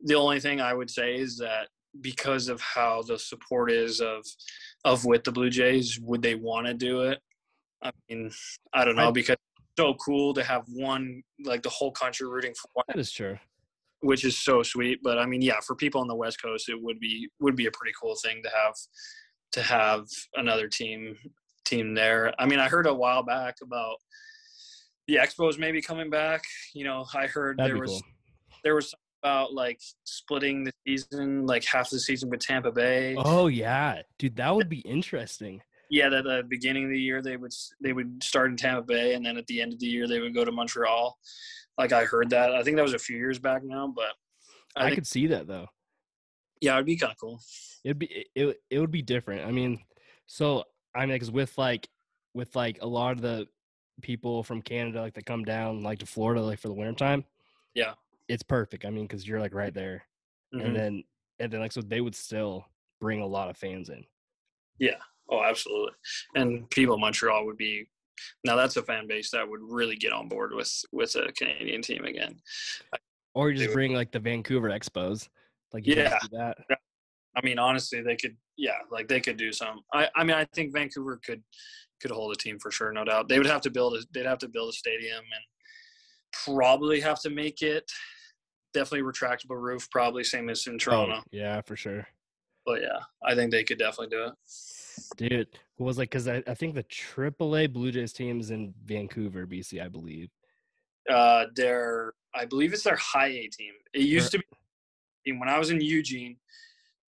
The 0.00 0.16
only 0.16 0.40
thing 0.40 0.60
I 0.60 0.74
would 0.74 0.90
say 0.90 1.14
is 1.16 1.38
that 1.38 1.68
because 2.00 2.48
of 2.48 2.60
how 2.60 3.02
the 3.02 3.18
support 3.18 3.70
is 3.70 4.00
of 4.00 4.24
of 4.84 5.04
with 5.04 5.24
the 5.24 5.32
Blue 5.32 5.50
Jays, 5.50 5.98
would 6.00 6.22
they 6.22 6.34
want 6.34 6.66
to 6.66 6.74
do 6.74 7.02
it? 7.02 7.18
I 7.82 7.90
mean, 8.08 8.30
I 8.72 8.84
don't 8.84 8.96
know 8.96 9.10
because 9.12 9.36
it's 9.56 9.66
so 9.78 9.94
cool 9.94 10.34
to 10.34 10.44
have 10.44 10.64
one 10.68 11.22
like 11.44 11.62
the 11.62 11.70
whole 11.70 11.90
country 11.90 12.28
rooting 12.28 12.54
for 12.54 12.68
one 12.74 12.84
that 12.88 12.98
is 12.98 13.10
true. 13.10 13.38
which 14.00 14.24
is 14.24 14.38
so 14.38 14.62
sweet. 14.62 15.00
But 15.02 15.18
I 15.18 15.26
mean, 15.26 15.42
yeah, 15.42 15.60
for 15.66 15.74
people 15.74 16.00
on 16.00 16.08
the 16.08 16.14
West 16.14 16.40
Coast, 16.42 16.68
it 16.68 16.80
would 16.80 17.00
be 17.00 17.28
would 17.40 17.56
be 17.56 17.66
a 17.66 17.70
pretty 17.72 17.94
cool 18.00 18.14
thing 18.16 18.42
to 18.42 18.50
have 18.50 18.74
to 19.52 19.62
have 19.62 20.06
another 20.36 20.68
team 20.68 21.16
team 21.64 21.94
there. 21.94 22.32
I 22.38 22.46
mean, 22.46 22.58
I 22.58 22.68
heard 22.68 22.86
a 22.86 22.94
while 22.94 23.22
back 23.22 23.56
about 23.62 23.96
the 25.08 25.16
Expos 25.16 25.58
maybe 25.58 25.82
coming 25.82 26.10
back. 26.10 26.42
You 26.74 26.84
know, 26.84 27.04
I 27.14 27.26
heard 27.26 27.58
That'd 27.58 27.74
there 27.74 27.80
was 27.80 27.90
cool. 27.90 28.02
there 28.62 28.74
was 28.74 28.94
about 29.22 29.52
like 29.52 29.80
splitting 30.04 30.64
the 30.64 30.72
season, 30.86 31.46
like 31.46 31.64
half 31.64 31.90
the 31.90 32.00
season 32.00 32.30
with 32.30 32.40
Tampa 32.40 32.72
Bay. 32.72 33.14
Oh 33.18 33.46
yeah, 33.46 34.02
dude, 34.18 34.36
that 34.36 34.54
would 34.54 34.68
be 34.68 34.80
interesting. 34.80 35.62
Yeah, 35.90 36.08
that 36.08 36.24
the 36.24 36.44
beginning 36.48 36.84
of 36.84 36.90
the 36.90 37.00
year 37.00 37.20
they 37.20 37.36
would 37.36 37.52
they 37.82 37.92
would 37.92 38.22
start 38.22 38.50
in 38.50 38.56
Tampa 38.56 38.82
Bay, 38.82 39.14
and 39.14 39.24
then 39.24 39.36
at 39.36 39.46
the 39.46 39.60
end 39.60 39.72
of 39.72 39.80
the 39.80 39.86
year 39.86 40.06
they 40.06 40.20
would 40.20 40.34
go 40.34 40.44
to 40.44 40.52
Montreal. 40.52 41.16
Like 41.78 41.92
I 41.92 42.04
heard 42.04 42.30
that. 42.30 42.52
I 42.54 42.62
think 42.62 42.76
that 42.76 42.82
was 42.82 42.94
a 42.94 42.98
few 42.98 43.16
years 43.16 43.38
back 43.38 43.62
now, 43.64 43.92
but 43.94 44.12
I, 44.76 44.80
I, 44.80 44.84
think, 44.86 44.96
could 44.96 45.06
see 45.06 45.26
that 45.28 45.46
though. 45.46 45.66
yeah, 46.60 46.74
it'd 46.74 46.86
be 46.86 46.96
kind 46.96 47.12
of 47.12 47.18
cool. 47.18 47.40
It'd 47.84 47.98
be 47.98 48.26
it, 48.34 48.56
it 48.70 48.78
would 48.78 48.90
be 48.90 49.02
different. 49.02 49.46
I 49.46 49.50
mean, 49.50 49.80
so 50.26 50.64
I 50.94 51.00
mean, 51.00 51.14
because 51.14 51.30
with 51.30 51.56
like 51.58 51.88
with 52.34 52.54
like 52.54 52.78
a 52.82 52.86
lot 52.86 53.12
of 53.12 53.22
the 53.22 53.46
people 54.00 54.42
from 54.42 54.62
Canada 54.62 55.00
like 55.00 55.14
that 55.14 55.26
come 55.26 55.44
down 55.44 55.82
like 55.82 55.98
to 55.98 56.06
Florida 56.06 56.42
like 56.42 56.58
for 56.58 56.68
the 56.68 56.74
winter 56.74 56.92
time. 56.92 57.24
Yeah. 57.74 57.92
It's 58.30 58.42
perfect. 58.44 58.84
I 58.84 58.90
mean, 58.90 59.04
because 59.06 59.26
you're 59.26 59.40
like 59.40 59.54
right 59.54 59.74
there, 59.74 60.06
Mhm. 60.54 60.64
and 60.64 60.76
then 60.76 61.04
and 61.40 61.52
then 61.52 61.60
like 61.60 61.72
so 61.72 61.82
they 61.82 62.00
would 62.00 62.14
still 62.14 62.64
bring 63.00 63.20
a 63.20 63.26
lot 63.26 63.50
of 63.50 63.56
fans 63.56 63.88
in. 63.88 64.06
Yeah. 64.78 65.00
Oh, 65.28 65.42
absolutely. 65.42 65.92
And 66.34 66.68
people 66.70 66.94
in 66.94 67.00
Montreal 67.00 67.46
would 67.46 67.56
be 67.56 67.88
now 68.44 68.56
that's 68.56 68.76
a 68.76 68.82
fan 68.82 69.06
base 69.06 69.30
that 69.30 69.48
would 69.48 69.60
really 69.62 69.96
get 69.96 70.12
on 70.12 70.28
board 70.28 70.52
with 70.54 70.70
with 70.92 71.14
a 71.16 71.32
Canadian 71.32 71.82
team 71.82 72.04
again. 72.04 72.40
Or 73.34 73.50
you 73.50 73.58
just 73.58 73.72
bring 73.74 73.94
like 73.94 74.12
the 74.12 74.18
Vancouver 74.20 74.70
Expos, 74.70 75.28
like 75.72 75.86
you 75.86 75.94
Yeah. 75.94 76.18
do 76.22 76.28
that. 76.38 76.58
I 77.36 77.40
mean, 77.42 77.58
honestly, 77.58 78.00
they 78.02 78.16
could 78.16 78.36
yeah, 78.56 78.78
like 78.90 79.08
they 79.08 79.20
could 79.20 79.36
do 79.38 79.52
some. 79.52 79.82
I 79.92 80.08
I 80.14 80.24
mean, 80.24 80.36
I 80.36 80.44
think 80.46 80.72
Vancouver 80.72 81.18
could 81.24 81.42
could 82.00 82.10
hold 82.10 82.32
a 82.32 82.36
team 82.36 82.58
for 82.58 82.70
sure, 82.70 82.92
no 82.92 83.04
doubt. 83.04 83.28
They 83.28 83.38
would 83.38 83.46
have 83.46 83.62
to 83.62 83.70
build 83.70 83.94
a 83.96 84.00
they'd 84.12 84.26
have 84.26 84.38
to 84.38 84.48
build 84.48 84.70
a 84.70 84.72
stadium 84.72 85.24
and 85.24 85.44
probably 86.44 87.00
have 87.00 87.20
to 87.22 87.30
make 87.30 87.62
it 87.62 87.90
definitely 88.72 89.10
retractable 89.10 89.60
roof, 89.60 89.88
probably 89.90 90.24
same 90.24 90.48
as 90.48 90.66
in 90.66 90.78
Toronto. 90.78 91.16
Oh, 91.18 91.22
yeah, 91.30 91.60
for 91.62 91.76
sure, 91.76 92.06
But 92.66 92.82
yeah, 92.82 92.98
I 93.24 93.34
think 93.34 93.50
they 93.50 93.64
could 93.64 93.78
definitely 93.78 94.16
do 94.16 94.24
it. 94.26 94.34
dude. 95.16 95.48
What 95.76 95.86
was 95.86 95.98
like? 95.98 96.10
Because 96.10 96.28
I, 96.28 96.42
I 96.46 96.54
think 96.54 96.74
the 96.74 96.84
AAA 96.84 97.72
Blue 97.72 97.90
Jays 97.90 98.12
team 98.12 98.38
is 98.40 98.50
in 98.50 98.74
Vancouver, 98.84 99.46
BC, 99.46 99.82
I 99.82 99.88
believe. 99.88 100.28
uh, 101.08 101.46
their 101.56 102.12
I 102.34 102.44
believe 102.44 102.72
it's 102.72 102.84
their 102.84 102.96
high 102.96 103.28
A 103.28 103.48
team. 103.48 103.72
It 103.94 104.02
used 104.02 104.30
to 104.32 104.38
be 105.24 105.32
when 105.32 105.48
I 105.48 105.58
was 105.58 105.70
in 105.70 105.80
Eugene, 105.80 106.36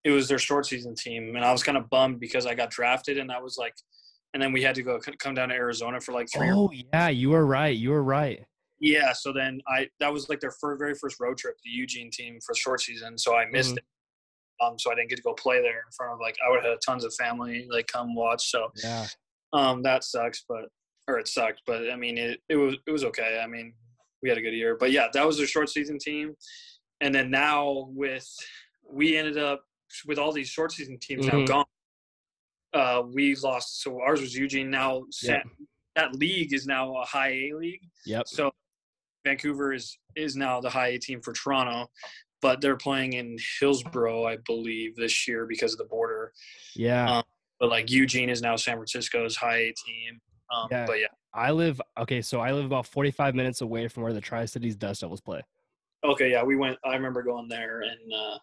it 0.05 0.11
was 0.11 0.27
their 0.29 0.39
short 0.39 0.67
season 0.67 0.95
team, 0.95 1.37
and 1.37 1.45
I 1.45 1.53
was 1.53 1.63
kind 1.63 1.79
of 1.79 1.89
bummed 1.91 2.19
because 2.21 2.45
I 2.47 2.55
got 2.55 2.71
drafted, 2.71 3.19
and 3.19 3.31
I 3.31 3.41
was 3.41 3.57
like, 3.59 3.75
and 4.35 4.43
then 4.43 4.53
we 4.53 4.63
had 4.63 4.75
to 4.77 4.83
go 4.83 4.99
come 5.19 5.35
down 5.35 5.51
to 5.51 5.55
Arizona 5.55 6.01
for 6.01 6.13
like 6.13 6.29
three. 6.35 6.51
Oh 6.51 6.71
yeah, 6.93 7.09
you 7.09 7.31
were 7.31 7.47
right. 7.47 7.77
You 7.77 7.91
were 7.91 8.03
right. 8.03 8.45
Yeah, 8.85 9.13
so 9.13 9.33
then 9.33 9.61
I 9.69 9.89
that 10.01 10.13
was 10.13 10.29
like 10.29 10.41
their 10.41 10.51
fir- 10.51 10.77
very 10.77 10.95
first 10.97 11.21
road 11.21 11.39
trip, 11.39 11.57
the 11.65 11.71
Eugene 11.71 12.11
team 12.11 12.41
for 12.45 12.53
short 12.53 12.81
season. 12.81 13.17
So 13.17 13.37
I 13.37 13.47
missed 13.47 13.75
Mhm. 13.77 13.79
it. 13.79 13.85
Um, 14.61 14.79
so 14.79 14.91
I 14.91 14.97
didn't 14.97 15.09
get 15.11 15.17
to 15.17 15.23
go 15.23 15.35
play 15.35 15.61
there 15.63 15.79
in 15.87 15.93
front 15.97 16.13
of 16.13 16.19
like 16.21 16.37
I 16.45 16.51
would 16.51 16.65
have 16.65 16.79
tons 16.85 17.05
of 17.05 17.15
family 17.15 17.67
like 17.71 17.87
come 17.87 18.15
watch. 18.17 18.51
So 18.51 18.73
Yeah, 18.83 19.07
um, 19.53 19.83
that 19.83 20.03
sucks, 20.03 20.45
but 20.49 20.65
or 21.07 21.19
it 21.21 21.29
sucked, 21.29 21.63
but 21.65 21.91
I 21.91 21.97
mean 21.97 22.19
it 22.19 22.41
it 22.49 22.57
was 22.57 22.75
it 22.85 22.91
was 22.91 23.05
okay. 23.05 23.41
I 23.41 23.47
mean 23.47 23.73
we 24.21 24.29
had 24.29 24.37
a 24.39 24.43
good 24.43 24.53
year, 24.53 24.77
but 24.77 24.91
yeah, 24.91 25.07
that 25.13 25.25
was 25.25 25.39
their 25.39 25.47
short 25.47 25.69
season 25.69 25.99
team, 25.99 26.35
and 27.01 27.15
then 27.15 27.31
now 27.31 27.87
with 27.91 28.29
we 28.85 29.17
ended 29.17 29.39
up 29.39 29.65
with 30.07 30.19
all 30.19 30.33
these 30.33 30.49
short 30.49 30.73
season 30.73 30.99
teams 30.99 31.27
Mhm. 31.27 31.33
now 31.33 31.45
gone. 31.47 31.67
Uh, 32.73 33.03
we 33.07 33.37
lost. 33.37 33.81
So 33.83 34.01
ours 34.01 34.21
was 34.21 34.35
Eugene. 34.35 34.71
Now 34.71 35.05
Yeah. 35.23 35.45
That 35.95 36.15
league 36.17 36.53
is 36.55 36.67
now 36.67 36.97
a 36.97 37.05
high 37.05 37.29
A 37.33 37.53
league. 37.55 37.83
yep. 38.07 38.27
So 38.27 38.51
Vancouver 39.25 39.73
is 39.73 39.99
is 40.17 40.37
now 40.37 40.61
the 40.61 40.71
high 40.71 40.89
A 40.89 40.99
team 40.99 41.21
for 41.21 41.33
Toronto, 41.33 41.91
but 42.41 42.61
they're 42.61 42.77
playing 42.77 43.15
in 43.15 43.37
Hillsboro, 43.61 44.27
I 44.27 44.39
believe, 44.47 44.97
this 44.97 45.27
year 45.27 45.47
because 45.47 45.73
of 45.73 45.79
the 45.79 45.85
border. 45.85 46.33
Yeah, 46.75 47.19
Um, 47.19 47.23
But 47.61 47.71
like 47.71 47.91
Eugene 47.91 48.29
is 48.29 48.43
now 48.43 48.57
San 48.57 48.77
Francisco's 48.77 49.37
high 49.37 49.57
A 49.59 49.75
team. 49.87 50.21
Um, 50.53 50.69
Yeah. 50.71 50.87
But 50.87 51.01
yeah, 51.01 51.07
I 51.33 51.51
live 51.53 51.81
okay. 51.99 52.21
So 52.21 52.41
I 52.41 52.53
live 52.53 52.67
about 52.67 52.87
45 52.87 53.35
minutes 53.35 53.61
away 53.61 53.89
from 53.89 54.03
where 54.03 54.13
the 54.13 54.21
Tri 54.21 54.45
Cities 54.45 54.77
Dust 54.77 55.01
Devils 55.01 55.21
play. 55.21 55.43
okay, 56.05 56.31
yeah, 56.31 56.43
we 56.43 56.57
went. 56.57 56.79
I 56.85 56.95
remember 56.95 57.23
going 57.23 57.49
there 57.49 57.83
in 57.83 58.13
uh, 58.13 58.39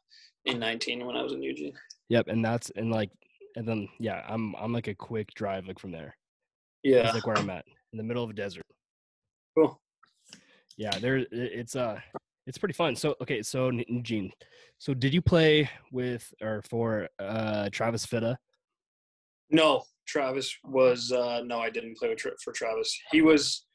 in 0.46 0.60
19 0.60 1.06
when 1.06 1.16
I 1.16 1.22
was 1.22 1.34
in 1.34 1.44
Eugene. 1.44 1.74
Yep, 2.10 2.28
and 2.30 2.44
that's 2.44 2.72
and 2.72 2.90
like 2.92 3.12
and 3.56 3.68
then 3.68 3.90
yeah, 4.00 4.24
I'm 4.28 4.56
I'm 4.56 4.74
like 4.74 4.88
a 4.88 4.96
quick 4.96 5.34
drive 5.36 5.68
like 5.68 5.78
from 5.80 5.92
there. 5.92 6.16
Yeah, 6.84 7.04
That's 7.04 7.16
like 7.16 7.28
where 7.28 7.38
I'm 7.38 7.50
at 7.50 7.66
in 7.92 7.98
the 7.98 8.04
middle 8.04 8.24
of 8.24 8.30
a 8.30 8.34
desert. 8.34 8.64
cool. 9.56 9.80
Yeah, 10.80 10.98
there 10.98 11.26
it's 11.30 11.76
uh 11.76 12.00
it's 12.48 12.58
pretty 12.58 12.74
fun. 12.74 12.96
So 12.96 13.14
okay, 13.22 13.42
so 13.42 13.70
gene 14.02 14.32
so 14.78 14.94
did 14.94 15.14
you 15.14 15.22
play 15.22 15.70
with 15.92 16.34
or 16.42 16.62
for 16.70 17.10
uh 17.20 17.70
Travis 17.70 18.06
Fitta? 18.06 18.38
No, 19.52 19.84
Travis 20.08 20.56
was 20.64 21.12
uh, 21.12 21.42
no, 21.46 21.60
I 21.60 21.70
didn't 21.70 21.98
play 21.98 22.08
with 22.08 22.22
for 22.42 22.54
Travis. 22.54 22.98
He 23.12 23.22
was. 23.22 23.66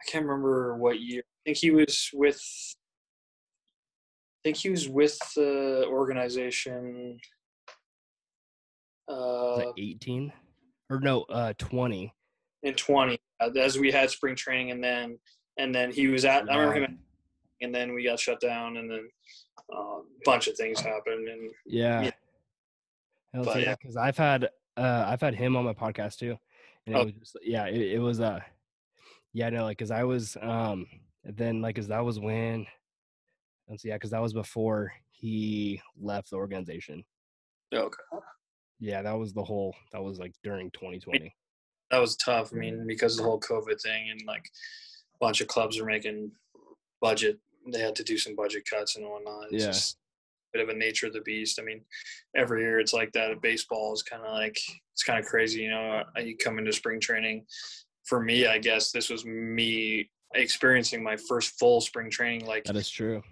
I 0.00 0.10
can't 0.10 0.24
remember 0.24 0.76
what 0.76 1.00
year. 1.00 1.20
I 1.20 1.40
think 1.44 1.58
he 1.58 1.70
was 1.70 2.08
with. 2.14 2.40
I 4.38 4.40
think 4.44 4.56
he 4.56 4.70
was 4.70 4.88
with 4.88 5.18
the 5.36 5.84
organization. 5.86 7.18
Uh, 9.06 9.72
18 9.76 10.32
or 10.88 11.00
no, 11.00 11.22
uh 11.22 11.52
20. 11.58 12.12
in 12.62 12.74
20 12.74 13.18
uh, 13.40 13.50
as 13.58 13.78
we 13.78 13.90
had 13.90 14.10
spring 14.10 14.36
training 14.36 14.70
and 14.70 14.84
then 14.84 15.18
and 15.58 15.74
then 15.74 15.90
he 15.90 16.06
was 16.08 16.24
at 16.24 16.50
i 16.50 16.56
remember 16.56 16.80
him 16.80 16.98
and 17.60 17.74
then 17.74 17.92
we 17.92 18.04
got 18.04 18.18
shut 18.20 18.40
down 18.40 18.76
and 18.76 18.90
then 18.90 19.08
uh, 19.74 19.98
a 19.98 20.02
bunch 20.24 20.46
of 20.48 20.56
things 20.56 20.80
happened 20.80 21.28
and 21.28 21.50
Yeah. 21.66 22.02
Yeah. 22.02 22.10
But, 23.44 23.60
yeah. 23.62 23.74
because 23.78 23.96
I've 23.96 24.16
had 24.16 24.48
uh 24.76 25.04
I've 25.06 25.20
had 25.20 25.34
him 25.34 25.56
on 25.56 25.64
my 25.64 25.74
podcast 25.74 26.16
too, 26.18 26.38
and 26.86 26.94
it 26.94 26.98
Oh. 26.98 27.04
was 27.04 27.12
just 27.14 27.36
yeah, 27.42 27.66
it, 27.66 27.80
it 27.96 27.98
was 27.98 28.20
uh 28.20 28.40
yeah 29.34 29.50
no 29.50 29.64
like 29.64 29.76
because 29.76 29.90
I 29.90 30.04
was 30.04 30.36
um 30.40 30.86
then 31.24 31.60
like 31.60 31.74
because 31.74 31.88
that 31.88 32.04
was 32.04 32.18
when 32.18 32.66
let's 33.68 33.82
see 33.82 33.88
yeah 33.88 33.96
because 33.96 34.10
that 34.12 34.22
was 34.22 34.32
before 34.32 34.92
he 35.10 35.82
left 36.00 36.30
the 36.30 36.36
organization. 36.36 37.04
okay 37.74 37.98
Yeah, 38.80 39.02
that 39.02 39.18
was 39.18 39.34
the 39.34 39.44
whole 39.44 39.74
that 39.92 40.02
was 40.02 40.18
like 40.18 40.32
during 40.42 40.70
2020. 40.70 41.34
that 41.90 41.98
was 41.98 42.16
tough 42.16 42.52
i 42.54 42.56
mean 42.56 42.86
because 42.86 43.12
of 43.14 43.18
the 43.18 43.28
whole 43.28 43.40
covid 43.40 43.80
thing 43.82 44.10
and 44.10 44.20
like 44.26 44.44
bunch 45.20 45.40
of 45.40 45.48
clubs 45.48 45.78
are 45.78 45.84
making 45.84 46.30
budget 47.00 47.38
they 47.72 47.80
had 47.80 47.94
to 47.96 48.04
do 48.04 48.16
some 48.16 48.34
budget 48.34 48.64
cuts 48.68 48.96
and 48.96 49.04
whatnot 49.06 49.46
it's 49.50 49.62
Yeah. 49.64 49.70
just 49.70 49.96
a 50.54 50.58
bit 50.58 50.62
of 50.62 50.74
a 50.74 50.78
nature 50.78 51.06
of 51.06 51.12
the 51.12 51.20
beast 51.20 51.58
i 51.60 51.62
mean 51.62 51.82
every 52.36 52.62
year 52.62 52.78
it's 52.80 52.92
like 52.92 53.12
that 53.12 53.40
baseball 53.42 53.92
is 53.92 54.02
kind 54.02 54.22
of 54.24 54.32
like 54.32 54.56
it's 54.92 55.02
kind 55.04 55.18
of 55.18 55.26
crazy 55.26 55.62
you 55.62 55.70
know 55.70 56.02
uh, 56.16 56.20
you 56.20 56.36
come 56.36 56.58
into 56.58 56.72
spring 56.72 57.00
training 57.00 57.44
for 58.04 58.20
me 58.22 58.46
i 58.46 58.58
guess 58.58 58.90
this 58.90 59.10
was 59.10 59.24
me 59.24 60.08
experiencing 60.34 61.02
my 61.02 61.16
first 61.28 61.58
full 61.58 61.80
spring 61.80 62.10
training 62.10 62.44
like 62.46 62.64
That 62.64 62.76
is 62.76 62.90
true. 62.90 63.22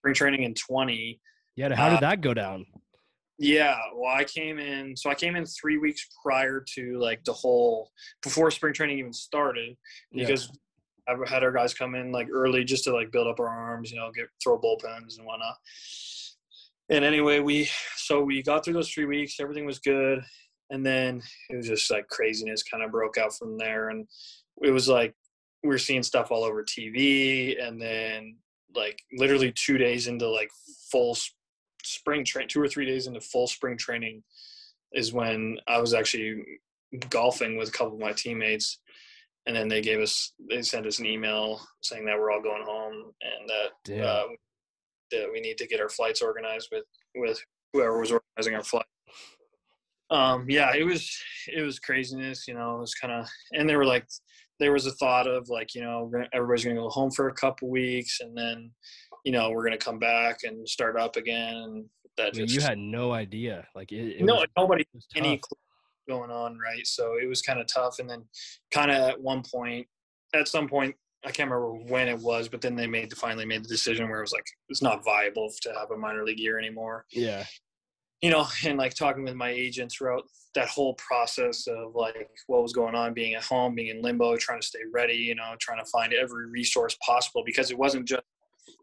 spring 0.00 0.14
training 0.14 0.42
in 0.44 0.54
20 0.54 1.20
Yeah, 1.56 1.74
how 1.74 1.88
Uh, 1.88 1.90
did 1.90 2.00
that 2.00 2.20
go 2.20 2.34
down? 2.34 2.66
yeah 3.38 3.78
well 3.94 4.12
i 4.12 4.24
came 4.24 4.58
in 4.58 4.96
so 4.96 5.08
i 5.10 5.14
came 5.14 5.36
in 5.36 5.46
three 5.46 5.78
weeks 5.78 6.06
prior 6.24 6.64
to 6.74 6.98
like 6.98 7.22
the 7.24 7.32
whole 7.32 7.90
before 8.22 8.50
spring 8.50 8.74
training 8.74 8.98
even 8.98 9.12
started 9.12 9.76
Yeah. 10.10 10.26
I've 11.08 11.28
had 11.28 11.42
our 11.42 11.52
guys 11.52 11.74
come 11.74 11.94
in 11.94 12.12
like 12.12 12.28
early 12.32 12.64
just 12.64 12.84
to 12.84 12.92
like 12.92 13.10
build 13.10 13.26
up 13.26 13.40
our 13.40 13.48
arms 13.48 13.90
you 13.90 13.98
know 13.98 14.10
get 14.14 14.28
throw 14.42 14.58
bullpens 14.58 15.18
and 15.18 15.26
whatnot. 15.26 15.56
And 16.90 17.04
anyway 17.04 17.40
we 17.40 17.68
so 17.96 18.22
we 18.22 18.42
got 18.42 18.64
through 18.64 18.74
those 18.74 18.90
three 18.90 19.06
weeks 19.06 19.40
everything 19.40 19.66
was 19.66 19.78
good 19.78 20.22
and 20.70 20.84
then 20.84 21.22
it 21.50 21.56
was 21.56 21.66
just 21.66 21.90
like 21.90 22.08
craziness 22.08 22.62
kind 22.62 22.82
of 22.82 22.90
broke 22.90 23.18
out 23.18 23.34
from 23.34 23.56
there. 23.56 23.88
And 23.88 24.06
it 24.62 24.70
was 24.70 24.88
like 24.88 25.14
we 25.62 25.70
were 25.70 25.78
seeing 25.78 26.02
stuff 26.02 26.30
all 26.30 26.44
over 26.44 26.62
tv 26.62 27.62
and 27.62 27.80
then 27.80 28.36
like 28.74 29.00
literally 29.12 29.52
two 29.52 29.78
days 29.78 30.06
into 30.06 30.28
like 30.28 30.50
full 30.90 31.16
spring 31.82 32.24
train 32.24 32.46
two 32.48 32.60
or 32.60 32.68
three 32.68 32.86
days 32.86 33.06
into 33.06 33.20
full 33.20 33.46
spring 33.46 33.76
training 33.76 34.22
is 34.92 35.12
when 35.12 35.56
i 35.66 35.80
was 35.80 35.94
actually 35.94 36.44
golfing 37.10 37.56
with 37.56 37.68
a 37.68 37.72
couple 37.72 37.94
of 37.94 38.00
my 38.00 38.12
teammates 38.12 38.78
and 39.48 39.56
then 39.56 39.66
they 39.66 39.80
gave 39.80 39.98
us 39.98 40.34
they 40.50 40.60
sent 40.60 40.86
us 40.86 40.98
an 40.98 41.06
email 41.06 41.60
saying 41.82 42.04
that 42.04 42.18
we're 42.18 42.30
all 42.30 42.42
going 42.42 42.62
home 42.64 43.12
and 43.22 43.48
that 43.48 44.04
uh, 44.04 44.26
that 45.10 45.28
we 45.32 45.40
need 45.40 45.56
to 45.56 45.66
get 45.66 45.80
our 45.80 45.88
flights 45.88 46.20
organized 46.20 46.68
with 46.70 46.84
with 47.16 47.42
whoever 47.72 47.98
was 47.98 48.12
organizing 48.12 48.54
our 48.54 48.62
flight. 48.62 48.84
Um, 50.10 50.44
yeah, 50.48 50.74
it 50.76 50.84
was 50.84 51.10
it 51.48 51.62
was 51.62 51.78
craziness, 51.78 52.46
you 52.46 52.54
know. 52.54 52.76
It 52.76 52.80
was 52.80 52.94
kind 52.94 53.12
of, 53.12 53.26
and 53.52 53.68
they 53.68 53.76
were 53.76 53.86
like, 53.86 54.06
there 54.60 54.72
was 54.72 54.86
a 54.86 54.92
thought 54.92 55.26
of 55.26 55.48
like, 55.48 55.74
you 55.74 55.80
know, 55.80 56.10
everybody's 56.34 56.64
gonna 56.64 56.76
go 56.76 56.90
home 56.90 57.10
for 57.10 57.28
a 57.28 57.34
couple 57.34 57.70
weeks, 57.70 58.20
and 58.20 58.36
then, 58.36 58.70
you 59.24 59.32
know, 59.32 59.50
we're 59.50 59.64
gonna 59.64 59.78
come 59.78 59.98
back 59.98 60.40
and 60.44 60.68
start 60.68 60.98
up 60.98 61.16
again. 61.16 61.56
And 61.56 61.84
that 62.18 62.34
I 62.34 62.38
mean, 62.38 62.46
just 62.46 62.54
you 62.54 62.60
had 62.60 62.78
no 62.78 63.12
idea. 63.12 63.66
Like 63.74 63.92
it, 63.92 64.18
it 64.18 64.24
no 64.24 64.36
was, 64.36 64.46
nobody 64.58 64.82
it 64.82 64.88
was 64.94 65.06
any 65.16 65.38
clue 65.38 65.56
going 66.08 66.30
on, 66.30 66.58
right? 66.58 66.86
So 66.86 67.16
it 67.20 67.28
was 67.28 67.42
kind 67.42 67.60
of 67.60 67.66
tough. 67.66 67.98
And 67.98 68.08
then, 68.08 68.24
kind 68.72 68.90
of 68.90 68.96
at 69.08 69.20
one 69.20 69.42
point, 69.42 69.86
at 70.34 70.48
some 70.48 70.68
point, 70.68 70.94
I 71.24 71.30
can't 71.30 71.50
remember 71.50 71.72
when 71.92 72.08
it 72.08 72.18
was, 72.18 72.48
but 72.48 72.60
then 72.60 72.76
they 72.76 72.86
made 72.86 73.10
the, 73.10 73.16
finally 73.16 73.44
made 73.44 73.64
the 73.64 73.68
decision 73.68 74.08
where 74.08 74.18
it 74.18 74.22
was 74.22 74.32
like 74.32 74.46
it's 74.68 74.82
not 74.82 75.04
viable 75.04 75.50
to 75.62 75.72
have 75.74 75.90
a 75.90 75.96
minor 75.96 76.24
league 76.24 76.38
year 76.38 76.58
anymore. 76.58 77.06
Yeah. 77.12 77.44
You 78.22 78.30
know, 78.30 78.46
and 78.64 78.78
like 78.78 78.94
talking 78.94 79.24
with 79.24 79.34
my 79.34 79.50
agent 79.50 79.92
throughout 79.92 80.24
that 80.54 80.68
whole 80.68 80.94
process 80.94 81.66
of 81.66 81.94
like 81.94 82.30
what 82.46 82.62
was 82.62 82.72
going 82.72 82.94
on, 82.94 83.14
being 83.14 83.34
at 83.34 83.44
home, 83.44 83.74
being 83.74 83.88
in 83.88 84.02
limbo, 84.02 84.36
trying 84.36 84.60
to 84.60 84.66
stay 84.66 84.80
ready, 84.92 85.14
you 85.14 85.34
know, 85.34 85.54
trying 85.60 85.78
to 85.78 85.90
find 85.90 86.12
every 86.12 86.48
resource 86.48 86.96
possible 87.04 87.42
because 87.44 87.70
it 87.70 87.78
wasn't 87.78 88.06
just 88.06 88.22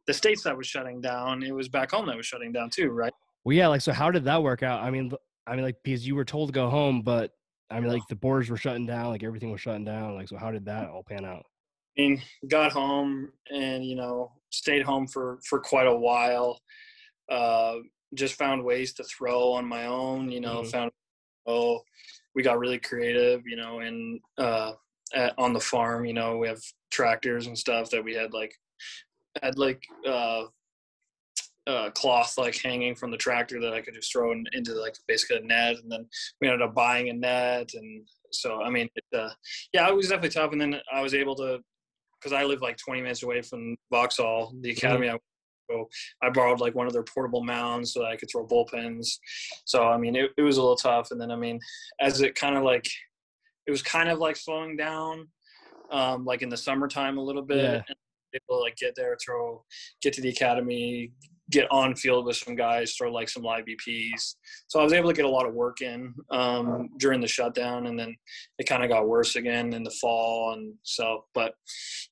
the 0.08 0.14
states 0.14 0.44
that 0.44 0.56
was 0.56 0.68
shutting 0.68 1.02
down; 1.02 1.44
it 1.44 1.54
was 1.54 1.68
back 1.68 1.92
home 1.92 2.06
that 2.08 2.16
was 2.16 2.26
shutting 2.26 2.52
down 2.52 2.70
too, 2.70 2.90
right? 2.90 3.14
Well, 3.44 3.56
yeah. 3.56 3.68
Like, 3.68 3.82
so 3.82 3.92
how 3.92 4.12
did 4.12 4.24
that 4.26 4.42
work 4.42 4.64
out? 4.64 4.82
I 4.82 4.90
mean, 4.90 5.12
I 5.48 5.56
mean, 5.56 5.64
like 5.64 5.78
because 5.84 6.06
you 6.06 6.16
were 6.16 6.26
told 6.26 6.50
to 6.50 6.54
go 6.54 6.70
home, 6.70 7.02
but 7.02 7.32
I 7.70 7.80
mean, 7.80 7.92
like 7.92 8.08
the 8.10 8.16
borders 8.16 8.50
were 8.50 8.58
shutting 8.58 8.86
down, 8.86 9.10
like 9.10 9.24
everything 9.24 9.52
was 9.52 9.62
shutting 9.62 9.86
down. 9.86 10.16
Like, 10.16 10.28
so 10.28 10.38
how 10.38 10.52
did 10.52 10.66
that 10.66 10.90
all 10.90 11.04
pan 11.04 11.26
out? 11.26 11.46
I 11.98 12.02
mean, 12.02 12.22
got 12.48 12.72
home 12.72 13.32
and 13.52 13.86
you 13.86 13.96
know 13.96 14.32
stayed 14.50 14.84
home 14.84 15.08
for 15.08 15.40
for 15.48 15.60
quite 15.60 15.88
a 15.88 15.96
while. 15.96 16.60
Uh, 17.30 17.78
just 18.14 18.36
found 18.36 18.64
ways 18.64 18.94
to 18.94 19.04
throw 19.04 19.54
on 19.54 19.66
my 19.66 19.86
own. 19.86 20.30
You 20.30 20.42
know, 20.42 20.62
mm-hmm. 20.62 20.70
found 20.70 20.92
oh, 21.48 21.82
we 22.34 22.44
got 22.44 22.60
really 22.60 22.80
creative. 22.80 23.42
You 23.46 23.56
know, 23.56 23.80
and 23.80 24.20
uh, 24.38 24.74
at, 25.14 25.34
on 25.38 25.54
the 25.54 25.60
farm, 25.60 26.06
you 26.06 26.14
know, 26.14 26.38
we 26.38 26.48
have 26.48 26.62
tractors 26.92 27.48
and 27.48 27.58
stuff 27.58 27.90
that 27.90 28.04
we 28.04 28.14
had 28.14 28.34
like 28.34 28.54
had 29.42 29.58
like 29.58 29.84
uh, 30.08 30.44
uh, 31.68 31.90
cloth 31.92 32.38
like 32.38 32.60
hanging 32.62 32.96
from 32.96 33.12
the 33.12 33.18
tractor 33.18 33.60
that 33.60 33.74
I 33.74 33.82
could 33.82 33.96
just 33.96 34.12
throw 34.12 34.32
in, 34.32 34.46
into 34.54 34.74
like 34.74 34.96
basically 35.08 35.38
a 35.38 35.42
net, 35.42 35.78
and 35.82 35.92
then 35.92 36.06
we 36.42 36.48
ended 36.48 36.62
up 36.62 36.76
buying 36.76 37.10
a 37.10 37.14
net, 37.14 37.72
and 37.74 38.08
so 38.32 38.62
I 38.62 38.70
mean, 38.70 38.88
it, 38.96 39.18
uh, 39.18 39.30
yeah, 39.74 39.88
it 39.88 39.96
was 39.96 40.10
definitely 40.10 40.30
tough. 40.30 40.52
And 40.52 40.62
then 40.62 40.80
I 40.94 41.02
was 41.02 41.14
able 41.14 41.36
to 41.36 41.60
because 42.20 42.34
I 42.34 42.44
live 42.44 42.62
like 42.62 42.78
20 42.78 43.02
minutes 43.02 43.24
away 43.24 43.42
from 43.42 43.76
Vauxhall, 43.92 44.54
the 44.62 44.70
mm-hmm. 44.70 44.78
academy. 44.78 45.08
Mm-hmm. 45.08 45.18
So 45.70 45.88
I 46.22 46.30
borrowed 46.30 46.60
like 46.60 46.76
one 46.76 46.86
of 46.88 46.94
their 46.94 47.04
portable 47.04 47.44
mounds 47.44 47.94
so 47.94 48.02
that 48.02 48.10
I 48.10 48.16
could 48.16 48.30
throw 48.32 48.46
bullpens. 48.46 49.18
So 49.66 49.88
I 49.88 49.98
mean, 49.98 50.16
it, 50.16 50.32
it 50.38 50.42
was 50.42 50.58
a 50.58 50.62
little 50.62 50.76
tough. 50.76 51.10
And 51.12 51.20
then 51.20 51.32
I 51.32 51.36
mean, 51.36 51.60
as 52.00 52.22
it 52.22 52.36
kind 52.36 52.56
of 52.56 52.64
like, 52.64 52.86
it 53.68 53.72
was 53.72 53.82
kind 53.82 54.10
of 54.10 54.20
like 54.20 54.36
slowing 54.36 54.78
down, 54.78 55.28
um, 55.92 56.24
like 56.24 56.44
in 56.44 56.50
the 56.50 56.58
summertime 56.58 57.18
a 57.18 57.24
little 57.24 57.42
bit. 57.42 57.64
Yeah. 57.64 57.82
And 57.88 57.98
able 58.34 58.60
to 58.60 58.64
like 58.64 58.76
get 58.76 58.96
there, 58.96 59.18
throw, 59.24 59.64
get 60.02 60.14
to 60.14 60.22
the 60.22 60.30
academy, 60.30 61.12
get 61.52 61.70
on 61.72 61.96
field 61.96 62.26
with 62.26 62.38
some 62.38 62.56
guys, 62.56 62.94
throw 62.94 63.12
like 63.12 63.30
some 63.30 63.44
live 63.44 63.66
BPs. 63.66 64.36
So 64.68 64.80
I 64.80 64.84
was 64.84 64.94
able 64.94 65.10
to 65.10 65.16
get 65.16 65.26
a 65.26 65.30
lot 65.30 65.48
of 65.48 65.54
work 65.54 65.82
in 65.82 66.14
um, 66.32 66.90
during 66.98 67.22
the 67.22 67.28
shutdown, 67.28 67.88
and 67.88 68.00
then 68.00 68.16
it 68.58 68.68
kind 68.68 68.84
of 68.84 68.90
got 68.90 69.08
worse 69.08 69.36
again 69.36 69.74
in 69.74 69.84
the 69.84 69.92
fall. 69.92 70.54
And 70.54 70.74
so, 70.84 71.26
but 71.34 71.54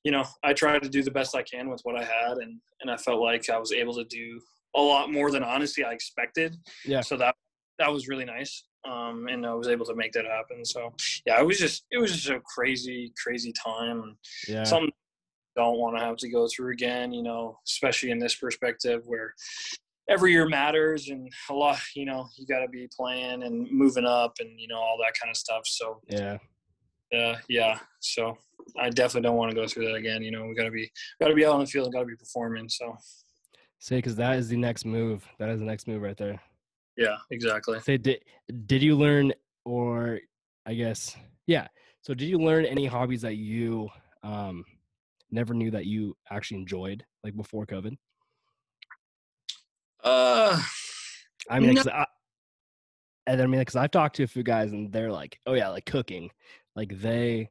you 0.04 0.12
know, 0.12 0.24
I 0.42 0.52
tried 0.52 0.82
to 0.82 0.88
do 0.88 1.02
the 1.02 1.10
best 1.10 1.34
I 1.34 1.42
can 1.42 1.68
with 1.68 1.80
what 1.82 1.96
I 1.96 2.04
had, 2.04 2.38
and 2.38 2.60
and 2.80 2.90
I 2.90 2.96
felt 2.96 3.20
like 3.20 3.48
I 3.50 3.58
was 3.58 3.72
able 3.72 3.94
to 3.94 4.04
do 4.04 4.40
a 4.76 4.80
lot 4.80 5.10
more 5.10 5.30
than 5.30 5.42
honestly 5.42 5.84
I 5.84 5.92
expected. 5.92 6.56
Yeah. 6.84 7.00
So 7.00 7.16
that 7.16 7.34
that 7.78 7.92
was 7.92 8.08
really 8.08 8.24
nice. 8.24 8.64
Um, 8.88 9.28
and 9.30 9.46
I 9.46 9.54
was 9.54 9.68
able 9.68 9.86
to 9.86 9.94
make 9.94 10.12
that 10.12 10.26
happen. 10.26 10.64
So 10.64 10.92
yeah, 11.26 11.40
it 11.40 11.46
was 11.46 11.58
just 11.58 11.84
it 11.90 11.98
was 11.98 12.12
just 12.12 12.28
a 12.28 12.40
crazy, 12.40 13.12
crazy 13.22 13.52
time. 13.52 14.16
Yeah. 14.46 14.64
Something 14.64 14.92
don't 15.56 15.78
want 15.78 15.96
to 15.96 16.04
have 16.04 16.16
to 16.16 16.28
go 16.28 16.48
through 16.48 16.72
again, 16.72 17.12
you 17.12 17.22
know, 17.22 17.58
especially 17.66 18.10
in 18.10 18.18
this 18.18 18.34
perspective 18.34 19.02
where 19.06 19.34
every 20.08 20.32
year 20.32 20.48
matters 20.48 21.08
and 21.08 21.30
a 21.50 21.54
lot, 21.54 21.78
you 21.94 22.04
know, 22.04 22.28
you 22.36 22.46
got 22.46 22.60
to 22.60 22.68
be 22.68 22.88
playing 22.96 23.42
and 23.42 23.70
moving 23.70 24.04
up 24.04 24.34
and, 24.40 24.58
you 24.58 24.68
know, 24.68 24.78
all 24.78 24.98
that 24.98 25.14
kind 25.20 25.30
of 25.30 25.36
stuff. 25.36 25.62
So, 25.64 26.00
yeah. 26.08 26.38
Uh, 27.16 27.36
yeah. 27.48 27.78
So 28.00 28.36
I 28.78 28.90
definitely 28.90 29.28
don't 29.28 29.36
want 29.36 29.50
to 29.50 29.56
go 29.56 29.66
through 29.66 29.86
that 29.86 29.94
again. 29.94 30.22
You 30.22 30.32
know, 30.32 30.46
we 30.46 30.54
got 30.54 30.64
to 30.64 30.70
be, 30.70 30.90
got 31.20 31.28
to 31.28 31.34
be 31.34 31.46
out 31.46 31.54
on 31.54 31.60
the 31.60 31.66
field 31.66 31.86
and 31.86 31.94
got 31.94 32.00
to 32.00 32.06
be 32.06 32.16
performing. 32.16 32.68
So, 32.68 32.96
say, 33.78 34.00
cause 34.02 34.16
that 34.16 34.36
is 34.38 34.48
the 34.48 34.56
next 34.56 34.84
move. 34.84 35.24
That 35.38 35.48
is 35.48 35.60
the 35.60 35.66
next 35.66 35.86
move 35.86 36.02
right 36.02 36.16
there. 36.16 36.40
Yeah, 36.96 37.16
exactly. 37.30 37.80
Say, 37.80 37.96
did, 37.96 38.20
did 38.66 38.82
you 38.82 38.96
learn 38.96 39.32
or 39.64 40.20
I 40.66 40.74
guess, 40.74 41.16
yeah. 41.46 41.68
So 42.02 42.14
did 42.14 42.26
you 42.26 42.38
learn 42.38 42.64
any 42.64 42.86
hobbies 42.86 43.22
that 43.22 43.36
you, 43.36 43.88
um, 44.22 44.64
never 45.34 45.52
knew 45.52 45.70
that 45.72 45.86
you 45.86 46.16
actually 46.30 46.60
enjoyed 46.60 47.04
like 47.22 47.36
before 47.36 47.66
COVID? 47.66 47.96
Uh, 50.02 50.62
I 51.50 51.60
mean, 51.60 51.74
no. 51.74 51.82
I, 51.92 52.06
and 53.26 53.40
I 53.40 53.46
mean, 53.46 53.60
because 53.60 53.76
I've 53.76 53.90
talked 53.90 54.16
to 54.16 54.22
a 54.22 54.28
few 54.28 54.42
guys 54.42 54.72
and 54.72 54.92
they're 54.92 55.12
like, 55.12 55.38
oh 55.46 55.54
yeah, 55.54 55.68
like 55.68 55.86
cooking, 55.86 56.30
like 56.76 57.00
they 57.00 57.50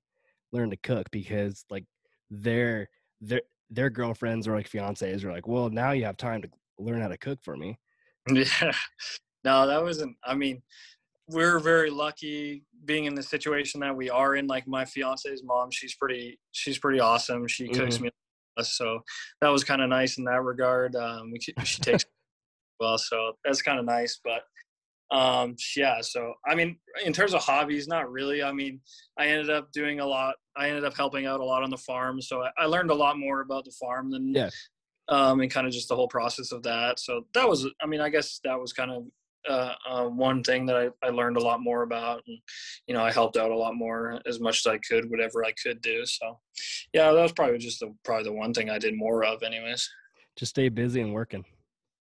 learn 0.51 0.69
to 0.69 0.77
cook 0.77 1.09
because 1.11 1.65
like 1.69 1.85
their 2.29 2.89
their 3.21 3.41
their 3.69 3.89
girlfriends 3.89 4.47
or 4.47 4.55
like 4.55 4.69
fiancés 4.69 5.23
are 5.23 5.31
like, 5.31 5.47
well, 5.47 5.69
now 5.69 5.91
you 5.91 6.05
have 6.05 6.17
time 6.17 6.41
to 6.43 6.49
learn 6.77 7.01
how 7.01 7.07
to 7.07 7.17
cook 7.17 7.39
for 7.43 7.55
me. 7.57 7.77
Yeah, 8.31 8.71
no, 9.43 9.67
that 9.67 9.83
wasn't. 9.83 10.15
I 10.23 10.35
mean, 10.35 10.61
we're 11.29 11.59
very 11.59 11.89
lucky 11.89 12.63
being 12.85 13.05
in 13.05 13.15
the 13.15 13.23
situation 13.23 13.79
that 13.81 13.95
we 13.95 14.09
are 14.09 14.35
in. 14.35 14.47
Like 14.47 14.67
my 14.67 14.85
fiance's 14.85 15.43
mom, 15.43 15.71
she's 15.71 15.95
pretty, 15.95 16.39
she's 16.51 16.77
pretty 16.77 16.99
awesome. 16.99 17.47
She 17.47 17.67
cooks 17.69 17.95
mm-hmm. 17.95 18.05
me, 18.05 18.11
so 18.61 18.99
that 19.41 19.49
was 19.49 19.63
kind 19.63 19.81
of 19.81 19.89
nice 19.89 20.17
in 20.17 20.25
that 20.25 20.41
regard. 20.43 20.95
Um, 20.95 21.31
we, 21.31 21.39
she 21.63 21.81
takes 21.81 22.05
well, 22.79 22.97
so 22.97 23.33
that's 23.45 23.61
kind 23.61 23.79
of 23.79 23.85
nice. 23.85 24.19
But 24.23 24.43
um, 25.15 25.55
yeah, 25.75 26.01
so 26.01 26.33
I 26.45 26.55
mean, 26.55 26.77
in 27.05 27.13
terms 27.13 27.33
of 27.33 27.41
hobbies, 27.41 27.87
not 27.87 28.11
really. 28.11 28.43
I 28.43 28.51
mean, 28.51 28.81
I 29.17 29.27
ended 29.27 29.49
up 29.49 29.71
doing 29.71 29.99
a 29.99 30.05
lot. 30.05 30.35
I 30.57 30.69
ended 30.69 30.85
up 30.85 30.95
helping 30.95 31.25
out 31.25 31.39
a 31.39 31.45
lot 31.45 31.63
on 31.63 31.69
the 31.69 31.77
farm, 31.77 32.21
so 32.21 32.41
I, 32.41 32.49
I 32.57 32.65
learned 32.65 32.91
a 32.91 32.95
lot 32.95 33.17
more 33.17 33.41
about 33.41 33.65
the 33.65 33.73
farm 33.79 34.11
than 34.11 34.33
yeah. 34.33 34.49
Um, 35.09 35.41
and 35.41 35.51
kind 35.51 35.67
of 35.67 35.73
just 35.73 35.89
the 35.89 35.97
whole 35.97 36.07
process 36.07 36.53
of 36.53 36.63
that. 36.63 36.97
So 36.97 37.25
that 37.33 37.47
was, 37.47 37.67
I 37.81 37.87
mean, 37.87 37.99
I 37.99 38.07
guess 38.07 38.39
that 38.45 38.57
was 38.57 38.71
kind 38.71 38.89
of 38.89 39.03
uh, 39.49 39.73
uh, 39.87 40.05
one 40.05 40.43
thing 40.43 40.65
that 40.65 40.75
I, 40.75 40.89
I 41.05 41.09
learned 41.09 41.37
a 41.37 41.43
lot 41.43 41.61
more 41.61 41.83
about 41.83 42.21
and 42.27 42.37
you 42.87 42.93
know 42.93 43.03
i 43.03 43.11
helped 43.11 43.37
out 43.37 43.51
a 43.51 43.57
lot 43.57 43.75
more 43.75 44.19
as 44.25 44.39
much 44.39 44.65
as 44.65 44.71
i 44.71 44.77
could 44.77 45.09
whatever 45.09 45.43
i 45.43 45.51
could 45.61 45.81
do 45.81 46.05
so 46.05 46.39
yeah 46.93 47.11
that 47.11 47.21
was 47.21 47.33
probably 47.33 47.57
just 47.57 47.79
the 47.79 47.93
probably 48.03 48.25
the 48.25 48.33
one 48.33 48.53
thing 48.53 48.69
i 48.69 48.77
did 48.77 48.95
more 48.95 49.23
of 49.23 49.43
anyways 49.43 49.89
just 50.37 50.51
stay 50.51 50.69
busy 50.69 51.01
and 51.01 51.13
working 51.13 51.43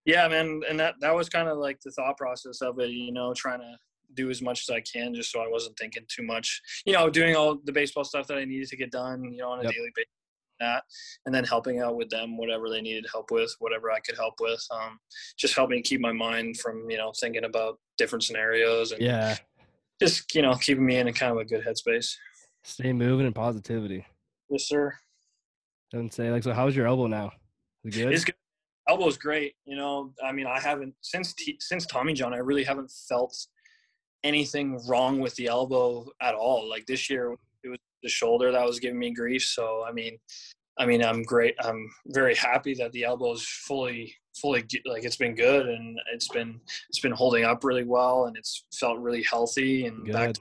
yeah 0.06 0.28
man 0.28 0.62
and 0.70 0.80
that 0.80 0.96
that 1.00 1.16
was 1.16 1.30
kind 1.30 1.48
of 1.48 1.58
like 1.58 1.80
the 1.84 1.92
thought 1.92 2.18
process 2.18 2.62
of 2.62 2.80
it 2.80 2.90
you 2.90 3.12
know 3.12 3.34
trying 3.34 3.60
to 3.60 3.76
do 4.14 4.30
as 4.30 4.42
much 4.42 4.62
as 4.68 4.70
i 4.70 4.82
can 4.82 5.14
just 5.14 5.32
so 5.32 5.40
i 5.40 5.48
wasn't 5.48 5.78
thinking 5.78 6.04
too 6.10 6.24
much 6.24 6.62
you 6.86 6.94
know 6.94 7.10
doing 7.10 7.36
all 7.36 7.58
the 7.64 7.72
baseball 7.72 8.04
stuff 8.04 8.28
that 8.28 8.38
i 8.38 8.46
needed 8.46 8.68
to 8.68 8.78
get 8.78 8.92
done 8.92 9.24
you 9.24 9.38
know 9.38 9.50
on 9.50 9.60
a 9.60 9.64
yep. 9.64 9.74
daily 9.74 9.92
basis 9.96 10.21
that 10.62 10.84
and 11.26 11.36
then 11.36 11.44
helping 11.44 11.80
out 11.80 11.96
with 11.96 12.10
them 12.10 12.38
whatever 12.38 12.70
they 12.70 12.82
needed 12.82 13.06
help 13.12 13.32
with 13.32 13.54
whatever 13.60 13.92
i 13.92 14.00
could 14.00 14.16
help 14.16 14.36
with 14.40 14.66
um, 14.72 14.98
just 15.38 15.56
helped 15.56 15.72
me 15.72 15.82
keep 15.82 16.00
my 16.00 16.14
mind 16.14 16.58
from 16.58 16.90
you 16.90 16.98
know 16.98 17.12
thinking 17.20 17.44
about 17.44 17.78
different 17.98 18.24
scenarios 18.24 18.92
and 18.92 19.02
yeah. 19.02 19.36
just 20.00 20.34
you 20.34 20.42
know 20.42 20.56
keeping 20.56 20.86
me 20.86 20.98
in 20.98 21.08
a 21.08 21.14
kind 21.14 21.32
of 21.32 21.38
a 21.38 21.46
good 21.46 21.64
headspace. 21.66 22.16
Stay 22.64 22.94
moving 22.94 23.26
and 23.26 23.34
positivity. 23.34 24.06
Yes 24.50 24.68
sir. 24.68 24.94
Don't 25.92 26.14
say 26.14 26.32
like 26.32 26.44
so 26.44 26.54
how's 26.54 26.76
your 26.76 26.88
elbow 26.88 27.08
now? 27.08 27.32
Is 27.84 27.96
it 27.96 28.04
good? 28.04 28.14
It's 28.14 28.24
good. 28.24 28.36
Elbow's 28.90 29.18
great 29.18 29.54
you 29.66 29.76
know 29.76 30.12
i 30.24 30.32
mean 30.32 30.48
i 30.48 30.60
haven't 30.60 30.94
since 31.02 31.34
T- 31.34 31.58
since 31.62 31.86
tommy 31.86 32.14
john 32.14 32.34
i 32.34 32.38
really 32.38 32.64
haven't 32.64 32.92
felt 33.08 33.34
anything 34.24 34.80
wrong 34.88 35.20
with 35.20 35.36
the 35.36 35.48
elbow 35.48 36.08
at 36.22 36.36
all. 36.36 36.70
Like 36.70 36.86
this 36.86 37.10
year 37.10 37.36
the 38.04 38.10
shoulder 38.10 38.52
that 38.52 38.66
was 38.66 38.80
giving 38.80 39.00
me 39.00 39.12
grief. 39.14 39.44
So 39.44 39.84
I 39.88 39.92
mean, 39.92 40.18
I 40.78 40.86
mean, 40.86 41.04
I'm 41.04 41.24
great. 41.24 41.56
I'm 41.60 41.90
very 42.08 42.36
happy 42.36 42.74
that 42.76 42.92
the 42.92 43.04
elbow 43.04 43.34
is 43.34 43.46
fully, 43.46 44.16
fully 44.40 44.66
like 44.86 45.04
it's 45.04 45.18
been 45.18 45.36
good 45.36 45.68
and 45.68 46.00
it's 46.14 46.28
been 46.28 46.60
it's 46.90 47.00
been 47.00 47.12
holding 47.12 47.44
up 47.44 47.64
really 47.64 47.84
well 47.84 48.26
and 48.26 48.38
it's 48.38 48.66
felt 48.74 49.00
really 49.00 49.24
healthy 49.24 49.86
and 49.86 50.06
good. 50.06 50.14
back 50.14 50.36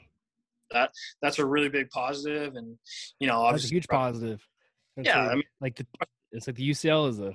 that 0.70 0.90
that's 1.20 1.38
a 1.38 1.44
really 1.44 1.68
big 1.68 1.90
positive 1.90 2.54
and 2.54 2.76
you 3.18 3.26
know 3.26 3.50
that's 3.50 3.64
a 3.64 3.68
huge 3.68 3.88
positive. 3.88 4.40
That's 4.96 5.08
yeah, 5.08 5.22
like, 5.22 5.30
I 5.30 5.34
mean, 5.34 5.44
like 5.60 5.76
the, 5.76 5.86
it's 6.32 6.46
like 6.46 6.56
the 6.56 6.70
UCL 6.70 7.08
is 7.10 7.20
a 7.20 7.34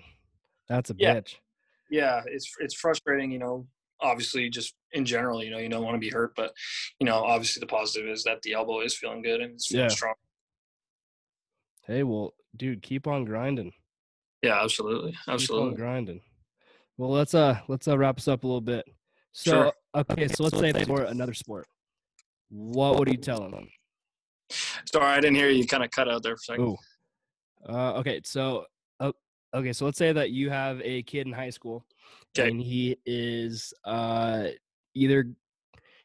that's 0.70 0.90
a 0.90 0.96
yeah, 0.98 1.16
bitch. 1.16 1.36
Yeah, 1.90 2.22
it's 2.26 2.50
it's 2.60 2.76
frustrating, 2.76 3.32
you 3.32 3.40
know, 3.40 3.68
obviously 4.06 4.50
just 4.50 4.74
in 4.92 5.06
general, 5.06 5.44
you 5.44 5.52
know, 5.52 5.58
you 5.58 5.70
don't 5.70 5.84
want 5.84 5.96
to 5.96 6.00
be 6.00 6.10
hurt, 6.10 6.34
but 6.36 6.54
you 7.00 7.06
know, 7.06 7.16
obviously 7.16 7.60
the 7.60 7.68
positive 7.68 8.10
is 8.10 8.24
that 8.24 8.42
the 8.44 8.54
elbow 8.54 8.82
is 8.82 8.96
feeling 8.96 9.22
good 9.22 9.42
and 9.42 9.54
it's 9.54 9.68
feeling 9.68 9.86
yeah. 9.86 9.96
strong. 9.96 10.14
Hey, 11.86 12.04
well, 12.04 12.34
dude, 12.56 12.82
keep 12.82 13.08
on 13.08 13.26
grinding. 13.26 13.74
Yeah, 14.42 14.62
absolutely, 14.64 15.16
absolutely 15.28 15.72
keep 15.72 15.80
on 15.80 15.84
grinding. 15.84 16.22
Well, 16.98 17.12
let's 17.12 17.34
uh 17.34 17.60
let's 17.68 17.88
uh 17.88 17.98
wrap 17.98 18.18
us 18.18 18.28
up 18.28 18.44
a 18.44 18.48
little 18.48 18.62
bit. 18.62 18.86
So 19.34 19.52
sure. 19.52 19.74
okay, 19.96 20.28
so 20.28 20.44
let's 20.44 20.58
say 20.58 20.72
for 20.86 21.04
another 21.04 21.34
sport. 21.34 21.68
What 22.50 22.98
would 22.98 23.10
you 23.10 23.18
tell 23.18 23.42
them? 23.42 23.68
Sorry, 24.50 25.06
I 25.06 25.20
didn't 25.20 25.36
hear 25.36 25.50
you. 25.50 25.68
Kind 25.68 25.84
of 25.84 25.92
cut 25.92 26.08
out 26.08 26.24
there 26.24 26.38
for 26.38 26.54
a 26.54 26.58
second. 26.58 26.78
Uh, 27.68 27.94
okay, 27.96 28.22
so 28.24 28.66
uh, 29.00 29.12
okay, 29.54 29.74
so 29.74 29.86
let's 29.86 29.98
say 29.98 30.14
that 30.14 30.32
you 30.32 30.50
have 30.50 30.80
a 30.84 31.04
kid 31.04 31.28
in 31.28 31.34
high 31.34 31.50
school 31.50 31.86
Okay. 32.38 32.50
And 32.50 32.60
he 32.62 32.98
is 33.06 33.74
uh, 33.86 34.48
either 34.94 35.28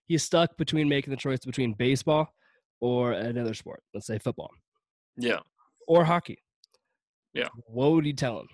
he's 0.06 0.22
stuck 0.22 0.56
between 0.56 0.88
making 0.88 1.10
the 1.10 1.16
choice 1.16 1.40
between 1.44 1.74
baseball 1.74 2.32
or 2.80 3.12
another 3.12 3.54
sport. 3.54 3.82
Let's 3.94 4.06
say 4.06 4.18
football. 4.18 4.50
Yeah. 5.16 5.40
Or 5.88 6.04
hockey. 6.04 6.38
Yeah. 7.34 7.48
What 7.66 7.92
would 7.92 8.06
you 8.06 8.12
tell 8.12 8.40
him? 8.40 8.48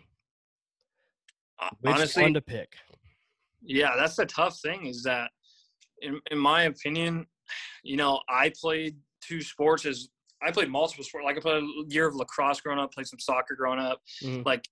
Which 1.81 1.95
Honestly, 1.95 2.23
one 2.23 2.35
to 2.35 2.41
pick? 2.41 2.73
yeah, 3.63 3.95
that's 3.97 4.17
the 4.17 4.27
tough 4.27 4.59
thing 4.61 4.87
is 4.87 5.03
that, 5.05 5.31
in 6.03 6.21
in 6.31 6.39
my 6.39 6.65
opinion, 6.65 7.27
you 7.83 7.97
know, 7.97 8.21
I 8.29 8.53
played 8.61 8.97
two 9.23 9.41
sports 9.41 9.87
as 9.87 10.09
I 10.43 10.51
played 10.51 10.69
multiple 10.69 11.03
sports. 11.05 11.25
Like 11.25 11.39
I 11.39 11.41
played 11.41 11.63
a 11.63 11.67
year 11.89 12.07
of 12.07 12.15
lacrosse 12.15 12.61
growing 12.61 12.79
up, 12.79 12.93
played 12.93 13.07
some 13.07 13.19
soccer 13.19 13.55
growing 13.55 13.79
up. 13.79 14.03
Mhm. 14.23 14.45
Like 14.45 14.69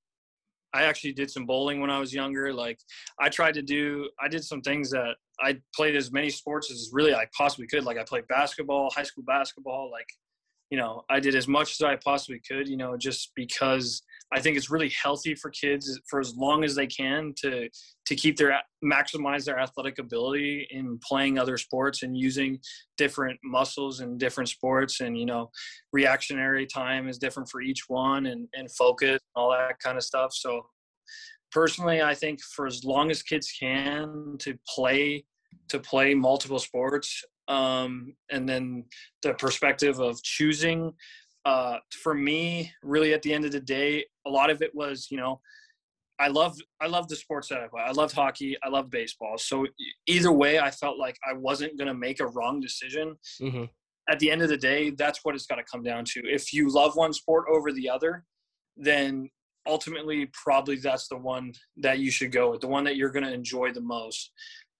I 0.74 0.82
actually 0.82 1.12
did 1.12 1.30
some 1.30 1.46
bowling 1.46 1.80
when 1.80 1.88
I 1.88 1.98
was 1.98 2.12
younger. 2.12 2.52
Like 2.52 2.78
I 3.20 3.28
tried 3.28 3.54
to 3.54 3.62
do, 3.62 4.10
I 4.20 4.28
did 4.28 4.44
some 4.44 4.60
things 4.60 4.90
that 4.90 5.14
I 5.40 5.58
played 5.74 5.94
as 5.94 6.12
many 6.12 6.30
sports 6.30 6.70
as 6.70 6.90
really 6.92 7.14
I 7.14 7.26
possibly 7.36 7.66
could. 7.66 7.84
Like 7.84 7.96
I 7.96 8.04
played 8.04 8.26
basketball, 8.28 8.90
high 8.90 9.04
school 9.04 9.24
basketball. 9.24 9.90
Like, 9.90 10.08
you 10.70 10.78
know, 10.78 11.04
I 11.08 11.20
did 11.20 11.36
as 11.36 11.46
much 11.46 11.72
as 11.72 11.82
I 11.82 11.96
possibly 11.96 12.40
could. 12.46 12.68
You 12.68 12.76
know, 12.76 12.96
just 12.96 13.32
because 13.36 14.02
I 14.34 14.40
think 14.40 14.56
it's 14.56 14.70
really 14.70 14.90
healthy 14.90 15.34
for 15.34 15.50
kids 15.50 16.00
for 16.10 16.18
as 16.18 16.34
long 16.36 16.64
as 16.64 16.74
they 16.74 16.86
can 16.86 17.32
to 17.38 17.68
to 18.06 18.16
keep 18.16 18.36
their 18.36 18.60
maximize 18.84 19.44
their 19.44 19.58
athletic 19.58 19.98
ability 19.98 20.66
in 20.70 20.98
playing 20.98 21.38
other 21.38 21.56
sports 21.56 22.02
and 22.02 22.16
using 22.16 22.58
different 22.96 23.38
muscles 23.44 24.00
in 24.00 24.18
different 24.18 24.48
sports. 24.48 25.00
And 25.00 25.16
you 25.16 25.26
know 25.26 25.50
reactionary 25.92 26.66
time 26.66 27.08
is 27.08 27.18
different 27.18 27.48
for 27.48 27.60
each 27.60 27.84
one 27.88 28.26
and 28.26 28.48
and 28.54 28.70
focus 28.72 29.20
all 29.36 29.50
that 29.50 29.78
kind 29.78 29.96
of 29.96 30.02
stuff. 30.02 30.32
So 30.34 30.66
personally 31.54 32.02
i 32.02 32.12
think 32.12 32.40
for 32.42 32.66
as 32.66 32.84
long 32.84 33.10
as 33.10 33.22
kids 33.22 33.52
can 33.58 34.36
to 34.40 34.58
play 34.68 35.24
to 35.68 35.78
play 35.78 36.14
multiple 36.14 36.58
sports 36.58 37.24
um, 37.46 38.14
and 38.30 38.48
then 38.48 38.84
the 39.22 39.34
perspective 39.34 40.00
of 40.00 40.20
choosing 40.22 40.92
uh, 41.44 41.76
for 42.02 42.14
me 42.14 42.72
really 42.82 43.12
at 43.12 43.22
the 43.22 43.32
end 43.32 43.44
of 43.44 43.52
the 43.52 43.60
day 43.60 44.04
a 44.26 44.30
lot 44.30 44.50
of 44.50 44.62
it 44.62 44.74
was 44.74 45.08
you 45.10 45.16
know 45.16 45.40
I 46.18 46.28
love 46.28 46.56
I 46.80 46.86
love 46.86 47.08
the 47.08 47.16
sports 47.16 47.48
that 47.48 47.60
I 47.60 47.66
play. 47.66 47.82
I 47.82 47.90
loved 47.90 48.14
hockey. 48.14 48.56
I 48.62 48.68
love 48.68 48.88
baseball. 48.88 49.36
So 49.36 49.66
either 50.06 50.30
way, 50.30 50.60
I 50.60 50.70
felt 50.70 50.96
like 50.96 51.16
I 51.28 51.32
wasn't 51.32 51.76
going 51.76 51.88
to 51.88 51.94
make 51.94 52.20
a 52.20 52.26
wrong 52.28 52.60
decision. 52.60 53.16
hmm 53.40 53.64
At 54.08 54.20
the 54.20 54.30
end 54.30 54.40
of 54.42 54.48
the 54.48 54.56
day, 54.56 54.90
that's 54.90 55.24
what 55.24 55.34
it's 55.34 55.46
got 55.46 55.56
to 55.56 55.64
come 55.64 55.82
down 55.82 56.04
to. 56.12 56.20
If 56.24 56.52
you 56.52 56.70
love 56.70 56.94
one 56.94 57.12
sport 57.12 57.46
over 57.50 57.72
the 57.72 57.90
other, 57.90 58.24
then 58.76 59.28
ultimately 59.66 60.30
probably 60.44 60.76
that's 60.76 61.08
the 61.08 61.16
one 61.16 61.52
that 61.78 61.98
you 61.98 62.12
should 62.12 62.30
go 62.30 62.52
with, 62.52 62.60
the 62.60 62.68
one 62.68 62.84
that 62.84 62.94
you're 62.96 63.10
going 63.10 63.24
to 63.24 63.32
enjoy 63.32 63.72
the 63.72 63.80
most. 63.80 64.30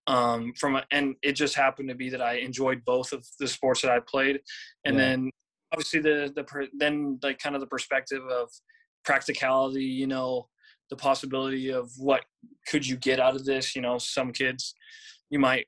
Um, 0.07 0.53
from 0.61 0.77
a, 0.77 0.85
and 0.93 1.17
it 1.23 1.33
just 1.33 1.57
happened 1.57 1.89
to 1.89 1.95
be 1.97 2.11
that 2.11 2.23
I 2.23 2.35
enjoyed 2.35 2.85
both 2.85 3.13
of 3.13 3.27
the 3.41 3.49
sports 3.49 3.83
that 3.83 3.91
I 3.91 3.99
played, 4.07 4.41
and 4.85 4.97
Yeah. 4.97 5.03
then 5.05 5.31
obviously 5.73 6.01
the 6.01 6.33
the 6.37 6.45
per- 6.45 6.69
then 6.79 7.19
like 7.23 7.39
kind 7.41 7.57
of 7.57 7.61
the 7.61 7.67
perspective 7.67 8.23
of 8.27 8.51
practicality. 9.05 9.85
You 9.85 10.07
know, 10.07 10.49
the 10.91 10.97
possibility 10.97 11.71
of 11.71 11.91
what 11.99 12.25
could 12.69 12.87
you 12.87 12.97
get 12.97 13.21
out 13.21 13.37
of 13.37 13.45
this. 13.45 13.75
You 13.75 13.83
know, 13.83 13.99
some 13.99 14.33
kids 14.33 14.75
you 15.31 15.39
might 15.39 15.67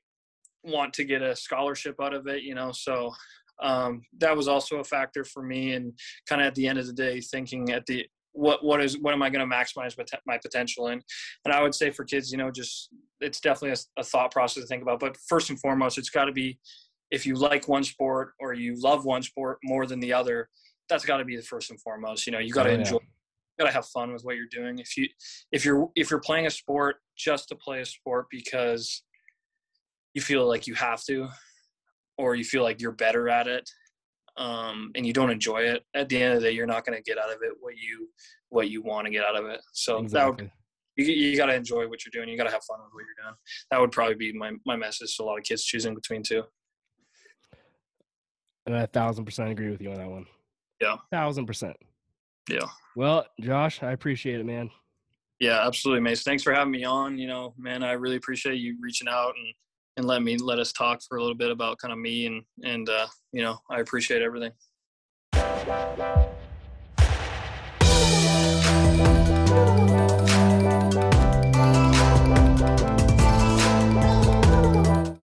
want 0.63 0.93
to 0.93 1.03
get 1.03 1.21
a 1.21 1.35
scholarship 1.35 1.95
out 2.01 2.13
of 2.13 2.27
it. 2.27 2.43
You 2.43 2.55
know, 2.55 2.71
so 2.71 3.13
um, 3.61 4.01
that 4.19 4.35
was 4.35 4.47
also 4.47 4.77
a 4.77 4.83
factor 4.83 5.23
for 5.23 5.43
me. 5.43 5.73
And 5.73 5.93
kind 6.27 6.41
of 6.41 6.47
at 6.47 6.55
the 6.55 6.67
end 6.67 6.79
of 6.79 6.87
the 6.87 6.93
day, 6.93 7.21
thinking 7.21 7.71
at 7.71 7.85
the 7.85 8.05
what 8.33 8.63
what 8.63 8.81
is 8.81 8.99
what 8.99 9.13
am 9.13 9.23
I 9.23 9.29
going 9.29 9.47
to 9.47 9.55
maximize 9.55 9.97
my, 9.97 10.03
my 10.25 10.37
potential 10.37 10.87
in? 10.87 11.01
And 11.45 11.53
I 11.53 11.61
would 11.61 11.73
say 11.73 11.89
for 11.89 12.03
kids, 12.05 12.31
you 12.31 12.37
know, 12.37 12.51
just 12.51 12.89
it's 13.19 13.39
definitely 13.39 13.71
a, 13.71 14.01
a 14.01 14.03
thought 14.03 14.31
process 14.31 14.63
to 14.63 14.67
think 14.67 14.83
about. 14.83 14.99
But 14.99 15.17
first 15.27 15.49
and 15.49 15.59
foremost, 15.59 15.97
it's 15.97 16.11
got 16.11 16.25
to 16.25 16.31
be 16.31 16.59
if 17.09 17.25
you 17.25 17.35
like 17.35 17.67
one 17.67 17.83
sport 17.83 18.33
or 18.39 18.53
you 18.53 18.79
love 18.79 19.05
one 19.05 19.23
sport 19.23 19.57
more 19.63 19.85
than 19.85 19.99
the 19.99 20.13
other. 20.13 20.49
That's 20.89 21.03
got 21.03 21.17
to 21.17 21.25
be 21.25 21.35
the 21.35 21.41
first 21.41 21.69
and 21.71 21.81
foremost. 21.81 22.25
You 22.27 22.31
know, 22.31 22.39
you 22.39 22.53
got 22.53 22.63
to 22.63 22.69
Oh, 22.69 22.73
yeah. 22.73 22.79
enjoy 22.79 22.97
gotta 23.59 23.71
have 23.71 23.85
fun 23.87 24.13
with 24.13 24.23
what 24.23 24.35
you're 24.35 24.45
doing. 24.51 24.79
If 24.79 24.97
you 24.97 25.07
if 25.51 25.65
you're 25.65 25.89
if 25.95 26.09
you're 26.09 26.19
playing 26.19 26.45
a 26.45 26.51
sport 26.51 26.97
just 27.17 27.49
to 27.49 27.55
play 27.55 27.81
a 27.81 27.85
sport 27.85 28.27
because 28.29 29.03
you 30.13 30.21
feel 30.21 30.47
like 30.47 30.67
you 30.67 30.75
have 30.75 31.03
to, 31.05 31.27
or 32.17 32.35
you 32.35 32.43
feel 32.43 32.63
like 32.63 32.81
you're 32.81 32.91
better 32.91 33.29
at 33.29 33.47
it, 33.47 33.69
um, 34.37 34.91
and 34.95 35.05
you 35.05 35.13
don't 35.13 35.31
enjoy 35.31 35.59
it, 35.59 35.83
at 35.95 36.09
the 36.09 36.21
end 36.21 36.33
of 36.33 36.41
the 36.41 36.47
day, 36.47 36.53
you're 36.53 36.67
not 36.67 36.85
gonna 36.85 37.01
get 37.01 37.17
out 37.17 37.29
of 37.29 37.37
it 37.41 37.53
what 37.59 37.75
you 37.77 38.09
what 38.49 38.69
you 38.69 38.81
want 38.81 39.05
to 39.05 39.11
get 39.11 39.23
out 39.23 39.35
of 39.35 39.45
it. 39.45 39.59
So 39.73 40.03
that 40.11 40.27
would 40.27 40.51
you, 40.97 41.05
you 41.05 41.37
got 41.37 41.47
to 41.47 41.55
enjoy 41.55 41.87
what 41.87 42.03
you're 42.03 42.11
doing. 42.11 42.29
You 42.29 42.37
got 42.37 42.45
to 42.45 42.51
have 42.51 42.63
fun 42.63 42.79
with 42.79 42.91
what 42.91 43.01
you're 43.01 43.25
doing. 43.25 43.35
That 43.71 43.79
would 43.79 43.91
probably 43.91 44.15
be 44.15 44.33
my 44.33 44.51
my 44.65 44.75
message 44.75 45.15
to 45.17 45.23
a 45.23 45.25
lot 45.25 45.37
of 45.37 45.43
kids 45.43 45.63
choosing 45.63 45.93
between 45.93 46.23
two. 46.23 46.43
And 48.65 48.75
I 48.75 48.81
a 48.81 48.87
thousand 48.87 49.25
percent 49.25 49.49
agree 49.49 49.69
with 49.69 49.81
you 49.81 49.91
on 49.91 49.97
that 49.97 50.09
one. 50.09 50.25
Yeah. 50.81 50.97
Thousand 51.11 51.45
percent. 51.45 51.77
Yeah. 52.49 52.65
Well, 52.95 53.25
Josh, 53.41 53.83
I 53.83 53.91
appreciate 53.91 54.39
it, 54.39 54.45
man. 54.45 54.69
Yeah, 55.39 55.65
absolutely, 55.67 56.01
Mace. 56.01 56.23
Thanks 56.23 56.43
for 56.43 56.53
having 56.53 56.71
me 56.71 56.83
on. 56.83 57.17
You 57.17 57.27
know, 57.27 57.53
man, 57.57 57.83
I 57.83 57.91
really 57.91 58.15
appreciate 58.15 58.55
you 58.55 58.77
reaching 58.81 59.07
out 59.07 59.33
and 59.37 59.53
and 59.97 60.05
let 60.05 60.21
me 60.21 60.37
let 60.37 60.59
us 60.59 60.71
talk 60.71 61.01
for 61.07 61.17
a 61.17 61.21
little 61.21 61.35
bit 61.35 61.51
about 61.51 61.77
kind 61.79 61.91
of 61.91 61.99
me 61.99 62.25
and 62.27 62.43
and 62.63 62.89
uh, 62.89 63.07
you 63.31 63.43
know, 63.43 63.57
I 63.69 63.79
appreciate 63.79 64.21
everything. 64.21 64.51